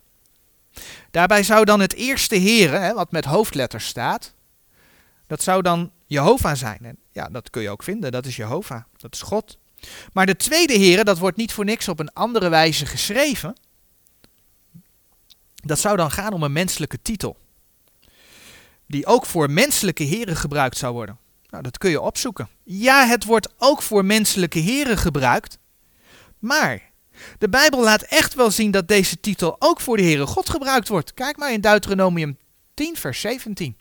Daarbij 1.11 1.43
zou 1.43 1.65
dan 1.65 1.80
het 1.80 1.93
eerste 1.93 2.36
Heere, 2.36 2.78
hè, 2.78 2.93
wat 2.93 3.11
met 3.11 3.25
hoofdletters 3.25 3.88
staat, 3.88 4.34
dat 5.28 5.43
zou 5.43 5.61
dan 5.61 5.91
Jehovah 6.05 6.55
zijn. 6.55 6.97
Ja, 7.11 7.30
dat 7.30 7.49
kun 7.49 7.61
je 7.61 7.69
ook 7.69 7.84
vinden, 7.84 8.11
dat 8.11 8.25
is 8.25 8.36
Jehovah, 8.36 8.84
dat 8.97 9.13
is 9.13 9.21
God. 9.21 9.57
Maar 10.13 10.25
de 10.25 10.36
tweede 10.36 10.73
Heere, 10.73 11.03
dat 11.03 11.17
wordt 11.17 11.38
niet 11.38 11.53
voor 11.53 11.65
niks 11.65 11.88
op 11.88 11.99
een 11.99 12.13
andere 12.13 12.49
wijze 12.49 12.86
geschreven. 12.86 13.55
Dat 15.68 15.80
zou 15.80 15.97
dan 15.97 16.11
gaan 16.11 16.34
om 16.34 16.43
een 16.43 16.51
menselijke 16.51 17.01
titel. 17.01 17.38
Die 18.88 19.05
ook 19.05 19.26
voor 19.26 19.51
menselijke 19.51 20.03
heren 20.03 20.36
gebruikt 20.36 20.78
zou 20.78 20.93
worden. 20.93 21.18
Nou, 21.49 21.63
dat 21.63 21.78
kun 21.78 21.89
je 21.89 22.01
opzoeken. 22.01 22.49
Ja, 22.63 23.05
het 23.05 23.26
wordt 23.26 23.53
ook 23.57 23.82
voor 23.82 24.05
menselijke 24.05 24.59
heren 24.59 24.97
gebruikt. 24.97 25.57
Maar 26.39 26.82
de 27.38 27.49
Bijbel 27.49 27.84
laat 27.84 28.01
echt 28.01 28.34
wel 28.34 28.51
zien 28.51 28.72
dat 28.72 28.88
deze 28.88 29.20
titel 29.20 29.55
ook 29.59 29.82
voor 29.82 29.97
de 29.97 30.03
Heere 30.03 30.26
God 30.26 30.49
gebruikt 30.49 30.88
wordt. 30.88 31.13
Kijk 31.13 31.38
maar 31.38 31.51
in 31.51 31.61
Deuteronomium 31.61 32.38
10, 32.74 32.95
vers 32.97 33.22
17. 33.22 33.78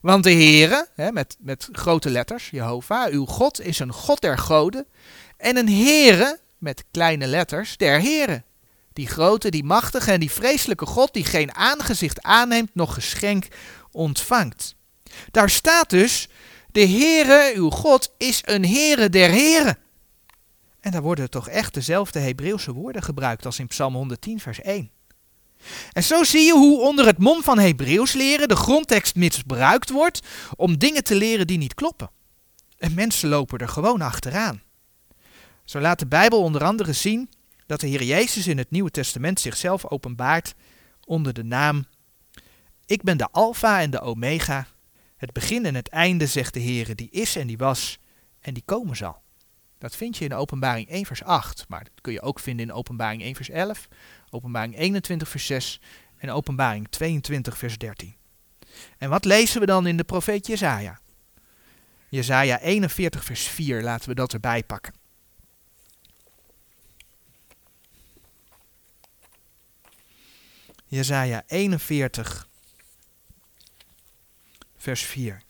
Want 0.00 0.24
de 0.24 0.32
Heere, 0.32 0.88
hè, 0.94 1.12
met, 1.12 1.36
met 1.38 1.68
grote 1.72 2.10
letters, 2.10 2.50
Jehovah, 2.50 3.12
uw 3.12 3.26
God 3.26 3.60
is 3.60 3.78
een 3.78 3.92
God 3.92 4.20
der 4.20 4.38
goden. 4.38 4.86
En 5.36 5.56
een 5.56 5.68
Heere, 5.68 6.38
met 6.58 6.84
kleine 6.90 7.26
letters, 7.26 7.76
der 7.76 8.00
Heren. 8.00 8.44
Die 8.98 9.06
grote, 9.06 9.50
die 9.50 9.64
machtige 9.64 10.10
en 10.12 10.20
die 10.20 10.30
vreselijke 10.30 10.86
God 10.86 11.12
die 11.12 11.24
geen 11.24 11.54
aangezicht 11.54 12.22
aanneemt, 12.22 12.74
nog 12.74 12.94
geschenk 12.94 13.46
ontvangt. 13.90 14.74
Daar 15.30 15.50
staat 15.50 15.90
dus, 15.90 16.28
de 16.72 16.86
Heere, 16.86 17.52
uw 17.54 17.70
God, 17.70 18.12
is 18.16 18.40
een 18.44 18.64
Heere 18.64 19.08
der 19.08 19.30
Heren. 19.30 19.78
En 20.80 20.90
daar 20.90 21.02
worden 21.02 21.30
toch 21.30 21.48
echt 21.48 21.74
dezelfde 21.74 22.18
Hebreeuwse 22.18 22.72
woorden 22.72 23.02
gebruikt 23.02 23.46
als 23.46 23.58
in 23.58 23.66
Psalm 23.66 23.94
110, 23.94 24.40
vers 24.40 24.60
1. 24.60 24.90
En 25.92 26.02
zo 26.02 26.24
zie 26.24 26.42
je 26.42 26.52
hoe 26.52 26.80
onder 26.80 27.06
het 27.06 27.18
mom 27.18 27.42
van 27.42 27.58
Hebreeuws 27.58 28.12
leren 28.12 28.48
de 28.48 28.56
grondtekst 28.56 29.14
misbruikt 29.14 29.90
wordt 29.90 30.20
om 30.56 30.78
dingen 30.78 31.04
te 31.04 31.14
leren 31.14 31.46
die 31.46 31.58
niet 31.58 31.74
kloppen. 31.74 32.10
En 32.78 32.94
mensen 32.94 33.28
lopen 33.28 33.58
er 33.58 33.68
gewoon 33.68 34.00
achteraan. 34.00 34.62
Zo 35.64 35.80
laat 35.80 35.98
de 35.98 36.06
Bijbel 36.06 36.42
onder 36.42 36.64
andere 36.64 36.92
zien 36.92 37.28
dat 37.68 37.80
de 37.80 37.86
Heer 37.86 38.02
Jezus 38.02 38.46
in 38.46 38.58
het 38.58 38.70
Nieuwe 38.70 38.90
Testament 38.90 39.40
zichzelf 39.40 39.86
openbaart 39.86 40.54
onder 41.04 41.32
de 41.32 41.44
naam 41.44 41.86
Ik 42.86 43.02
ben 43.02 43.16
de 43.16 43.28
Alpha 43.30 43.80
en 43.80 43.90
de 43.90 44.00
Omega, 44.00 44.66
het 45.16 45.32
begin 45.32 45.66
en 45.66 45.74
het 45.74 45.88
einde, 45.88 46.26
zegt 46.26 46.54
de 46.54 46.60
Heer, 46.60 46.96
die 46.96 47.10
is 47.10 47.36
en 47.36 47.46
die 47.46 47.58
was 47.58 47.98
en 48.40 48.54
die 48.54 48.62
komen 48.66 48.96
zal. 48.96 49.22
Dat 49.78 49.96
vind 49.96 50.16
je 50.16 50.24
in 50.24 50.34
Openbaring 50.34 50.88
1 50.88 51.06
vers 51.06 51.22
8, 51.22 51.64
maar 51.68 51.84
dat 51.84 52.00
kun 52.00 52.12
je 52.12 52.20
ook 52.20 52.40
vinden 52.40 52.66
in 52.66 52.72
Openbaring 52.72 53.22
1 53.22 53.34
vers 53.34 53.50
11, 53.50 53.88
Openbaring 54.30 54.78
21 54.78 55.28
vers 55.28 55.46
6 55.46 55.80
en 56.16 56.30
Openbaring 56.30 56.88
22 56.90 57.58
vers 57.58 57.78
13. 57.78 58.16
En 58.98 59.10
wat 59.10 59.24
lezen 59.24 59.60
we 59.60 59.66
dan 59.66 59.86
in 59.86 59.96
de 59.96 60.04
profeet 60.04 60.46
Jezaja? 60.46 61.00
Jezaja 62.08 62.60
41 62.60 63.24
vers 63.24 63.46
4, 63.46 63.82
laten 63.82 64.08
we 64.08 64.14
dat 64.14 64.32
erbij 64.32 64.62
pakken. 64.62 64.97
Jezaja 70.88 71.42
41 71.46 72.48
vers 74.76 75.02
4. 75.02 75.42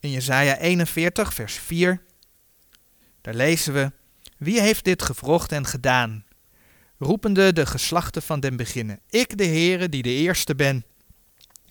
In 0.00 0.10
Jesaja 0.10 0.56
41, 0.58 1.34
vers 1.34 1.54
4, 1.54 2.02
daar 3.20 3.34
lezen 3.34 3.72
we, 3.72 3.92
Wie 4.36 4.60
heeft 4.60 4.84
dit 4.84 5.02
gevrocht 5.02 5.52
en 5.52 5.66
gedaan? 5.66 6.24
Roepende 6.98 7.52
de 7.52 7.66
geslachten 7.66 8.22
van 8.22 8.40
den 8.40 8.56
beginnen. 8.56 9.00
Ik 9.08 9.38
de 9.38 9.46
Heere 9.46 9.88
die 9.88 10.02
de 10.02 10.10
eerste 10.10 10.54
ben, 10.54 10.84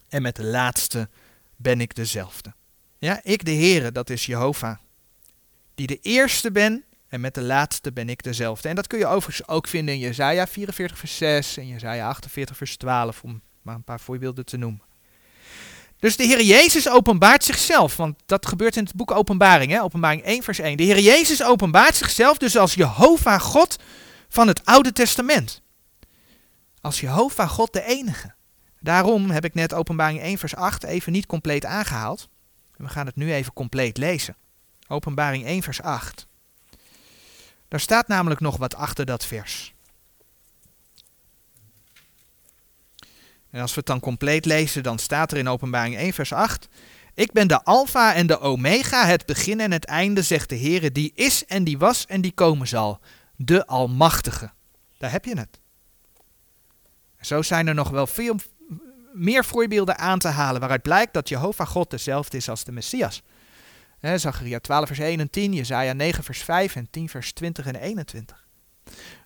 en 0.09 0.21
met 0.21 0.35
de 0.35 0.43
laatste 0.43 1.09
ben 1.55 1.81
ik 1.81 1.95
dezelfde. 1.95 2.53
Ja, 2.97 3.19
ik 3.23 3.45
de 3.45 3.51
Heere, 3.53 3.91
dat 3.91 4.09
is 4.09 4.25
Jehovah. 4.25 4.77
Die 5.75 5.87
de 5.87 5.99
eerste 6.01 6.51
ben, 6.51 6.83
en 7.07 7.21
met 7.21 7.33
de 7.33 7.41
laatste 7.41 7.91
ben 7.91 8.09
ik 8.09 8.23
dezelfde. 8.23 8.69
En 8.69 8.75
dat 8.75 8.87
kun 8.87 8.99
je 8.99 9.07
overigens 9.07 9.47
ook 9.47 9.67
vinden 9.67 9.93
in 9.93 9.99
Jesaja 9.99 10.47
44, 10.47 10.97
vers 10.97 11.17
6 11.17 11.57
en 11.57 11.67
Jesaja 11.67 12.07
48, 12.07 12.57
vers 12.57 12.77
12, 12.77 13.23
om 13.23 13.41
maar 13.61 13.75
een 13.75 13.83
paar 13.83 13.99
voorbeelden 13.99 14.45
te 14.45 14.57
noemen. 14.57 14.81
Dus 15.99 16.17
de 16.17 16.23
Heer 16.23 16.41
Jezus 16.41 16.89
openbaart 16.89 17.43
zichzelf, 17.43 17.95
want 17.95 18.19
dat 18.25 18.45
gebeurt 18.45 18.75
in 18.75 18.83
het 18.83 18.95
boek 18.95 19.11
Openbaring, 19.11 19.71
hè? 19.71 19.83
Openbaring 19.83 20.23
1 20.23 20.43
vers 20.43 20.59
1. 20.59 20.77
De 20.77 20.83
Heer 20.83 20.99
Jezus 20.99 21.43
openbaart 21.43 21.95
zichzelf 21.95 22.37
dus 22.37 22.57
als 22.57 22.73
Jehovah 22.73 23.39
God 23.39 23.75
van 24.29 24.47
het 24.47 24.65
Oude 24.65 24.91
Testament. 24.91 25.61
Als 26.81 26.99
Jehovah 26.99 27.49
God 27.49 27.73
de 27.73 27.83
enige. 27.83 28.33
Daarom 28.79 29.29
heb 29.29 29.45
ik 29.45 29.53
net 29.53 29.73
Openbaring 29.73 30.19
1 30.19 30.37
vers 30.37 30.55
8 30.55 30.83
even 30.83 31.11
niet 31.11 31.25
compleet 31.25 31.65
aangehaald. 31.65 32.29
We 32.77 32.87
gaan 32.87 33.05
het 33.05 33.15
nu 33.15 33.33
even 33.33 33.53
compleet 33.53 33.97
lezen. 33.97 34.35
Openbaring 34.87 35.45
1 35.45 35.63
vers 35.63 35.81
8. 35.81 36.27
Daar 37.67 37.79
staat 37.79 38.07
namelijk 38.07 38.39
nog 38.39 38.57
wat 38.57 38.75
achter 38.75 39.05
dat 39.05 39.25
vers. 39.25 39.73
En 43.49 43.61
als 43.61 43.71
we 43.71 43.77
het 43.77 43.85
dan 43.85 43.99
compleet 43.99 44.45
lezen, 44.45 44.83
dan 44.83 44.99
staat 44.99 45.31
er 45.31 45.37
in 45.37 45.47
Openbaring 45.47 45.97
1, 45.97 46.13
vers 46.13 46.33
8. 46.33 46.67
Ik 47.13 47.31
ben 47.31 47.47
de 47.47 47.63
Alpha 47.63 48.13
en 48.13 48.27
de 48.27 48.39
Omega, 48.39 49.05
het 49.05 49.25
begin 49.25 49.59
en 49.59 49.71
het 49.71 49.85
einde, 49.85 50.21
zegt 50.21 50.49
de 50.49 50.55
Heer, 50.55 50.93
die 50.93 51.11
is 51.15 51.45
en 51.45 51.63
die 51.63 51.77
was 51.77 52.05
en 52.05 52.21
die 52.21 52.31
komen 52.31 52.67
zal. 52.67 52.99
De 53.35 53.67
Almachtige. 53.67 54.51
Daar 54.97 55.11
heb 55.11 55.25
je 55.25 55.37
het. 55.37 55.59
Zo 57.21 57.41
zijn 57.41 57.67
er 57.67 57.73
nog 57.73 57.89
wel 57.89 58.07
veel 58.07 58.35
meer 59.13 59.45
voorbeelden 59.45 59.97
aan 59.97 60.19
te 60.19 60.27
halen 60.27 60.59
waaruit 60.59 60.81
blijkt 60.81 61.13
dat 61.13 61.29
Jehovah 61.29 61.67
God 61.67 61.89
dezelfde 61.89 62.37
is 62.37 62.49
als 62.49 62.63
de 62.63 62.71
Messias. 62.71 63.23
Zacharia 64.05 64.59
12 64.59 64.87
vers 64.87 64.99
1 64.99 65.19
en 65.19 65.29
10, 65.29 65.53
Jezaja 65.53 65.93
9 65.93 66.23
vers 66.23 66.43
5 66.43 66.75
en 66.75 66.87
10 66.89 67.09
vers 67.09 67.33
20 67.33 67.65
en 67.65 67.75
21. 67.75 68.47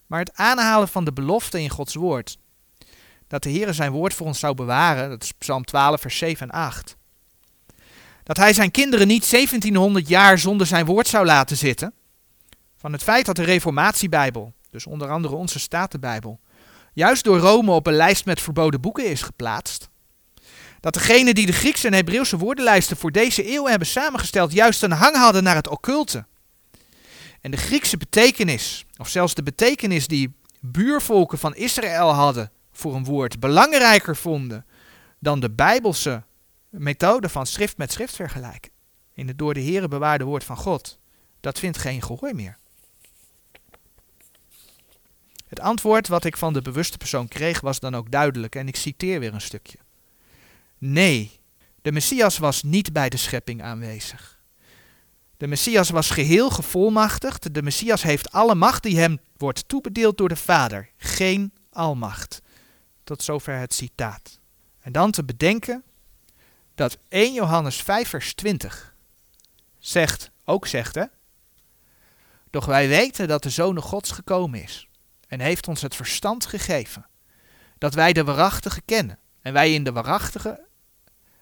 Maar 0.06 0.20
het 0.20 0.34
aanhalen 0.34 0.88
van 0.88 1.06
de 1.06 1.14
belofte 1.14 1.62
in 1.62 1.70
Gods 1.70 1.96
woord 1.96 2.38
dat 3.28 3.44
de 3.44 3.50
Heer 3.50 3.74
zijn 3.74 3.92
woord 3.92 4.14
voor 4.14 4.28
ons 4.28 4.40
zou 4.40 4.56
bewaren. 4.56 5.10
Dat 5.10 5.24
is 5.24 5.32
Psalm 5.32 5.66
12, 5.66 6.02
vers 6.02 6.18
7 6.18 6.50
en 6.50 6.60
8. 6.60 6.98
Dat 8.24 8.38
hij 8.38 8.54
zijn 8.54 8.72
kinderen 8.72 9.08
niet 9.08 9.30
1700 9.30 10.08
jaar 10.08 10.40
zonder 10.40 10.68
zijn 10.68 10.86
woord 10.86 11.08
zou 11.08 11.26
laten 11.26 11.58
zitten. 11.58 11.94
Van 12.78 12.92
het 12.92 13.04
feit 13.04 13.26
dat 13.26 13.36
de 13.36 13.44
Reformatiebijbel, 13.44 14.54
dus 14.70 14.86
onder 14.86 15.10
andere 15.10 15.36
onze 15.36 15.60
Statenbijbel, 15.60 16.40
juist 16.94 17.24
door 17.24 17.38
Rome 17.38 17.72
op 17.72 17.88
een 17.88 17.94
lijst 17.94 18.26
met 18.26 18.42
verboden 18.42 18.82
boeken 18.82 19.06
is 19.10 19.22
geplaatst. 19.22 19.90
Dat 20.80 20.94
degenen 20.94 21.36
die 21.36 21.46
de 21.46 21.52
Griekse 21.52 21.88
en 21.88 21.94
Hebreeuwse 21.94 22.38
woordenlijsten 22.38 22.98
voor 22.98 23.12
deze 23.12 23.54
eeuw 23.54 23.66
hebben 23.66 23.88
samengesteld, 23.88 24.52
juist 24.52 24.84
een 24.84 24.92
hang 24.92 25.16
hadden 25.16 25.44
naar 25.44 25.56
het 25.56 25.68
occulte. 25.68 26.26
En 27.42 27.52
de 27.52 27.58
Griekse 27.58 27.98
betekenis, 27.98 28.86
of 28.98 29.08
zelfs 29.08 29.34
de 29.34 29.44
betekenis 29.44 30.08
die 30.08 30.34
buurvolken 30.60 31.38
van 31.38 31.56
Israël 31.56 32.10
hadden, 32.10 32.52
voor 32.72 32.96
een 32.96 33.04
woord 33.04 33.40
belangrijker 33.40 34.16
vonden 34.16 34.66
dan 35.20 35.40
de 35.40 35.52
bijbelse 35.52 36.24
methode 36.70 37.30
van 37.30 37.46
schrift 37.46 37.78
met 37.78 37.92
schrift 37.92 38.16
vergelijken. 38.16 38.72
In 39.14 39.28
het 39.28 39.38
door 39.38 39.54
de 39.54 39.64
Here 39.64 39.88
bewaarde 39.88 40.24
woord 40.24 40.44
van 40.44 40.58
God. 40.58 41.00
Dat 41.40 41.60
vindt 41.60 41.78
geen 41.78 42.02
gehoor 42.02 42.36
meer. 42.36 42.58
Het 45.48 45.60
antwoord 45.60 46.08
wat 46.08 46.26
ik 46.26 46.38
van 46.38 46.54
de 46.54 46.62
bewuste 46.62 46.98
persoon 46.98 47.28
kreeg 47.28 47.62
was 47.62 47.80
dan 47.80 47.96
ook 47.96 48.12
duidelijk 48.12 48.56
en 48.56 48.68
ik 48.68 48.76
citeer 48.76 49.20
weer 49.20 49.34
een 49.34 49.42
stukje. 49.42 49.78
Nee, 50.80 51.40
de 51.82 51.92
Messias 51.92 52.38
was 52.38 52.64
niet 52.64 52.94
bij 52.94 53.10
de 53.10 53.18
schepping 53.18 53.64
aanwezig. 53.64 54.40
De 55.38 55.48
Messias 55.48 55.90
was 55.90 56.10
geheel 56.10 56.50
gevolmachtigd. 56.50 57.54
De 57.54 57.62
Messias 57.62 58.04
heeft 58.04 58.32
alle 58.32 58.56
macht 58.56 58.84
die 58.84 59.00
hem 59.00 59.20
wordt 59.38 59.68
toebedeeld 59.68 60.18
door 60.18 60.30
de 60.30 60.36
Vader. 60.36 60.90
Geen 60.98 61.54
almacht. 61.72 62.42
Tot 63.04 63.24
zover 63.24 63.58
het 63.58 63.74
citaat. 63.74 64.40
En 64.80 64.92
dan 64.92 65.12
te 65.12 65.24
bedenken 65.24 65.84
dat 66.76 66.98
1 67.10 67.34
Johannes 67.34 67.82
5 67.82 68.10
vers 68.10 68.34
20 68.34 68.96
zegt, 69.78 70.32
ook 70.46 70.68
zegt 70.68 70.96
hè, 70.96 71.04
doch 72.50 72.66
wij 72.66 72.88
weten 72.88 73.28
dat 73.28 73.44
de 73.44 73.50
Zoon 73.50 73.82
Gods 73.82 74.12
gekomen 74.12 74.64
is 74.64 74.88
en 75.28 75.40
heeft 75.40 75.68
ons 75.68 75.82
het 75.82 75.96
verstand 75.96 76.46
gegeven, 76.46 77.08
dat 77.78 77.94
wij 77.94 78.14
de 78.14 78.24
waarachtige 78.24 78.82
kennen 78.82 79.20
en 79.42 79.54
wij 79.54 79.74
in 79.74 79.84
de 79.84 79.92
waarachtige 79.92 80.68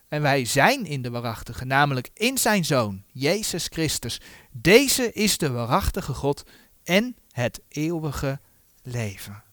en 0.07 0.21
wij 0.21 0.45
zijn 0.45 0.85
in 0.85 1.01
de 1.01 1.09
waarachtige, 1.09 1.65
namelijk 1.65 2.09
in 2.13 2.37
zijn 2.37 2.65
Zoon, 2.65 3.03
Jezus 3.11 3.67
Christus. 3.69 4.21
Deze 4.51 5.11
is 5.13 5.37
de 5.37 5.51
waarachtige 5.51 6.13
God 6.13 6.43
en 6.83 7.15
het 7.31 7.61
eeuwige 7.67 8.39
leven. 8.81 9.43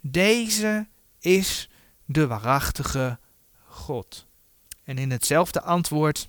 Deze 0.00 0.88
is 1.20 1.70
de 2.04 2.26
waarachtige 2.26 3.18
God. 3.64 4.26
En 4.84 4.98
in 4.98 5.10
hetzelfde 5.10 5.62
antwoord 5.62 6.28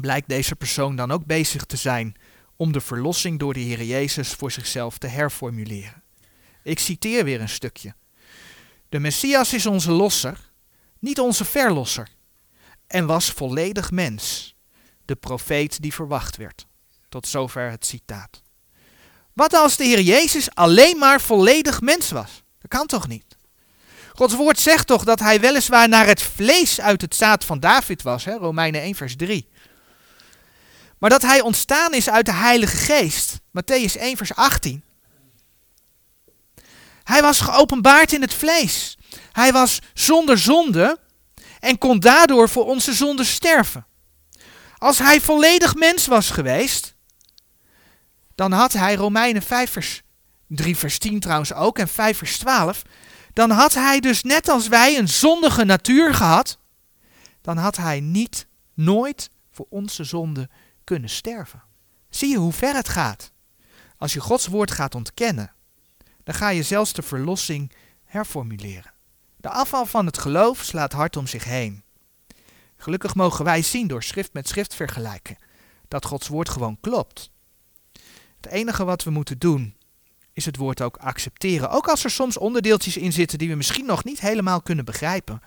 blijkt 0.00 0.28
deze 0.28 0.56
persoon 0.56 0.96
dan 0.96 1.10
ook 1.10 1.26
bezig 1.26 1.64
te 1.64 1.76
zijn 1.76 2.16
om 2.56 2.72
de 2.72 2.80
verlossing 2.80 3.38
door 3.38 3.54
de 3.54 3.60
Heer 3.60 3.82
Jezus 3.82 4.32
voor 4.32 4.50
zichzelf 4.50 4.98
te 4.98 5.06
herformuleren. 5.06 6.02
Ik 6.62 6.78
citeer 6.78 7.24
weer 7.24 7.40
een 7.40 7.48
stukje. 7.48 7.94
De 8.88 8.98
Messias 8.98 9.54
is 9.54 9.66
onze 9.66 9.90
losser, 9.90 10.50
niet 10.98 11.20
onze 11.20 11.44
verlosser, 11.44 12.08
en 12.86 13.06
was 13.06 13.30
volledig 13.30 13.90
mens, 13.90 14.54
de 15.04 15.14
profeet 15.14 15.82
die 15.82 15.94
verwacht 15.94 16.36
werd. 16.36 16.66
Tot 17.08 17.26
zover 17.26 17.70
het 17.70 17.86
citaat. 17.86 18.42
Wat 19.32 19.54
als 19.54 19.76
de 19.76 19.84
Heer 19.84 20.00
Jezus 20.00 20.54
alleen 20.54 20.98
maar 20.98 21.20
volledig 21.20 21.80
mens 21.80 22.10
was? 22.10 22.42
Dat 22.60 22.70
kan 22.70 22.86
toch 22.86 23.08
niet? 23.08 23.36
Gods 24.14 24.34
woord 24.34 24.58
zegt 24.58 24.86
toch 24.86 25.04
dat 25.04 25.20
hij 25.20 25.40
weliswaar 25.40 25.88
naar 25.88 26.06
het 26.06 26.22
vlees 26.22 26.80
uit 26.80 27.00
het 27.00 27.14
zaad 27.14 27.44
van 27.44 27.60
David 27.60 28.02
was, 28.02 28.24
hè? 28.24 28.36
Romeinen 28.36 28.80
1 28.80 28.94
vers 28.94 29.16
3. 29.16 29.48
Maar 30.98 31.10
dat 31.10 31.22
hij 31.22 31.40
ontstaan 31.40 31.94
is 31.94 32.08
uit 32.08 32.26
de 32.26 32.32
Heilige 32.32 32.76
Geest, 32.76 33.38
Matthäus 33.38 34.00
1 34.00 34.16
vers 34.16 34.34
18. 34.34 34.82
Hij 37.04 37.22
was 37.22 37.40
geopenbaard 37.40 38.12
in 38.12 38.20
het 38.20 38.34
vlees. 38.34 38.96
Hij 39.32 39.52
was 39.52 39.78
zonder 39.94 40.38
zonde 40.38 40.98
en 41.66 41.78
kon 41.78 42.00
daardoor 42.00 42.48
voor 42.48 42.64
onze 42.64 42.92
zonde 42.92 43.24
sterven. 43.24 43.86
Als 44.78 44.98
hij 44.98 45.20
volledig 45.20 45.74
mens 45.74 46.06
was 46.06 46.30
geweest, 46.30 46.94
dan 48.34 48.52
had 48.52 48.72
hij 48.72 48.94
Romeinen 48.94 49.42
5 49.42 49.70
vers 49.70 50.02
3 50.46 50.76
vers 50.76 50.98
10 50.98 51.20
trouwens 51.20 51.52
ook 51.52 51.78
en 51.78 51.88
5 51.88 52.18
vers 52.18 52.38
12, 52.38 52.82
dan 53.32 53.50
had 53.50 53.74
hij 53.74 54.00
dus 54.00 54.22
net 54.22 54.48
als 54.48 54.68
wij 54.68 54.98
een 54.98 55.08
zondige 55.08 55.64
natuur 55.64 56.14
gehad, 56.14 56.58
dan 57.40 57.56
had 57.56 57.76
hij 57.76 58.00
niet, 58.00 58.46
nooit 58.74 59.30
voor 59.50 59.66
onze 59.68 60.04
zonde 60.04 60.48
kunnen 60.84 61.10
sterven. 61.10 61.62
Zie 62.10 62.28
je 62.28 62.36
hoe 62.36 62.52
ver 62.52 62.74
het 62.74 62.88
gaat? 62.88 63.32
Als 63.98 64.12
je 64.12 64.20
Gods 64.20 64.46
woord 64.46 64.70
gaat 64.70 64.94
ontkennen, 64.94 65.52
dan 66.24 66.34
ga 66.34 66.48
je 66.48 66.62
zelfs 66.62 66.92
de 66.92 67.02
verlossing 67.02 67.72
herformuleren. 68.04 68.95
De 69.46 69.52
afval 69.52 69.86
van 69.86 70.06
het 70.06 70.18
geloof 70.18 70.62
slaat 70.62 70.92
hard 70.92 71.16
om 71.16 71.26
zich 71.26 71.44
heen. 71.44 71.82
Gelukkig 72.76 73.14
mogen 73.14 73.44
wij 73.44 73.62
zien 73.62 73.86
door 73.86 74.02
schrift 74.02 74.32
met 74.32 74.48
schrift 74.48 74.74
vergelijken 74.74 75.36
dat 75.88 76.04
Gods 76.04 76.28
woord 76.28 76.48
gewoon 76.48 76.80
klopt. 76.80 77.30
Het 78.36 78.46
enige 78.46 78.84
wat 78.84 79.04
we 79.04 79.10
moeten 79.10 79.38
doen 79.38 79.76
is 80.32 80.44
het 80.44 80.56
woord 80.56 80.82
ook 80.82 80.96
accepteren. 80.96 81.70
Ook 81.70 81.88
als 81.88 82.04
er 82.04 82.10
soms 82.10 82.36
onderdeeltjes 82.36 82.96
in 82.96 83.12
zitten 83.12 83.38
die 83.38 83.48
we 83.48 83.54
misschien 83.54 83.86
nog 83.86 84.04
niet 84.04 84.20
helemaal 84.20 84.62
kunnen 84.62 84.84
begrijpen. 84.84 85.40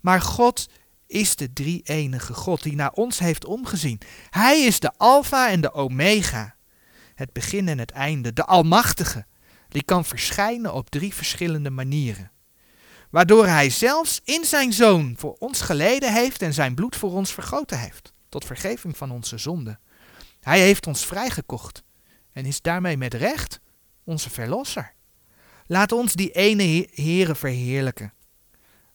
Maar 0.00 0.20
God 0.20 0.68
is 1.06 1.36
de 1.36 1.52
drie 1.52 1.82
enige 1.82 2.34
God 2.34 2.62
die 2.62 2.74
naar 2.74 2.92
ons 2.92 3.18
heeft 3.18 3.44
omgezien. 3.44 4.00
Hij 4.30 4.60
is 4.60 4.80
de 4.80 4.92
Alpha 4.96 5.50
en 5.50 5.60
de 5.60 5.72
Omega. 5.72 6.54
Het 7.14 7.32
begin 7.32 7.68
en 7.68 7.78
het 7.78 7.90
einde. 7.90 8.32
De 8.32 8.44
Almachtige. 8.44 9.26
Die 9.68 9.82
kan 9.82 10.04
verschijnen 10.04 10.74
op 10.74 10.90
drie 10.90 11.14
verschillende 11.14 11.70
manieren. 11.70 12.32
Waardoor 13.14 13.46
hij 13.46 13.70
zelfs 13.70 14.20
in 14.24 14.44
zijn 14.44 14.72
zoon 14.72 15.14
voor 15.16 15.36
ons 15.38 15.60
geleden 15.60 16.12
heeft 16.12 16.42
en 16.42 16.54
zijn 16.54 16.74
bloed 16.74 16.96
voor 16.96 17.12
ons 17.12 17.32
vergoten 17.32 17.78
heeft. 17.78 18.12
Tot 18.28 18.44
vergeving 18.44 18.96
van 18.96 19.10
onze 19.10 19.38
zonden. 19.38 19.80
Hij 20.40 20.60
heeft 20.60 20.86
ons 20.86 21.06
vrijgekocht 21.06 21.82
en 22.32 22.46
is 22.46 22.60
daarmee 22.60 22.96
met 22.96 23.14
recht 23.14 23.60
onze 24.04 24.30
verlosser. 24.30 24.92
Laat 25.66 25.92
ons 25.92 26.12
die 26.12 26.30
ene 26.30 26.88
Heere 26.92 27.34
verheerlijken. 27.34 28.12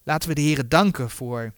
Laten 0.03 0.29
we 0.29 0.35
de 0.35 0.41
Heere 0.41 0.67
danken 0.67 1.09
voor 1.09 1.53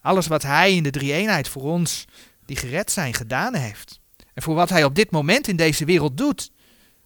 alles 0.00 0.26
wat 0.26 0.42
Hij 0.42 0.74
in 0.74 0.82
de 0.82 0.90
drie-eenheid 0.90 1.48
voor 1.48 1.62
ons, 1.62 2.04
die 2.44 2.56
gered 2.56 2.90
zijn, 2.90 3.14
gedaan 3.14 3.54
heeft. 3.54 4.00
En 4.34 4.42
voor 4.42 4.54
wat 4.54 4.68
Hij 4.68 4.84
op 4.84 4.94
dit 4.94 5.10
moment 5.10 5.48
in 5.48 5.56
deze 5.56 5.84
wereld 5.84 6.16
doet. 6.16 6.50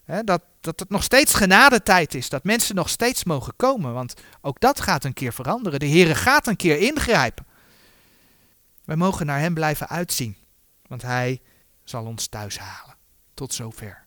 Dat, 0.07 0.42
dat 0.61 0.80
het 0.80 0.88
nog 0.88 1.02
steeds 1.02 1.34
genadetijd 1.34 2.14
is, 2.14 2.28
dat 2.28 2.44
mensen 2.44 2.74
nog 2.74 2.88
steeds 2.88 3.24
mogen 3.24 3.52
komen, 3.57 3.92
want 3.92 4.14
ook 4.40 4.61
dat 4.61 4.80
gaat 4.80 5.04
een 5.04 5.12
keer 5.12 5.32
veranderen. 5.32 5.80
De 5.80 5.88
Heere 5.88 6.14
gaat 6.14 6.46
een 6.46 6.57
keer 6.57 6.78
ingrijpen. 6.78 7.46
Wij 8.84 8.96
mogen 8.96 9.26
naar 9.26 9.38
Hem 9.38 9.54
blijven 9.54 9.88
uitzien, 9.88 10.36
want 10.86 11.02
Hij 11.02 11.40
zal 11.84 12.04
ons 12.04 12.26
thuis 12.26 12.59
halen. 12.59 12.96
Tot 13.34 13.54
zover. 13.54 14.05